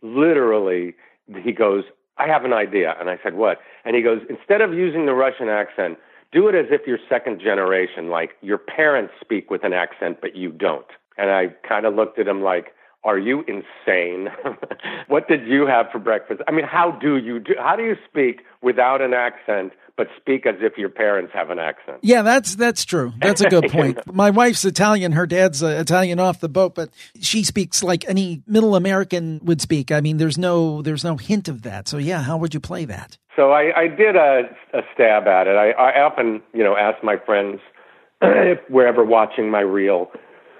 literally, 0.02 0.94
he 1.42 1.52
goes, 1.52 1.84
I 2.18 2.26
have 2.26 2.44
an 2.44 2.52
idea. 2.52 2.96
And 2.98 3.08
I 3.08 3.18
said, 3.22 3.34
what? 3.34 3.58
And 3.84 3.94
he 3.94 4.02
goes, 4.02 4.20
instead 4.28 4.62
of 4.62 4.74
using 4.74 5.06
the 5.06 5.14
Russian 5.14 5.48
accent, 5.48 5.98
do 6.32 6.48
it 6.48 6.56
as 6.56 6.66
if 6.70 6.82
you're 6.86 6.98
second 7.08 7.40
generation, 7.40 8.08
like 8.08 8.30
your 8.42 8.58
parents 8.58 9.14
speak 9.20 9.48
with 9.48 9.62
an 9.62 9.72
accent, 9.72 10.18
but 10.20 10.34
you 10.34 10.50
don't. 10.50 10.86
And 11.16 11.30
I 11.30 11.54
kind 11.66 11.86
of 11.86 11.94
looked 11.94 12.18
at 12.18 12.26
him 12.26 12.42
like, 12.42 12.72
are 13.06 13.18
you 13.18 13.44
insane? 13.46 14.28
what 15.06 15.28
did 15.28 15.46
you 15.46 15.66
have 15.66 15.86
for 15.92 15.98
breakfast? 16.00 16.42
I 16.48 16.52
mean, 16.52 16.66
how 16.66 16.90
do 16.90 17.16
you 17.16 17.38
do, 17.38 17.54
how 17.58 17.76
do 17.76 17.84
you 17.84 17.94
speak 18.10 18.40
without 18.62 19.00
an 19.00 19.14
accent 19.14 19.72
but 19.96 20.08
speak 20.20 20.44
as 20.44 20.56
if 20.60 20.76
your 20.76 20.90
parents 20.90 21.32
have 21.32 21.48
an 21.48 21.58
accent? 21.58 21.98
Yeah, 22.02 22.22
that's 22.22 22.56
that's 22.56 22.84
true. 22.84 23.12
That's 23.18 23.40
a 23.40 23.48
good 23.48 23.70
point. 23.70 24.12
My 24.12 24.30
wife's 24.30 24.64
Italian, 24.64 25.12
her 25.12 25.26
dad's 25.26 25.62
uh, 25.62 25.68
Italian 25.68 26.18
off 26.18 26.40
the 26.40 26.48
boat, 26.48 26.74
but 26.74 26.90
she 27.20 27.44
speaks 27.44 27.82
like 27.82 28.06
any 28.08 28.42
middle 28.46 28.74
American 28.74 29.40
would 29.44 29.62
speak. 29.62 29.92
I 29.92 30.00
mean, 30.00 30.16
there's 30.16 30.36
no 30.36 30.82
there's 30.82 31.04
no 31.04 31.16
hint 31.16 31.48
of 31.48 31.62
that. 31.62 31.88
So 31.88 31.98
yeah, 31.98 32.22
how 32.22 32.36
would 32.38 32.54
you 32.54 32.60
play 32.60 32.84
that? 32.86 33.16
So 33.36 33.52
I, 33.52 33.82
I 33.82 33.88
did 33.88 34.16
a, 34.16 34.42
a 34.74 34.80
stab 34.94 35.28
at 35.28 35.46
it. 35.46 35.56
I, 35.56 35.70
I 35.72 36.02
often, 36.02 36.42
you 36.54 36.64
know, 36.64 36.74
ask 36.74 37.04
my 37.04 37.16
friends 37.18 37.60
if 38.22 38.58
we're 38.68 38.86
ever 38.86 39.04
watching 39.04 39.50
my 39.50 39.60
reel, 39.60 40.10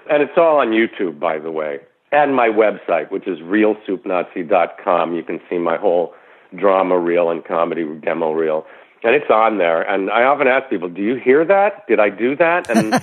and 0.08 0.22
it's 0.22 0.36
all 0.36 0.58
on 0.58 0.68
YouTube, 0.68 1.18
by 1.18 1.38
the 1.38 1.50
way 1.50 1.80
and 2.12 2.34
my 2.34 2.48
website, 2.48 3.10
which 3.10 3.26
is 3.26 3.38
realsoupnazi.com. 3.40 5.14
You 5.14 5.22
can 5.22 5.40
see 5.50 5.58
my 5.58 5.76
whole 5.76 6.14
drama 6.54 6.98
reel 6.98 7.30
and 7.30 7.44
comedy 7.44 7.84
demo 8.02 8.32
reel. 8.32 8.66
And 9.02 9.14
it's 9.14 9.30
on 9.30 9.58
there. 9.58 9.82
And 9.82 10.10
I 10.10 10.24
often 10.24 10.48
ask 10.48 10.70
people, 10.70 10.88
do 10.88 11.02
you 11.02 11.16
hear 11.16 11.44
that? 11.44 11.86
Did 11.86 12.00
I 12.00 12.10
do 12.10 12.34
that? 12.36 12.68
And, 12.70 12.94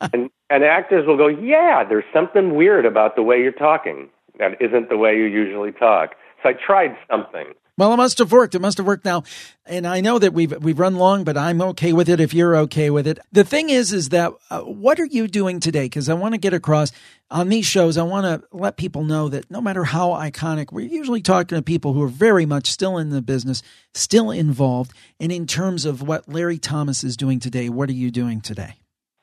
and, 0.12 0.30
and 0.50 0.64
actors 0.64 1.06
will 1.06 1.16
go, 1.16 1.28
yeah, 1.28 1.84
there's 1.88 2.04
something 2.12 2.54
weird 2.54 2.86
about 2.86 3.16
the 3.16 3.22
way 3.22 3.38
you're 3.40 3.52
talking. 3.52 4.08
That 4.38 4.60
isn't 4.60 4.88
the 4.88 4.96
way 4.96 5.16
you 5.16 5.24
usually 5.24 5.72
talk. 5.72 6.14
So 6.42 6.48
I 6.48 6.52
tried 6.54 6.96
something. 7.10 7.52
Well, 7.78 7.94
it 7.94 7.96
must 7.96 8.18
have 8.18 8.30
worked. 8.30 8.54
It 8.54 8.60
must 8.60 8.76
have 8.76 8.86
worked 8.86 9.06
now. 9.06 9.22
And 9.64 9.86
I 9.86 10.02
know 10.02 10.18
that 10.18 10.34
we've 10.34 10.52
we've 10.62 10.78
run 10.78 10.96
long, 10.96 11.24
but 11.24 11.38
I'm 11.38 11.62
okay 11.62 11.94
with 11.94 12.08
it 12.08 12.20
if 12.20 12.34
you're 12.34 12.54
okay 12.58 12.90
with 12.90 13.06
it. 13.06 13.18
The 13.32 13.44
thing 13.44 13.70
is 13.70 13.94
is 13.94 14.10
that 14.10 14.32
uh, 14.50 14.60
what 14.60 15.00
are 15.00 15.06
you 15.06 15.26
doing 15.26 15.58
today 15.58 15.88
cuz 15.88 16.08
I 16.10 16.14
want 16.14 16.34
to 16.34 16.38
get 16.38 16.52
across 16.52 16.92
on 17.30 17.48
these 17.48 17.64
shows 17.64 17.96
I 17.96 18.02
want 18.02 18.26
to 18.26 18.46
let 18.54 18.76
people 18.76 19.04
know 19.04 19.30
that 19.30 19.50
no 19.50 19.62
matter 19.62 19.84
how 19.84 20.10
iconic, 20.10 20.70
we're 20.70 20.86
usually 20.86 21.22
talking 21.22 21.56
to 21.56 21.62
people 21.62 21.94
who 21.94 22.02
are 22.02 22.08
very 22.08 22.44
much 22.44 22.70
still 22.70 22.98
in 22.98 23.08
the 23.08 23.22
business, 23.22 23.62
still 23.94 24.30
involved. 24.30 24.92
And 25.18 25.32
in 25.32 25.46
terms 25.46 25.86
of 25.86 26.02
what 26.02 26.28
Larry 26.28 26.58
Thomas 26.58 27.02
is 27.02 27.16
doing 27.16 27.40
today, 27.40 27.70
what 27.70 27.88
are 27.88 27.94
you 27.94 28.10
doing 28.10 28.42
today? 28.42 28.74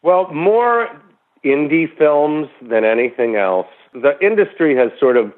Well, 0.02 0.34
more 0.34 0.88
indie 1.46 1.86
films 1.98 2.48
than 2.62 2.84
anything 2.84 3.36
else. 3.36 3.68
The 3.94 4.18
industry 4.22 4.76
has 4.76 4.90
sort 5.00 5.18
of 5.18 5.34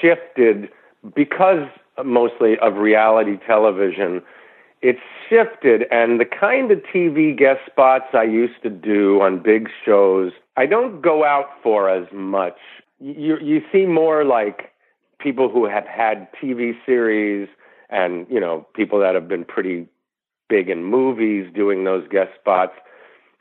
shifted 0.00 0.68
because 1.14 1.68
mostly 2.04 2.58
of 2.58 2.74
reality 2.74 3.38
television, 3.46 4.22
it's 4.80 5.00
shifted. 5.28 5.84
And 5.90 6.20
the 6.20 6.24
kind 6.24 6.70
of 6.70 6.80
TV 6.94 7.36
guest 7.36 7.60
spots 7.70 8.06
I 8.12 8.24
used 8.24 8.62
to 8.62 8.70
do 8.70 9.20
on 9.20 9.42
big 9.42 9.68
shows, 9.84 10.32
I 10.56 10.66
don't 10.66 11.00
go 11.00 11.24
out 11.24 11.46
for 11.62 11.88
as 11.88 12.06
much. 12.12 12.58
You, 12.98 13.38
you 13.38 13.62
see 13.72 13.86
more 13.86 14.24
like 14.24 14.72
people 15.18 15.48
who 15.48 15.66
have 15.66 15.86
had 15.86 16.28
TV 16.42 16.72
series 16.84 17.48
and, 17.90 18.26
you 18.28 18.40
know, 18.40 18.66
people 18.74 18.98
that 19.00 19.14
have 19.14 19.28
been 19.28 19.44
pretty 19.44 19.86
big 20.48 20.68
in 20.68 20.84
movies 20.84 21.50
doing 21.54 21.84
those 21.84 22.06
guest 22.08 22.30
spots. 22.40 22.72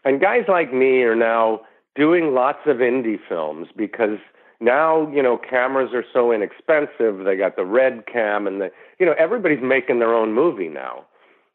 And 0.05 0.21
guys 0.21 0.43
like 0.47 0.73
me 0.73 1.01
are 1.03 1.15
now 1.15 1.61
doing 1.95 2.33
lots 2.33 2.59
of 2.65 2.77
indie 2.77 3.19
films 3.27 3.67
because 3.75 4.17
now 4.61 5.09
you 5.11 5.21
know 5.21 5.37
cameras 5.37 5.89
are 5.93 6.05
so 6.13 6.31
inexpensive 6.31 7.25
they 7.25 7.35
got 7.35 7.55
the 7.55 7.65
red 7.65 8.05
cam 8.11 8.47
and 8.47 8.61
the 8.61 8.71
you 8.99 9.05
know 9.05 9.13
everybody's 9.17 9.61
making 9.61 9.99
their 9.99 10.13
own 10.13 10.33
movie 10.33 10.69
now. 10.69 11.05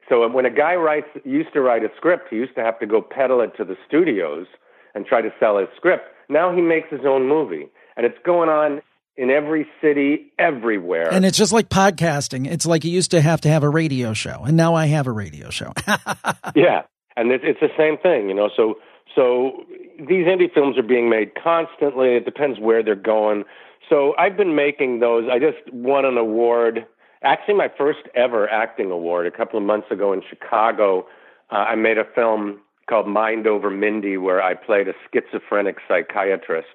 So 0.09 0.29
when 0.29 0.47
a 0.47 0.51
guy 0.51 0.75
writes 0.75 1.09
used 1.25 1.53
to 1.55 1.61
write 1.61 1.83
a 1.83 1.89
script 1.97 2.29
he 2.31 2.37
used 2.37 2.55
to 2.57 2.63
have 2.63 2.79
to 2.81 2.87
go 2.87 3.01
peddle 3.01 3.41
it 3.41 3.57
to 3.57 3.65
the 3.65 3.77
studios 3.87 4.47
and 4.95 5.07
try 5.07 5.23
to 5.23 5.31
sell 5.41 5.59
his 5.59 5.69
script. 5.77 6.05
Now 6.29 6.55
he 6.55 6.61
makes 6.61 6.91
his 6.91 7.03
own 7.07 7.29
movie 7.29 7.69
and 7.97 8.05
it's 8.05 8.19
going 8.25 8.49
on 8.49 8.83
in 9.17 9.31
every 9.31 9.67
city 9.81 10.33
everywhere. 10.39 11.11
And 11.11 11.25
it's 11.25 11.39
just 11.39 11.53
like 11.53 11.71
podcasting. 11.71 12.47
It's 12.47 12.67
like 12.67 12.85
you 12.85 12.91
used 12.91 13.13
to 13.13 13.23
have 13.23 13.41
to 13.43 13.49
have 13.49 13.63
a 13.63 13.69
radio 13.69 14.13
show 14.13 14.43
and 14.45 14.57
now 14.57 14.75
i 14.75 14.87
have 14.87 15.07
a 15.07 15.13
radio 15.13 15.51
show. 15.51 15.73
Yeah 16.55 16.83
and 17.17 17.33
it's, 17.33 17.45
it's 17.47 17.61
the 17.61 17.71
same 17.77 17.97
thing 17.97 18.29
you 18.29 18.35
know. 18.35 18.51
So 18.55 18.75
so 19.17 19.65
these 19.99 20.27
indie 20.27 20.53
films 20.53 20.79
are 20.79 20.83
being 20.83 21.09
made 21.09 21.33
constantly. 21.35 22.15
It 22.15 22.25
depends 22.25 22.61
where 22.61 22.83
they're 22.83 22.95
going. 22.95 23.45
So 23.89 24.15
I've 24.19 24.37
been 24.37 24.55
making 24.55 25.01
those. 25.01 25.25
I 25.31 25.39
just 25.39 25.73
won 25.73 26.05
an 26.05 26.19
award, 26.19 26.87
actually 27.23 27.55
my 27.55 27.71
first 27.77 28.01
ever 28.15 28.49
acting 28.49 28.91
award, 28.91 29.27
a 29.27 29.31
couple 29.31 29.59
of 29.59 29.65
months 29.65 29.91
ago 29.91 30.13
in 30.13 30.23
Chicago. 30.29 31.07
Uh, 31.51 31.57
I 31.57 31.75
made 31.77 31.97
a 31.99 32.05
film 32.15 32.61
called 32.89 33.09
Mind 33.09 33.47
Over 33.47 33.71
Mindy, 33.71 34.17
where 34.17 34.43
I 34.43 34.55
played 34.55 34.89
a 34.89 34.93
schizophrenic 35.13 35.79
psychiatrist, 35.89 36.69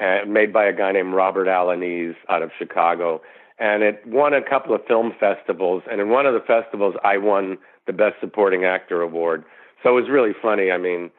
uh, 0.00 0.18
made 0.26 0.52
by 0.52 0.66
a 0.66 0.72
guy 0.72 0.92
named 0.92 1.14
Robert 1.14 1.46
Alanese 1.48 2.16
out 2.28 2.42
of 2.42 2.50
Chicago. 2.58 3.22
And 3.58 3.82
it 3.82 4.02
won 4.06 4.34
a 4.34 4.42
couple 4.42 4.74
of 4.74 4.84
film 4.86 5.12
festivals. 5.18 5.82
And 5.90 6.00
in 6.00 6.10
one 6.10 6.26
of 6.26 6.34
the 6.34 6.40
festivals, 6.40 6.96
I 7.04 7.16
won 7.16 7.58
the 7.86 7.92
Best 7.92 8.16
Supporting 8.20 8.64
Actor 8.64 9.00
award. 9.02 9.44
So 9.82 9.90
it 9.96 10.00
was 10.00 10.10
really 10.10 10.32
funny. 10.40 10.70
I 10.70 10.78
mean, 10.78 11.10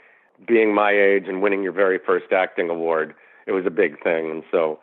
being 0.47 0.73
my 0.73 0.91
age 0.91 1.25
and 1.27 1.41
winning 1.41 1.63
your 1.63 1.71
very 1.71 1.99
first 1.99 2.31
acting 2.31 2.69
award, 2.69 3.13
it 3.47 3.51
was 3.51 3.65
a 3.65 3.71
big 3.71 4.01
thing. 4.03 4.29
And 4.31 4.43
so 4.51 4.79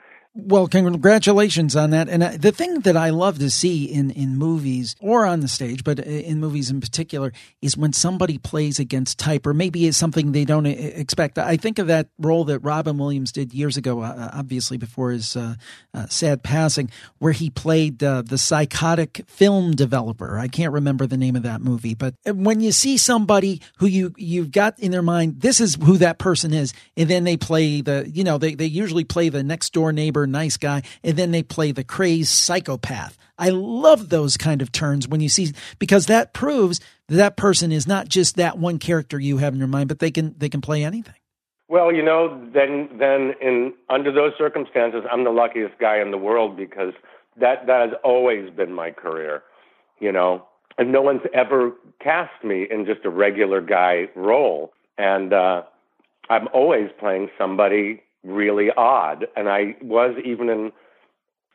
well, 0.47 0.67
congratulations 0.69 1.77
on 1.77 1.91
that. 1.91 2.09
And 2.09 2.23
uh, 2.23 2.33
the 2.39 2.53
thing 2.53 2.81
that 2.81 2.97
I 2.97 3.11
love 3.11 3.39
to 3.39 3.51
see 3.51 3.85
in, 3.85 4.11
in 4.11 4.37
movies 4.37 4.97
or 5.01 5.27
on 5.27 5.41
the 5.41 5.49
stage, 5.49 5.85
but 5.85 5.99
in 5.99 6.41
movies 6.41 6.71
in 6.71 6.81
particular, 6.81 7.33
is 7.61 7.77
when 7.77 7.93
somebody 7.93 8.39
plays 8.39 8.79
against 8.79 9.19
type 9.19 9.47
or 9.47 9.55
maybe 9.55 9.87
it's 9.87 9.97
something 9.97 10.33
they 10.33 10.45
don't 10.45 10.67
expect. 10.67 11.39
I 11.39 11.57
think 11.57 11.79
of 11.79 11.87
that 11.89 12.09
role 12.19 12.45
that 12.45 12.61
Robin 12.61 12.99
Williams 12.99 13.33
did 13.33 13.53
years 13.53 13.77
ago, 13.77 14.01
uh, 14.01 14.31
obviously 14.33 14.79
before 14.79 15.11
his 15.11 15.37
uh, 15.37 15.55
uh, 15.95 16.07
sad 16.09 16.43
passing, 16.43 16.91
where 17.19 17.33
he 17.33 17.51
played 17.51 18.03
uh, 18.03 18.23
the 18.23 18.39
psychotic 18.39 19.23
film 19.27 19.73
developer. 19.73 20.39
I 20.39 20.49
can't 20.49 20.73
remember 20.73 21.07
the 21.07 21.17
name 21.17 21.37
of 21.37 21.43
that 21.43 21.61
movie, 21.61 21.95
but 21.95 22.15
when 22.27 22.61
you 22.61 22.73
see 22.73 22.97
somebody 22.97 23.61
who 23.79 23.87
you, 23.87 24.15
you've 24.17 24.53
got 24.53 24.79
in 24.79 24.91
their 24.91 25.03
mind, 25.03 25.41
this 25.41 25.61
is 25.61 25.77
who 25.77 25.99
that 25.99 26.19
person 26.19 26.53
is, 26.53 26.73
and 26.97 27.09
then 27.09 27.25
they 27.25 27.37
play 27.37 27.81
the, 27.81 28.11
you 28.13 28.25
know, 28.25 28.39
they, 28.39 28.55
they 28.55 28.67
usually 28.67 29.05
play 29.05 29.29
the 29.29 29.43
next 29.43 29.73
door 29.73 29.93
neighbor 29.93 30.27
nice 30.31 30.57
guy, 30.57 30.83
and 31.03 31.17
then 31.17 31.31
they 31.31 31.43
play 31.43 31.73
the 31.73 31.85
crazed 31.85 32.31
psychopath. 32.31 33.17
I 33.39 33.49
love 33.51 34.11
those 34.11 34.37
kind 34.37 34.61
of 34.61 34.71
turns 34.71 35.09
when 35.09 35.21
you 35.21 35.29
see 35.29 35.53
because 35.79 36.07
that 36.07 36.35
proves 36.35 36.81
that, 37.09 37.17
that 37.17 37.37
person 37.37 37.73
is 37.73 37.87
not 37.87 38.09
just 38.09 38.37
that 38.37 38.59
one 38.59 38.79
character 38.79 39.19
you 39.19 39.39
have 39.39 39.55
in 39.55 39.59
your 39.59 39.69
mind, 39.69 39.89
but 39.89 39.99
they 39.99 40.11
can 40.11 40.35
they 40.39 40.49
can 40.49 40.61
play 40.61 40.85
anything. 40.85 41.15
Well, 41.69 41.93
you 41.93 42.03
know, 42.03 42.29
then 42.53 42.89
then 42.99 43.35
in 43.41 43.73
under 43.89 44.13
those 44.13 44.33
circumstances, 44.37 45.05
I'm 45.11 45.25
the 45.25 45.31
luckiest 45.31 45.79
guy 45.79 46.01
in 46.01 46.11
the 46.11 46.19
world 46.19 46.57
because 46.57 46.93
that 47.39 47.67
that 47.67 47.89
has 47.89 47.99
always 48.05 48.51
been 48.51 48.73
my 48.73 48.91
career. 48.91 49.43
You 50.01 50.13
know, 50.13 50.47
and 50.77 50.93
no 50.93 51.01
one's 51.01 51.23
ever 51.33 51.73
cast 52.01 52.45
me 52.45 52.67
in 52.71 52.87
just 52.87 53.05
a 53.05 53.11
regular 53.11 53.61
guy 53.61 54.09
role, 54.17 54.73
and 54.99 55.33
uh, 55.33 55.63
I'm 56.29 56.49
always 56.53 56.91
playing 56.99 57.31
somebody 57.39 58.03
really 58.25 58.71
odd, 58.77 59.27
and 59.37 59.49
I 59.49 59.77
was 59.83 60.15
even 60.25 60.49
in 60.49 60.73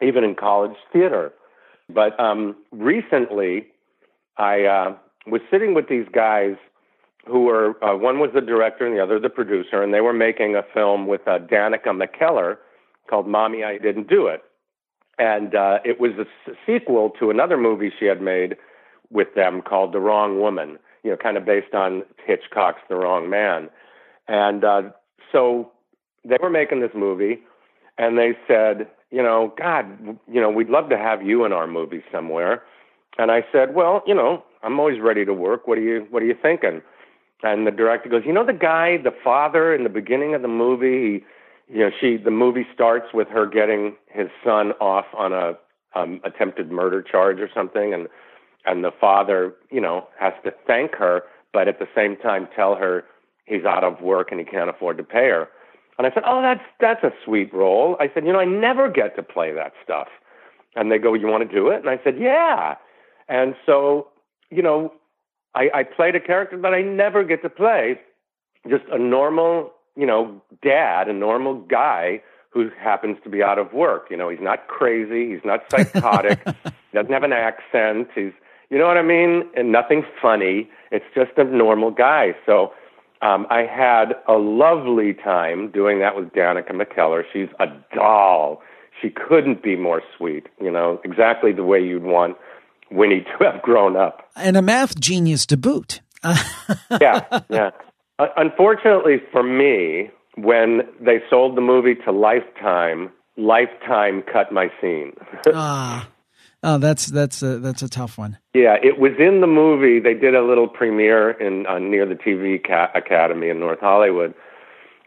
even 0.01 0.23
in 0.23 0.35
college 0.35 0.75
theater. 0.91 1.31
But 1.89 2.19
um, 2.19 2.55
recently, 2.71 3.67
I 4.37 4.63
uh, 4.63 4.95
was 5.27 5.41
sitting 5.51 5.73
with 5.73 5.87
these 5.87 6.07
guys 6.11 6.55
who 7.27 7.43
were 7.43 7.83
uh, 7.83 7.95
one 7.95 8.19
was 8.19 8.31
the 8.33 8.41
director 8.41 8.85
and 8.85 8.95
the 8.95 9.03
other 9.03 9.19
the 9.19 9.29
producer, 9.29 9.81
and 9.81 9.93
they 9.93 10.01
were 10.01 10.13
making 10.13 10.55
a 10.55 10.63
film 10.73 11.07
with 11.07 11.27
uh, 11.27 11.39
Danica 11.39 11.87
McKellar 11.87 12.57
called 13.09 13.27
"Mommy, 13.27 13.63
I 13.63 13.77
Didn't 13.77 14.09
Do 14.09 14.27
It," 14.27 14.43
and 15.17 15.55
uh, 15.55 15.79
it 15.85 15.99
was 15.99 16.11
a 16.13 16.25
sequel 16.65 17.11
to 17.19 17.29
another 17.29 17.57
movie 17.57 17.91
she 17.97 18.05
had 18.05 18.21
made 18.21 18.55
with 19.11 19.33
them 19.35 19.61
called 19.61 19.93
The 19.93 19.99
Wrong 19.99 20.39
Woman. 20.39 20.77
You 21.03 21.11
know, 21.11 21.17
kind 21.17 21.37
of 21.37 21.45
based 21.45 21.73
on 21.73 22.03
Hitchcock's 22.25 22.81
The 22.89 22.95
Wrong 22.95 23.29
Man, 23.29 23.69
and 24.27 24.63
uh, 24.63 24.81
so 25.31 25.71
they 26.25 26.37
were 26.41 26.49
making 26.49 26.81
this 26.81 26.91
movie, 26.95 27.39
and 27.97 28.17
they 28.17 28.37
said, 28.47 28.87
you 29.11 29.21
know, 29.21 29.53
God, 29.57 29.85
you 30.27 30.41
know, 30.41 30.49
we'd 30.49 30.69
love 30.69 30.89
to 30.89 30.97
have 30.97 31.21
you 31.23 31.45
in 31.45 31.53
our 31.53 31.67
movie 31.67 32.03
somewhere. 32.11 32.63
And 33.17 33.31
I 33.31 33.45
said, 33.51 33.73
well, 33.75 34.03
you 34.05 34.13
know, 34.13 34.43
I'm 34.63 34.79
always 34.79 34.99
ready 34.99 35.23
to 35.25 35.33
work. 35.33 35.67
What 35.67 35.77
are 35.77 35.81
you 35.81 36.07
What 36.09 36.21
are 36.21 36.25
you 36.25 36.35
thinking? 36.41 36.81
And 37.43 37.67
the 37.67 37.71
director 37.71 38.09
goes, 38.09 38.23
you 38.25 38.33
know, 38.33 38.45
the 38.45 38.53
guy, 38.53 38.97
the 38.97 39.13
father, 39.23 39.73
in 39.73 39.83
the 39.83 39.89
beginning 39.89 40.33
of 40.33 40.41
the 40.41 40.47
movie, 40.47 41.23
he, 41.67 41.73
you 41.77 41.79
know, 41.79 41.91
she 41.99 42.17
the 42.17 42.31
movie 42.31 42.65
starts 42.73 43.13
with 43.13 43.27
her 43.29 43.45
getting 43.45 43.95
his 44.07 44.27
son 44.43 44.71
off 44.81 45.05
on 45.17 45.33
a 45.33 45.53
um, 45.95 46.19
attempted 46.23 46.71
murder 46.71 47.01
charge 47.01 47.39
or 47.39 47.49
something, 47.53 47.93
and 47.93 48.07
and 48.65 48.83
the 48.83 48.91
father, 48.99 49.53
you 49.69 49.79
know, 49.79 50.07
has 50.19 50.33
to 50.43 50.51
thank 50.65 50.95
her, 50.95 51.21
but 51.53 51.67
at 51.67 51.79
the 51.79 51.87
same 51.95 52.17
time 52.17 52.47
tell 52.55 52.75
her 52.75 53.05
he's 53.45 53.63
out 53.63 53.83
of 53.83 54.01
work 54.01 54.31
and 54.31 54.39
he 54.39 54.45
can't 54.45 54.69
afford 54.69 54.97
to 54.97 55.03
pay 55.03 55.29
her. 55.29 55.47
And 55.97 56.05
I 56.05 56.11
said, 56.13 56.23
"Oh, 56.25 56.41
that's 56.41 56.63
that's 56.79 57.03
a 57.03 57.11
sweet 57.23 57.53
role." 57.53 57.95
I 57.99 58.09
said, 58.13 58.25
"You 58.25 58.33
know, 58.33 58.39
I 58.39 58.45
never 58.45 58.89
get 58.89 59.15
to 59.15 59.23
play 59.23 59.53
that 59.53 59.73
stuff." 59.83 60.07
And 60.75 60.91
they 60.91 60.97
go, 60.97 61.13
"You 61.13 61.27
want 61.27 61.49
to 61.49 61.55
do 61.55 61.69
it?" 61.69 61.79
And 61.79 61.89
I 61.89 61.99
said, 62.03 62.17
"Yeah." 62.19 62.75
And 63.27 63.55
so, 63.65 64.07
you 64.51 64.61
know, 64.61 64.93
I, 65.55 65.69
I 65.73 65.83
played 65.83 66.15
a 66.15 66.19
character 66.19 66.59
that 66.61 66.73
I 66.73 66.81
never 66.81 67.23
get 67.23 67.41
to 67.43 67.49
play, 67.49 67.99
just 68.69 68.83
a 68.91 68.99
normal, 68.99 69.71
you 69.95 70.05
know, 70.05 70.41
dad, 70.61 71.07
a 71.07 71.13
normal 71.13 71.55
guy 71.55 72.21
who 72.49 72.69
happens 72.79 73.17
to 73.23 73.29
be 73.29 73.41
out 73.41 73.57
of 73.57 73.73
work. 73.73 74.07
You 74.09 74.17
know, 74.17 74.29
he's 74.29 74.41
not 74.41 74.67
crazy, 74.67 75.31
he's 75.31 75.43
not 75.43 75.63
psychotic, 75.69 76.39
he 76.63 76.71
doesn't 76.93 77.11
have 77.11 77.23
an 77.23 77.33
accent, 77.33 78.09
he's, 78.13 78.31
you 78.69 78.77
know 78.77 78.87
what 78.87 78.97
I 78.97 79.01
mean, 79.01 79.43
and 79.55 79.71
nothing 79.71 80.03
funny. 80.21 80.69
It's 80.91 81.05
just 81.13 81.31
a 81.37 81.43
normal 81.43 81.91
guy. 81.91 82.35
So 82.45 82.73
um, 83.25 83.47
I 83.49 83.61
had 83.61 84.13
a 84.27 84.33
lovely 84.33 85.13
time 85.13 85.71
doing 85.71 85.99
that 85.99 86.15
with 86.15 86.29
Danica 86.29 86.71
McKellar. 86.71 87.23
She's 87.33 87.49
a 87.59 87.65
doll. 87.93 88.61
She 89.01 89.09
couldn't 89.09 89.63
be 89.63 89.75
more 89.75 90.03
sweet, 90.15 90.47
you 90.61 90.69
know, 90.69 91.01
exactly 91.03 91.51
the 91.51 91.63
way 91.63 91.79
you'd 91.79 92.03
want 92.03 92.37
Winnie 92.91 93.21
to 93.39 93.51
have 93.51 93.61
grown 93.63 93.95
up. 93.95 94.29
And 94.35 94.55
a 94.55 94.61
math 94.61 94.99
genius 94.99 95.45
to 95.47 95.57
boot. 95.57 96.01
yeah, 97.01 97.41
yeah. 97.49 97.71
Uh, 98.19 98.27
unfortunately 98.37 99.17
for 99.31 99.43
me, 99.43 100.11
when 100.37 100.81
they 101.01 101.19
sold 101.29 101.57
the 101.57 101.61
movie 101.61 101.95
to 102.05 102.11
Lifetime, 102.11 103.09
Lifetime 103.37 104.23
cut 104.31 104.51
my 104.51 104.69
scene. 104.79 105.13
ah. 105.53 106.07
Oh, 106.67 106.79
that's 106.79 107.05
that's 107.05 107.43
a 107.43 107.59
that's 107.59 107.83
a 107.83 107.87
tough 107.87 108.17
one. 108.17 108.39
Yeah, 108.55 108.77
it 108.81 108.99
was 108.99 109.11
in 109.19 109.41
the 109.41 109.47
movie. 109.47 109.99
They 109.99 110.15
did 110.15 110.33
a 110.33 110.41
little 110.41 110.67
premiere 110.67 111.29
in 111.29 111.67
uh, 111.67 111.77
near 111.77 112.07
the 112.07 112.15
TV 112.15 112.59
ca- 112.65 112.89
Academy 112.95 113.49
in 113.49 113.59
North 113.59 113.79
Hollywood, 113.79 114.33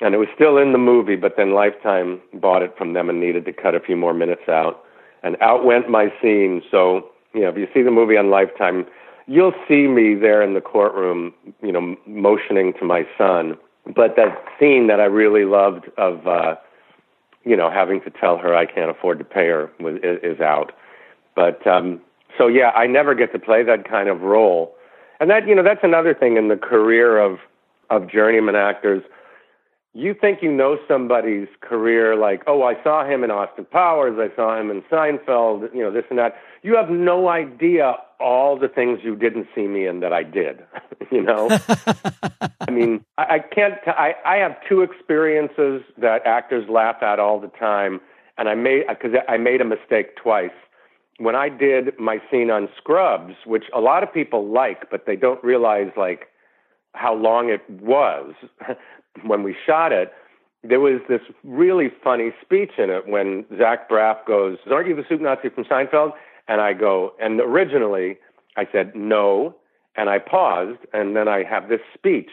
and 0.00 0.14
it 0.14 0.18
was 0.18 0.28
still 0.36 0.56
in 0.56 0.70
the 0.70 0.78
movie. 0.78 1.16
But 1.16 1.34
then 1.36 1.54
Lifetime 1.54 2.20
bought 2.34 2.62
it 2.62 2.78
from 2.78 2.92
them 2.92 3.10
and 3.10 3.18
needed 3.18 3.44
to 3.46 3.52
cut 3.52 3.74
a 3.74 3.80
few 3.80 3.96
more 3.96 4.14
minutes 4.14 4.48
out, 4.48 4.84
and 5.24 5.36
out 5.40 5.64
went 5.64 5.90
my 5.90 6.12
scene. 6.22 6.62
So 6.70 7.10
you 7.34 7.40
know, 7.40 7.48
if 7.48 7.56
you 7.56 7.66
see 7.74 7.82
the 7.82 7.90
movie 7.90 8.16
on 8.16 8.30
Lifetime, 8.30 8.86
you'll 9.26 9.54
see 9.66 9.88
me 9.88 10.14
there 10.14 10.40
in 10.42 10.54
the 10.54 10.60
courtroom, 10.60 11.34
you 11.60 11.72
know, 11.72 11.96
motioning 12.06 12.72
to 12.78 12.84
my 12.84 13.02
son. 13.18 13.58
But 13.84 14.14
that 14.14 14.44
scene 14.60 14.86
that 14.86 15.00
I 15.00 15.06
really 15.06 15.44
loved 15.44 15.86
of, 15.98 16.24
uh, 16.24 16.54
you 17.44 17.56
know, 17.56 17.68
having 17.68 18.00
to 18.02 18.10
tell 18.10 18.38
her 18.38 18.54
I 18.54 18.64
can't 18.64 18.92
afford 18.92 19.18
to 19.18 19.24
pay 19.24 19.48
her 19.48 19.70
was, 19.80 19.96
is, 20.04 20.18
is 20.22 20.40
out. 20.40 20.70
But 21.38 21.64
um, 21.68 22.00
so 22.36 22.48
yeah, 22.48 22.70
I 22.70 22.88
never 22.88 23.14
get 23.14 23.30
to 23.30 23.38
play 23.38 23.62
that 23.62 23.88
kind 23.88 24.08
of 24.08 24.22
role, 24.22 24.74
and 25.20 25.30
that 25.30 25.46
you 25.46 25.54
know 25.54 25.62
that's 25.62 25.84
another 25.84 26.12
thing 26.12 26.36
in 26.36 26.48
the 26.48 26.56
career 26.56 27.16
of 27.16 27.38
of 27.90 28.10
journeyman 28.10 28.56
actors. 28.56 29.04
You 29.94 30.14
think 30.20 30.42
you 30.42 30.50
know 30.50 30.78
somebody's 30.88 31.46
career, 31.60 32.16
like 32.16 32.42
oh, 32.48 32.64
I 32.64 32.74
saw 32.82 33.08
him 33.08 33.22
in 33.22 33.30
Austin 33.30 33.66
Powers, 33.66 34.18
I 34.18 34.34
saw 34.34 34.58
him 34.60 34.68
in 34.68 34.82
Seinfeld, 34.90 35.72
you 35.72 35.80
know 35.80 35.92
this 35.92 36.02
and 36.10 36.18
that. 36.18 36.34
You 36.62 36.74
have 36.74 36.90
no 36.90 37.28
idea 37.28 37.94
all 38.18 38.58
the 38.58 38.66
things 38.66 38.98
you 39.04 39.14
didn't 39.14 39.46
see 39.54 39.68
me 39.68 39.86
in 39.86 40.00
that 40.00 40.12
I 40.12 40.24
did. 40.24 40.64
you 41.12 41.22
know, 41.22 41.48
I 42.60 42.70
mean, 42.72 43.04
I, 43.16 43.36
I 43.36 43.38
can't. 43.38 43.74
T- 43.84 43.92
I 43.92 44.14
I 44.24 44.38
have 44.38 44.56
two 44.68 44.80
experiences 44.80 45.82
that 45.98 46.26
actors 46.26 46.68
laugh 46.68 47.00
at 47.00 47.20
all 47.20 47.38
the 47.38 47.52
time, 47.60 48.00
and 48.38 48.48
I 48.48 48.56
made 48.56 48.88
because 48.88 49.12
I 49.28 49.36
made 49.36 49.60
a 49.60 49.64
mistake 49.64 50.16
twice 50.16 50.50
when 51.18 51.34
I 51.34 51.48
did 51.48 51.98
my 51.98 52.20
scene 52.30 52.50
on 52.50 52.68
Scrubs, 52.76 53.34
which 53.44 53.64
a 53.74 53.80
lot 53.80 54.02
of 54.02 54.12
people 54.12 54.48
like, 54.48 54.90
but 54.90 55.04
they 55.06 55.16
don't 55.16 55.42
realize 55.42 55.90
like 55.96 56.28
how 56.94 57.14
long 57.14 57.50
it 57.50 57.68
was 57.68 58.34
when 59.24 59.42
we 59.42 59.54
shot 59.66 59.92
it. 59.92 60.12
There 60.64 60.80
was 60.80 61.00
this 61.08 61.20
really 61.44 61.88
funny 62.02 62.32
speech 62.42 62.72
in 62.78 62.90
it 62.90 63.06
when 63.06 63.44
Zach 63.58 63.88
Braff 63.88 64.24
goes, 64.26 64.58
"Aren't 64.70 64.88
you 64.88 64.96
the 64.96 65.04
soup 65.08 65.20
Nazi 65.20 65.50
from 65.50 65.64
Seinfeld?" 65.64 66.12
And 66.48 66.60
I 66.60 66.72
go, 66.72 67.12
and 67.20 67.40
originally 67.40 68.18
I 68.56 68.66
said 68.72 68.94
no, 68.96 69.54
and 69.96 70.08
I 70.08 70.18
paused, 70.18 70.80
and 70.92 71.14
then 71.14 71.28
I 71.28 71.44
have 71.44 71.68
this 71.68 71.80
speech. 71.94 72.30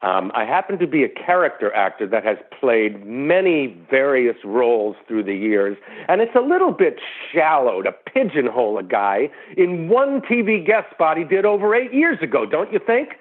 Um, 0.00 0.30
I 0.32 0.44
happen 0.44 0.78
to 0.78 0.86
be 0.86 1.02
a 1.02 1.08
character 1.08 1.74
actor 1.74 2.06
that 2.06 2.24
has 2.24 2.36
played 2.60 3.04
many 3.04 3.76
various 3.90 4.36
roles 4.44 4.94
through 5.08 5.24
the 5.24 5.34
years, 5.34 5.76
and 6.06 6.20
it's 6.20 6.36
a 6.36 6.40
little 6.40 6.70
bit 6.70 7.00
shallow 7.32 7.82
to 7.82 7.90
pigeonhole 7.90 8.78
a 8.78 8.84
guy 8.84 9.28
in 9.56 9.88
one 9.88 10.20
TV 10.20 10.64
guest 10.64 10.90
spot 10.92 11.16
he 11.16 11.24
did 11.24 11.44
over 11.44 11.74
eight 11.74 11.92
years 11.92 12.18
ago, 12.22 12.46
don't 12.46 12.72
you 12.72 12.78
think? 12.78 13.14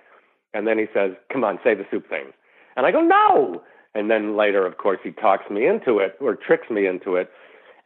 And 0.54 0.68
then 0.68 0.78
he 0.78 0.86
says, 0.94 1.14
Come 1.34 1.44
on, 1.44 1.60
say 1.64 1.74
the 1.74 1.86
soup 1.90 2.08
thing. 2.10 2.26
And 2.76 2.86
I 2.86 2.92
go, 2.92 3.02
No. 3.02 3.64
And 3.96 4.12
then 4.12 4.38
later, 4.38 4.64
of 4.66 4.78
course, 4.78 5.00
he 5.04 5.10
talks 5.10 5.50
me 5.50 5.66
into 5.66 5.98
it 5.98 6.16
or 6.22 6.36
tricks 6.36 6.70
me 6.70 6.86
into 6.86 7.16
it. 7.16 7.32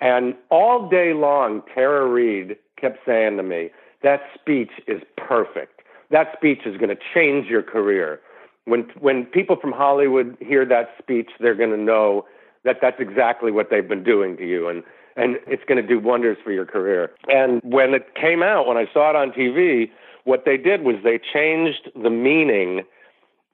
And 0.01 0.35
all 0.49 0.89
day 0.89 1.13
long, 1.13 1.61
Tara 1.73 2.05
Reid 2.05 2.57
kept 2.79 2.99
saying 3.05 3.37
to 3.37 3.43
me, 3.43 3.69
That 4.03 4.21
speech 4.33 4.71
is 4.85 5.01
perfect. 5.15 5.81
That 6.09 6.27
speech 6.35 6.59
is 6.65 6.75
going 6.75 6.89
to 6.89 7.01
change 7.13 7.47
your 7.47 7.63
career 7.63 8.19
when 8.65 8.81
when 8.99 9.25
people 9.25 9.55
from 9.55 9.71
Hollywood 9.71 10.37
hear 10.39 10.65
that 10.65 10.89
speech, 10.99 11.29
they're 11.39 11.55
going 11.55 11.71
to 11.71 11.77
know 11.77 12.25
that 12.63 12.77
that's 12.81 12.99
exactly 12.99 13.51
what 13.51 13.69
they've 13.69 13.87
been 13.87 14.03
doing 14.03 14.37
to 14.37 14.47
you, 14.47 14.67
and 14.67 14.83
and 15.15 15.37
it's 15.47 15.63
going 15.67 15.81
to 15.81 15.87
do 15.87 15.99
wonders 15.99 16.37
for 16.43 16.51
your 16.51 16.65
career. 16.65 17.11
And 17.27 17.61
when 17.63 17.93
it 17.93 18.15
came 18.15 18.43
out, 18.43 18.67
when 18.67 18.77
I 18.77 18.85
saw 18.93 19.09
it 19.09 19.15
on 19.15 19.31
TV, 19.31 19.89
what 20.23 20.45
they 20.45 20.57
did 20.57 20.83
was 20.83 20.95
they 21.03 21.19
changed 21.19 21.89
the 22.01 22.09
meaning 22.09 22.83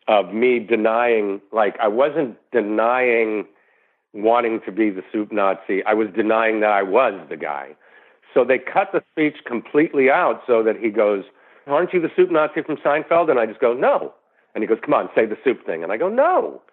of 0.07 0.33
me 0.33 0.59
denying, 0.59 1.41
like 1.51 1.75
I 1.81 1.87
wasn't 1.87 2.37
denying 2.51 3.45
wanting 4.13 4.61
to 4.65 4.71
be 4.71 4.89
the 4.89 5.03
soup 5.11 5.31
Nazi. 5.31 5.83
I 5.83 5.93
was 5.93 6.07
denying 6.15 6.61
that 6.61 6.71
I 6.71 6.83
was 6.83 7.13
the 7.29 7.37
guy. 7.37 7.75
So 8.33 8.43
they 8.43 8.57
cut 8.57 8.89
the 8.93 9.01
speech 9.11 9.37
completely 9.45 10.09
out 10.09 10.41
so 10.45 10.63
that 10.63 10.77
he 10.77 10.89
goes, 10.89 11.23
"Aren't 11.65 11.93
you 11.93 11.99
the 11.99 12.11
soup 12.15 12.29
Nazi 12.29 12.61
from 12.61 12.77
Seinfeld?" 12.77 13.29
And 13.29 13.39
I 13.39 13.45
just 13.45 13.59
go, 13.59 13.73
"No." 13.73 14.13
And 14.57 14.63
he 14.63 14.67
goes, 14.67 14.79
"Come 14.83 14.95
on, 14.95 15.07
say 15.13 15.27
the 15.27 15.37
soup 15.43 15.63
thing." 15.67 15.83
And 15.83 15.91
I 15.91 15.97
go, 15.97 16.09
"No." 16.09 16.63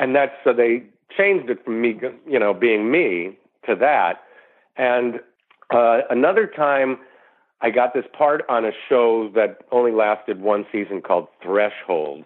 And 0.00 0.12
that's 0.12 0.32
so 0.42 0.52
they 0.52 0.82
changed 1.16 1.48
it 1.50 1.64
from 1.64 1.80
me, 1.80 2.00
you 2.28 2.36
know, 2.36 2.52
being 2.52 2.90
me 2.90 3.38
to 3.64 3.76
that. 3.76 4.24
And 4.76 5.20
uh, 5.72 6.00
another 6.10 6.48
time, 6.48 6.98
I 7.60 7.70
got 7.70 7.94
this 7.94 8.06
part 8.12 8.42
on 8.48 8.64
a 8.64 8.72
show 8.88 9.30
that 9.36 9.60
only 9.70 9.92
lasted 9.92 10.40
one 10.40 10.66
season 10.72 11.00
called 11.00 11.28
Threshold, 11.40 12.24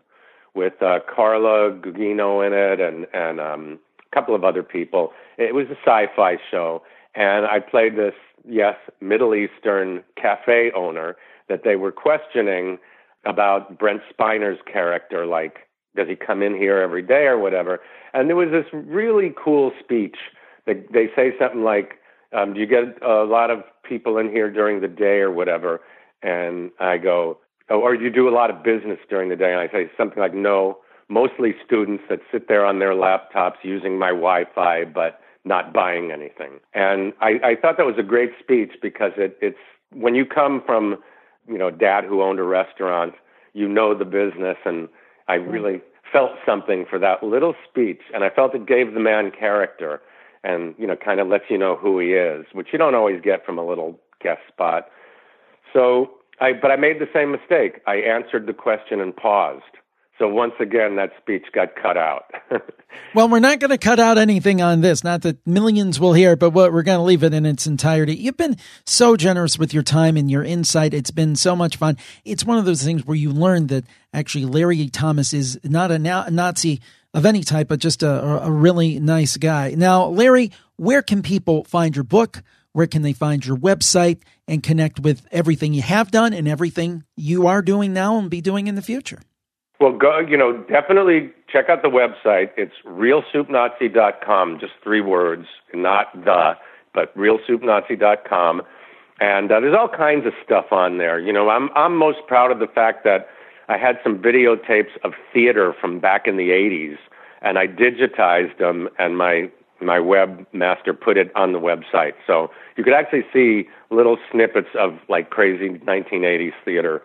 with 0.55 0.81
uh, 0.81 1.01
Carla 1.15 1.73
Gugino 1.73 2.47
in 2.47 2.55
it 2.55 2.81
and 2.81 3.07
and 3.13 3.39
um, 3.39 3.79
a 4.11 4.15
couple 4.15 4.35
of 4.35 4.45
other 4.45 4.63
people. 4.63 5.13
It 5.37 5.55
was 5.55 5.67
a 5.67 5.77
sci-fi 5.85 6.39
show, 6.51 6.83
and 7.15 7.45
I 7.45 7.61
played 7.61 7.97
this 7.97 8.15
yes 8.49 8.77
Middle 9.03 9.35
Eastern 9.35 10.03
cafe 10.17 10.73
owner 10.75 11.17
that 11.51 11.65
they 11.65 11.77
were 11.77 11.93
questioning 11.93 12.79
about 13.27 13.79
Brent 13.79 14.01
Spiner's 14.11 14.59
character, 14.71 15.27
like 15.27 15.67
does 15.97 16.09
he 16.09 16.15
come 16.15 16.43
in 16.43 16.55
here 16.55 16.79
every 16.79 17.03
day 17.03 17.25
or 17.27 17.39
whatever? 17.39 17.81
And 18.13 18.29
there 18.29 18.37
was 18.37 18.51
this 18.51 18.67
really 18.73 19.35
cool 19.43 19.73
speech. 19.83 20.17
They, 20.67 20.75
they 20.93 21.09
say 21.17 21.33
something 21.39 21.65
like, 21.65 21.95
um, 22.33 22.55
"Do 22.55 22.61
you 22.61 22.67
get 22.67 23.03
a 23.03 23.25
lot 23.25 23.51
of 23.51 23.65
people 23.83 24.19
in 24.19 24.31
here 24.31 24.51
during 24.51 24.81
the 24.81 24.89
day 24.89 25.19
or 25.21 25.33
whatever?" 25.33 25.81
And 26.23 26.71
I 26.79 26.99
go, 26.99 27.39
"Oh, 27.71 27.81
or 27.81 27.97
do 27.97 28.05
you 28.05 28.11
do 28.11 28.29
a 28.29 28.31
lot 28.35 28.51
of 28.51 28.63
business 28.63 28.99
during 29.09 29.29
the 29.31 29.37
day?" 29.37 29.53
And 29.53 29.61
I 29.61 29.69
say 29.69 29.91
something 29.97 30.21
like, 30.21 30.35
"No, 30.35 30.79
mostly 31.09 31.55
students 31.65 32.05
that 32.11 32.21
sit 32.31 32.49
there 32.49 32.65
on 32.65 32.79
their 32.79 32.93
laptops 32.93 33.57
using 33.63 33.99
my 33.99 34.09
Wi-Fi, 34.09 34.85
but 34.85 35.21
not 35.45 35.73
buying 35.73 36.11
anything." 36.11 36.61
And 36.75 37.13
I, 37.21 37.41
I 37.43 37.57
thought 37.57 37.77
that 37.79 37.87
was 37.87 37.99
a 37.99 38.03
great 38.03 38.33
speech 38.41 38.73
because 38.83 39.13
it, 39.17 39.39
it's 39.41 39.59
when 39.93 40.15
you 40.15 40.27
come 40.27 40.63
from, 40.67 40.99
you 41.49 41.59
know, 41.59 41.71
dad 41.71 42.05
who 42.05 42.23
owned 42.23 42.39
a 42.39 42.45
restaurant, 42.45 43.15
you 43.55 43.69
know 43.69 43.97
the 43.97 44.05
business 44.05 44.57
and 44.65 44.89
I 45.29 45.35
really 45.35 45.81
felt 46.13 46.33
something 46.45 46.87
for 46.89 46.99
that 46.99 47.23
little 47.23 47.55
speech, 47.69 48.03
and 48.15 48.23
I 48.23 48.31
felt 48.31 48.55
it 48.55 48.67
gave 48.67 48.95
the 48.95 49.01
man 49.01 49.31
character, 49.31 50.01
and 50.45 50.75
you 50.79 50.87
know, 50.87 50.97
kind 50.97 51.21
of 51.21 51.29
lets 51.29 51.45
you 51.49 51.59
know 51.59 51.77
who 51.77 51.99
he 51.99 52.13
is, 52.13 52.47
which 52.53 52.69
you 52.73 52.79
don't 52.79 52.95
always 52.95 53.21
get 53.21 53.45
from 53.45 53.59
a 53.59 53.67
little 53.67 53.99
guest 54.23 54.41
spot. 54.49 54.89
So, 55.73 56.11
I 56.41 56.53
but 56.53 56.71
I 56.71 56.77
made 56.77 57.01
the 57.01 57.09
same 57.13 57.33
mistake. 57.33 57.81
I 57.87 57.97
answered 57.97 58.47
the 58.47 58.53
question 58.53 59.01
and 59.01 59.15
paused. 59.15 59.65
So 60.19 60.29
once 60.29 60.55
again, 60.61 60.97
that 60.97 61.13
speech 61.21 61.45
got 61.53 61.77
cut 61.77 61.99
out. 61.99 62.31
well, 63.15 63.29
we're 63.29 63.39
not 63.39 63.61
going 63.61 63.71
to 63.71 63.79
cut 63.79 64.01
out 64.01 64.17
anything 64.17 64.63
on 64.63 64.81
this. 64.81 65.05
Not 65.05 65.23
that 65.23 65.47
millions 65.47 66.01
will 66.01 66.15
hear, 66.15 66.37
but 66.37 66.51
we're 66.51 66.83
going 66.83 66.99
to 66.99 67.03
leave 67.03 67.23
it 67.23 67.35
in 67.35 67.45
its 67.45 67.67
entirety. 67.67 68.17
You've 68.17 68.39
been 68.39 68.57
so 68.87 69.17
generous 69.17 69.59
with 69.59 69.75
your 69.75 69.83
time 69.83 70.17
and 70.17 70.31
your 70.31 70.43
insight. 70.43 70.95
It's 70.95 71.11
been 71.11 71.37
so 71.37 71.55
much 71.55 71.77
fun. 71.77 71.99
It's 72.25 72.47
one 72.47 72.57
of 72.57 72.65
those 72.65 72.83
things 72.83 73.05
where 73.05 73.17
you 73.17 73.31
learn 73.31 73.67
that 73.67 73.85
actually 74.15 74.47
Larry 74.47 74.89
Thomas 74.89 75.35
is 75.35 75.61
not 75.63 75.91
a 75.91 75.99
Nazi 75.99 76.81
of 77.13 77.27
any 77.27 77.43
type, 77.43 77.69
but 77.69 77.81
just 77.81 78.03
a, 78.03 78.45
a 78.45 78.51
really 78.51 78.99
nice 78.99 79.37
guy. 79.37 79.75
Now, 79.77 80.07
Larry, 80.07 80.51
where 80.77 81.03
can 81.03 81.23
people 81.23 81.65
find 81.65 81.95
your 81.95 82.05
book? 82.05 82.43
Where 82.73 82.87
can 82.87 83.03
they 83.03 83.13
find 83.13 83.45
your 83.45 83.57
website 83.57 84.23
and 84.49 84.63
connect 84.63 85.01
with 85.01 85.27
everything 85.31 85.75
you 85.75 85.83
have 85.83 86.11
done 86.11 86.33
and 86.33 86.49
everything 86.49 87.05
you 87.17 87.47
are 87.47 87.61
doing 87.61 87.93
now 87.93 88.19
and 88.19 88.31
be 88.31 88.41
doing 88.41 88.67
in 88.67 88.77
the 88.77 88.83
future? 88.83 89.21
Well, 89.79 89.93
go, 89.93 90.21
you 90.21 90.37
know, 90.37 90.57
definitely 90.69 91.31
check 91.53 91.69
out 91.69 91.83
the 91.83 91.89
website. 91.89 92.51
It's 92.57 92.73
realsoupnazi.com, 92.87 94.59
just 94.59 94.73
three 94.83 95.03
words, 95.03 95.47
not 95.75 96.15
the, 96.15 96.55
but 96.95 97.17
realsoupnazi.com. 97.17 98.63
And 99.21 99.53
uh, 99.53 99.61
there's 99.61 99.77
all 99.79 99.89
kinds 99.89 100.27
of 100.27 100.33
stuff 100.45 100.67
on 100.73 100.99
there. 100.99 101.19
You 101.19 101.33
know, 101.33 101.49
I'm 101.51 101.71
I'm 101.75 101.97
most 101.97 102.19
proud 102.27 102.51
of 102.51 102.59
the 102.59 102.67
fact 102.67 103.05
that 103.05 103.29
I 103.69 103.79
had 103.79 103.99
some 104.03 104.19
videotapes 104.19 104.97
of 105.05 105.13
theater 105.33 105.75
from 105.81 106.01
back 106.01 106.27
in 106.27 106.37
the 106.37 106.51
80s 106.51 106.97
and 107.43 107.59
I 107.59 107.67
digitized 107.67 108.59
them 108.59 108.89
and 108.99 109.17
my 109.17 109.51
my 109.81 109.99
webmaster 109.99 110.99
put 110.99 111.19
it 111.19 111.31
on 111.37 111.53
the 111.53 111.59
website. 111.59 112.15
So 112.27 112.51
you 112.77 112.85
could 112.85 112.95
actually 112.95 113.25
see 113.33 113.69
little 113.91 114.17
snippets 114.33 114.69
of 114.79 114.99
like 115.09 115.29
crazy 115.31 115.69
1980s 115.69 116.53
theater 116.65 117.03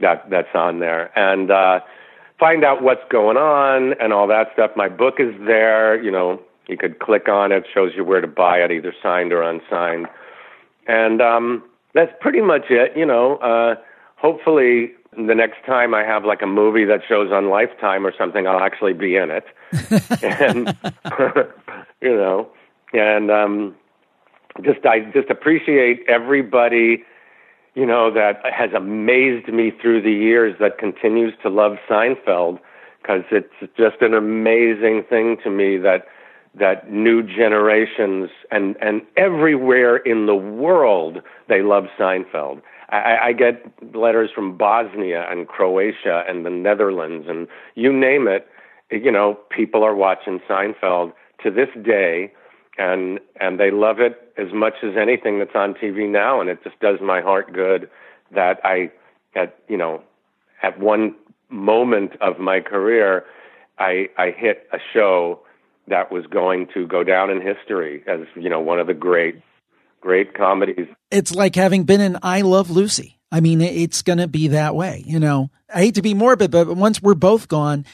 that 0.00 0.28
that's 0.30 0.54
on 0.54 0.80
there. 0.80 1.16
And 1.18 1.50
uh 1.50 1.80
find 2.38 2.64
out 2.64 2.82
what's 2.82 3.02
going 3.10 3.36
on 3.36 3.94
and 4.00 4.12
all 4.12 4.26
that 4.28 4.48
stuff. 4.52 4.72
My 4.76 4.88
book 4.88 5.14
is 5.18 5.34
there. 5.46 6.00
You 6.02 6.10
know, 6.10 6.40
you 6.68 6.76
could 6.76 6.98
click 6.98 7.28
on 7.28 7.52
it, 7.52 7.64
shows 7.72 7.92
you 7.96 8.04
where 8.04 8.20
to 8.20 8.26
buy 8.26 8.58
it, 8.58 8.70
either 8.70 8.94
signed 9.02 9.32
or 9.32 9.42
unsigned. 9.42 10.06
And 10.86 11.20
um, 11.20 11.62
that's 11.94 12.12
pretty 12.20 12.40
much 12.40 12.66
it. 12.70 12.96
You 12.96 13.06
know, 13.06 13.36
uh, 13.36 13.76
hopefully 14.16 14.92
the 15.16 15.34
next 15.34 15.64
time 15.66 15.94
I 15.94 16.04
have 16.04 16.24
like 16.24 16.42
a 16.42 16.46
movie 16.46 16.84
that 16.84 17.00
shows 17.08 17.32
on 17.32 17.48
Lifetime 17.48 18.06
or 18.06 18.12
something, 18.16 18.46
I'll 18.46 18.60
actually 18.60 18.92
be 18.92 19.16
in 19.16 19.30
it. 19.30 19.44
and 20.22 20.76
you 22.00 22.14
know, 22.14 22.48
and 22.92 23.30
um, 23.30 23.74
just 24.62 24.84
I 24.86 25.00
just 25.12 25.30
appreciate 25.30 26.04
everybody 26.08 27.04
you 27.78 27.86
know, 27.86 28.12
that 28.12 28.40
has 28.44 28.70
amazed 28.74 29.46
me 29.46 29.70
through 29.70 30.02
the 30.02 30.12
years 30.12 30.56
that 30.58 30.78
continues 30.78 31.32
to 31.42 31.48
love 31.48 31.76
Seinfeld 31.88 32.58
because 33.00 33.22
it's 33.30 33.54
just 33.76 34.02
an 34.02 34.14
amazing 34.14 35.04
thing 35.08 35.36
to 35.44 35.50
me 35.50 35.78
that 35.78 36.06
that 36.58 36.90
new 36.90 37.22
generations 37.22 38.30
and 38.50 38.74
and 38.80 39.02
everywhere 39.16 39.98
in 39.98 40.26
the 40.26 40.34
world 40.34 41.22
they 41.48 41.62
love 41.62 41.84
Seinfeld. 41.96 42.62
I, 42.88 43.18
I 43.26 43.32
get 43.32 43.62
letters 43.94 44.30
from 44.34 44.56
Bosnia 44.56 45.28
and 45.30 45.46
Croatia 45.46 46.24
and 46.28 46.44
the 46.44 46.50
Netherlands 46.50 47.26
and 47.28 47.46
you 47.76 47.92
name 47.92 48.26
it. 48.26 48.48
You 48.90 49.12
know, 49.12 49.38
people 49.50 49.84
are 49.84 49.94
watching 49.94 50.40
Seinfeld 50.50 51.12
to 51.44 51.50
this 51.52 51.68
day 51.84 52.32
and 52.78 53.20
and 53.40 53.58
they 53.58 53.70
love 53.70 54.00
it 54.00 54.32
as 54.38 54.52
much 54.52 54.74
as 54.82 54.96
anything 54.96 55.38
that's 55.38 55.54
on 55.54 55.74
TV 55.74 56.08
now, 56.08 56.40
and 56.40 56.48
it 56.48 56.62
just 56.62 56.78
does 56.80 57.00
my 57.02 57.20
heart 57.20 57.52
good 57.52 57.90
that 58.34 58.60
I, 58.64 58.90
at 59.34 59.58
you 59.68 59.76
know, 59.76 60.02
at 60.62 60.78
one 60.78 61.14
moment 61.50 62.12
of 62.20 62.38
my 62.38 62.60
career, 62.60 63.24
I 63.78 64.08
I 64.16 64.30
hit 64.30 64.68
a 64.72 64.78
show 64.92 65.40
that 65.88 66.12
was 66.12 66.26
going 66.26 66.68
to 66.74 66.86
go 66.86 67.02
down 67.02 67.30
in 67.30 67.40
history 67.40 68.04
as 68.06 68.20
you 68.36 68.48
know 68.48 68.60
one 68.60 68.78
of 68.78 68.86
the 68.86 68.94
great 68.94 69.42
great 70.00 70.34
comedies. 70.34 70.86
It's 71.10 71.34
like 71.34 71.56
having 71.56 71.84
been 71.84 72.00
in 72.00 72.18
I 72.22 72.42
Love 72.42 72.70
Lucy. 72.70 73.18
I 73.30 73.40
mean, 73.40 73.60
it's 73.60 74.00
going 74.00 74.18
to 74.18 74.28
be 74.28 74.48
that 74.48 74.74
way. 74.74 75.02
You 75.04 75.18
know, 75.18 75.50
I 75.74 75.80
hate 75.80 75.96
to 75.96 76.02
be 76.02 76.14
morbid, 76.14 76.50
but 76.50 76.68
once 76.68 77.02
we're 77.02 77.14
both 77.14 77.48
gone, 77.48 77.84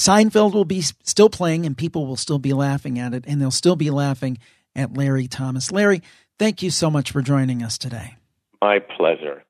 Seinfeld 0.00 0.54
will 0.54 0.64
be 0.64 0.80
still 0.80 1.28
playing 1.28 1.66
and 1.66 1.76
people 1.76 2.06
will 2.06 2.16
still 2.16 2.38
be 2.38 2.54
laughing 2.54 2.98
at 2.98 3.12
it 3.12 3.24
and 3.26 3.38
they'll 3.38 3.50
still 3.50 3.76
be 3.76 3.90
laughing 3.90 4.38
at 4.74 4.96
Larry 4.96 5.28
Thomas. 5.28 5.70
Larry, 5.70 6.00
thank 6.38 6.62
you 6.62 6.70
so 6.70 6.90
much 6.90 7.10
for 7.10 7.20
joining 7.20 7.62
us 7.62 7.76
today. 7.76 8.16
My 8.62 8.78
pleasure. 8.78 9.44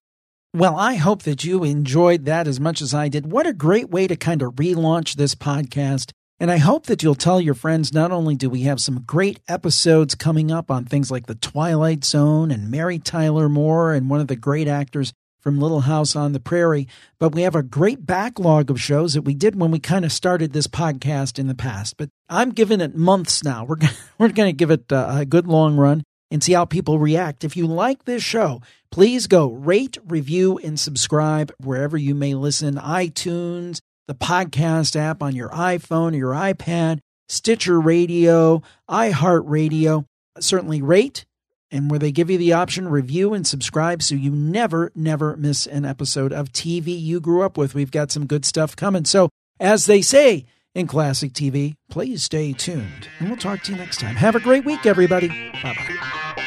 Well, 0.53 0.75
I 0.77 0.95
hope 0.95 1.23
that 1.23 1.45
you 1.45 1.63
enjoyed 1.63 2.25
that 2.25 2.49
as 2.49 2.59
much 2.59 2.83
as 2.83 2.93
I 2.93 3.07
did. 3.07 3.31
What 3.31 3.47
a 3.47 3.53
great 3.53 3.91
way 3.91 4.09
to 4.09 4.17
kind 4.17 4.43
of 4.43 4.55
relaunch 4.55 5.15
this 5.15 5.37
podcast. 5.37 6.11
And 6.41 6.51
I 6.51 6.57
hope 6.57 6.87
that 6.87 7.05
you'll 7.05 7.15
tell 7.15 7.41
your 7.41 7.55
friends 7.55 7.93
not 7.93 8.11
only 8.11 8.35
do 8.35 8.51
we 8.51 8.63
have 8.63 8.81
some 8.81 9.03
great 9.03 9.39
episodes 9.47 10.17
coming 10.17 10.51
up 10.51 10.69
on 10.69 10.85
things 10.85 11.13
like 11.13 11.27
The 11.27 11.37
Twilight 11.37 12.03
Zone 12.05 12.51
and 12.51 12.73
Mary 12.73 12.99
Tyler 12.99 13.49
Moore 13.49 13.95
and 13.95 14.11
one 14.11 14.21
of 14.21 14.27
the 14.27 14.35
great 14.35 14.67
actors 14.67 15.13
from 15.41 15.59
Little 15.59 15.81
House 15.81 16.15
on 16.15 16.33
the 16.33 16.41
Prairie, 16.41 16.87
but 17.19 17.35
we 17.35 17.43
have 17.43 17.55
a 17.55 17.63
great 17.63 18.07
backlog 18.07 18.71
of 18.71 18.81
shows 18.81 19.15
that 19.15 19.23
we 19.23 19.35
did 19.35 19.59
when 19.59 19.71
we 19.71 19.79
kind 19.79 20.05
of 20.05 20.13
started 20.13 20.53
this 20.53 20.67
podcast 20.67 21.39
in 21.39 21.49
the 21.49 21.55
past. 21.55 21.97
But 21.97 22.11
I'm 22.29 22.51
giving 22.51 22.81
it 22.81 22.95
months 22.95 23.43
now. 23.43 23.65
We're 23.65 23.77
gonna, 23.77 23.93
we're 24.19 24.29
going 24.29 24.49
to 24.49 24.57
give 24.57 24.71
it 24.71 24.93
uh, 24.93 25.17
a 25.21 25.25
good 25.25 25.47
long 25.47 25.77
run 25.77 26.03
and 26.31 26.43
see 26.43 26.53
how 26.53 26.65
people 26.65 26.99
react. 26.99 27.45
If 27.45 27.57
you 27.57 27.67
like 27.67 28.05
this 28.05 28.23
show, 28.23 28.63
please 28.91 29.27
go 29.27 29.51
rate, 29.51 29.99
review, 30.07 30.59
and 30.59 30.79
subscribe 30.79 31.53
wherever 31.59 31.97
you 31.97 32.15
may 32.15 32.35
listen. 32.35 32.77
iTunes, 32.77 33.81
the 34.07 34.15
podcast 34.15 34.97
app 34.97 35.23
on 35.23 35.35
your 35.35 35.51
iPhone 35.51 36.13
or 36.13 36.17
your 36.17 36.33
iPad, 36.33 37.01
Stitcher 37.29 37.81
Radio, 37.81 38.63
iHeartRadio. 38.89 40.05
Certainly 40.39 40.83
rate, 40.83 41.25
and 41.71 41.91
where 41.91 41.99
they 41.99 42.13
give 42.13 42.31
you 42.31 42.39
the 42.39 42.53
option 42.53 42.89
review 42.89 43.35
and 43.35 43.47
subscribe 43.47 44.03
so 44.03 44.15
you 44.15 44.31
never 44.31 44.91
never 44.95 45.37
miss 45.37 45.67
an 45.67 45.85
episode 45.85 46.33
of 46.33 46.53
TV 46.53 47.01
you 47.01 47.21
grew 47.21 47.43
up 47.43 47.57
with. 47.57 47.75
We've 47.75 47.91
got 47.91 48.11
some 48.11 48.27
good 48.27 48.45
stuff 48.45 48.77
coming. 48.77 49.05
So, 49.05 49.29
as 49.59 49.87
they 49.87 50.03
say 50.03 50.47
in 50.75 50.87
classic 50.87 51.33
TV, 51.33 51.75
please 51.91 52.23
stay 52.23 52.53
tuned. 52.53 53.09
And 53.19 53.29
we'll 53.29 53.39
talk 53.39 53.63
to 53.65 53.73
you 53.73 53.79
next 53.79 54.01
time. 54.01 54.17
Have 54.17 54.37
a 54.37 54.41
great 54.41 54.65
week 54.65 54.87
everybody. 54.87 55.29
Bye-bye. 55.63 56.47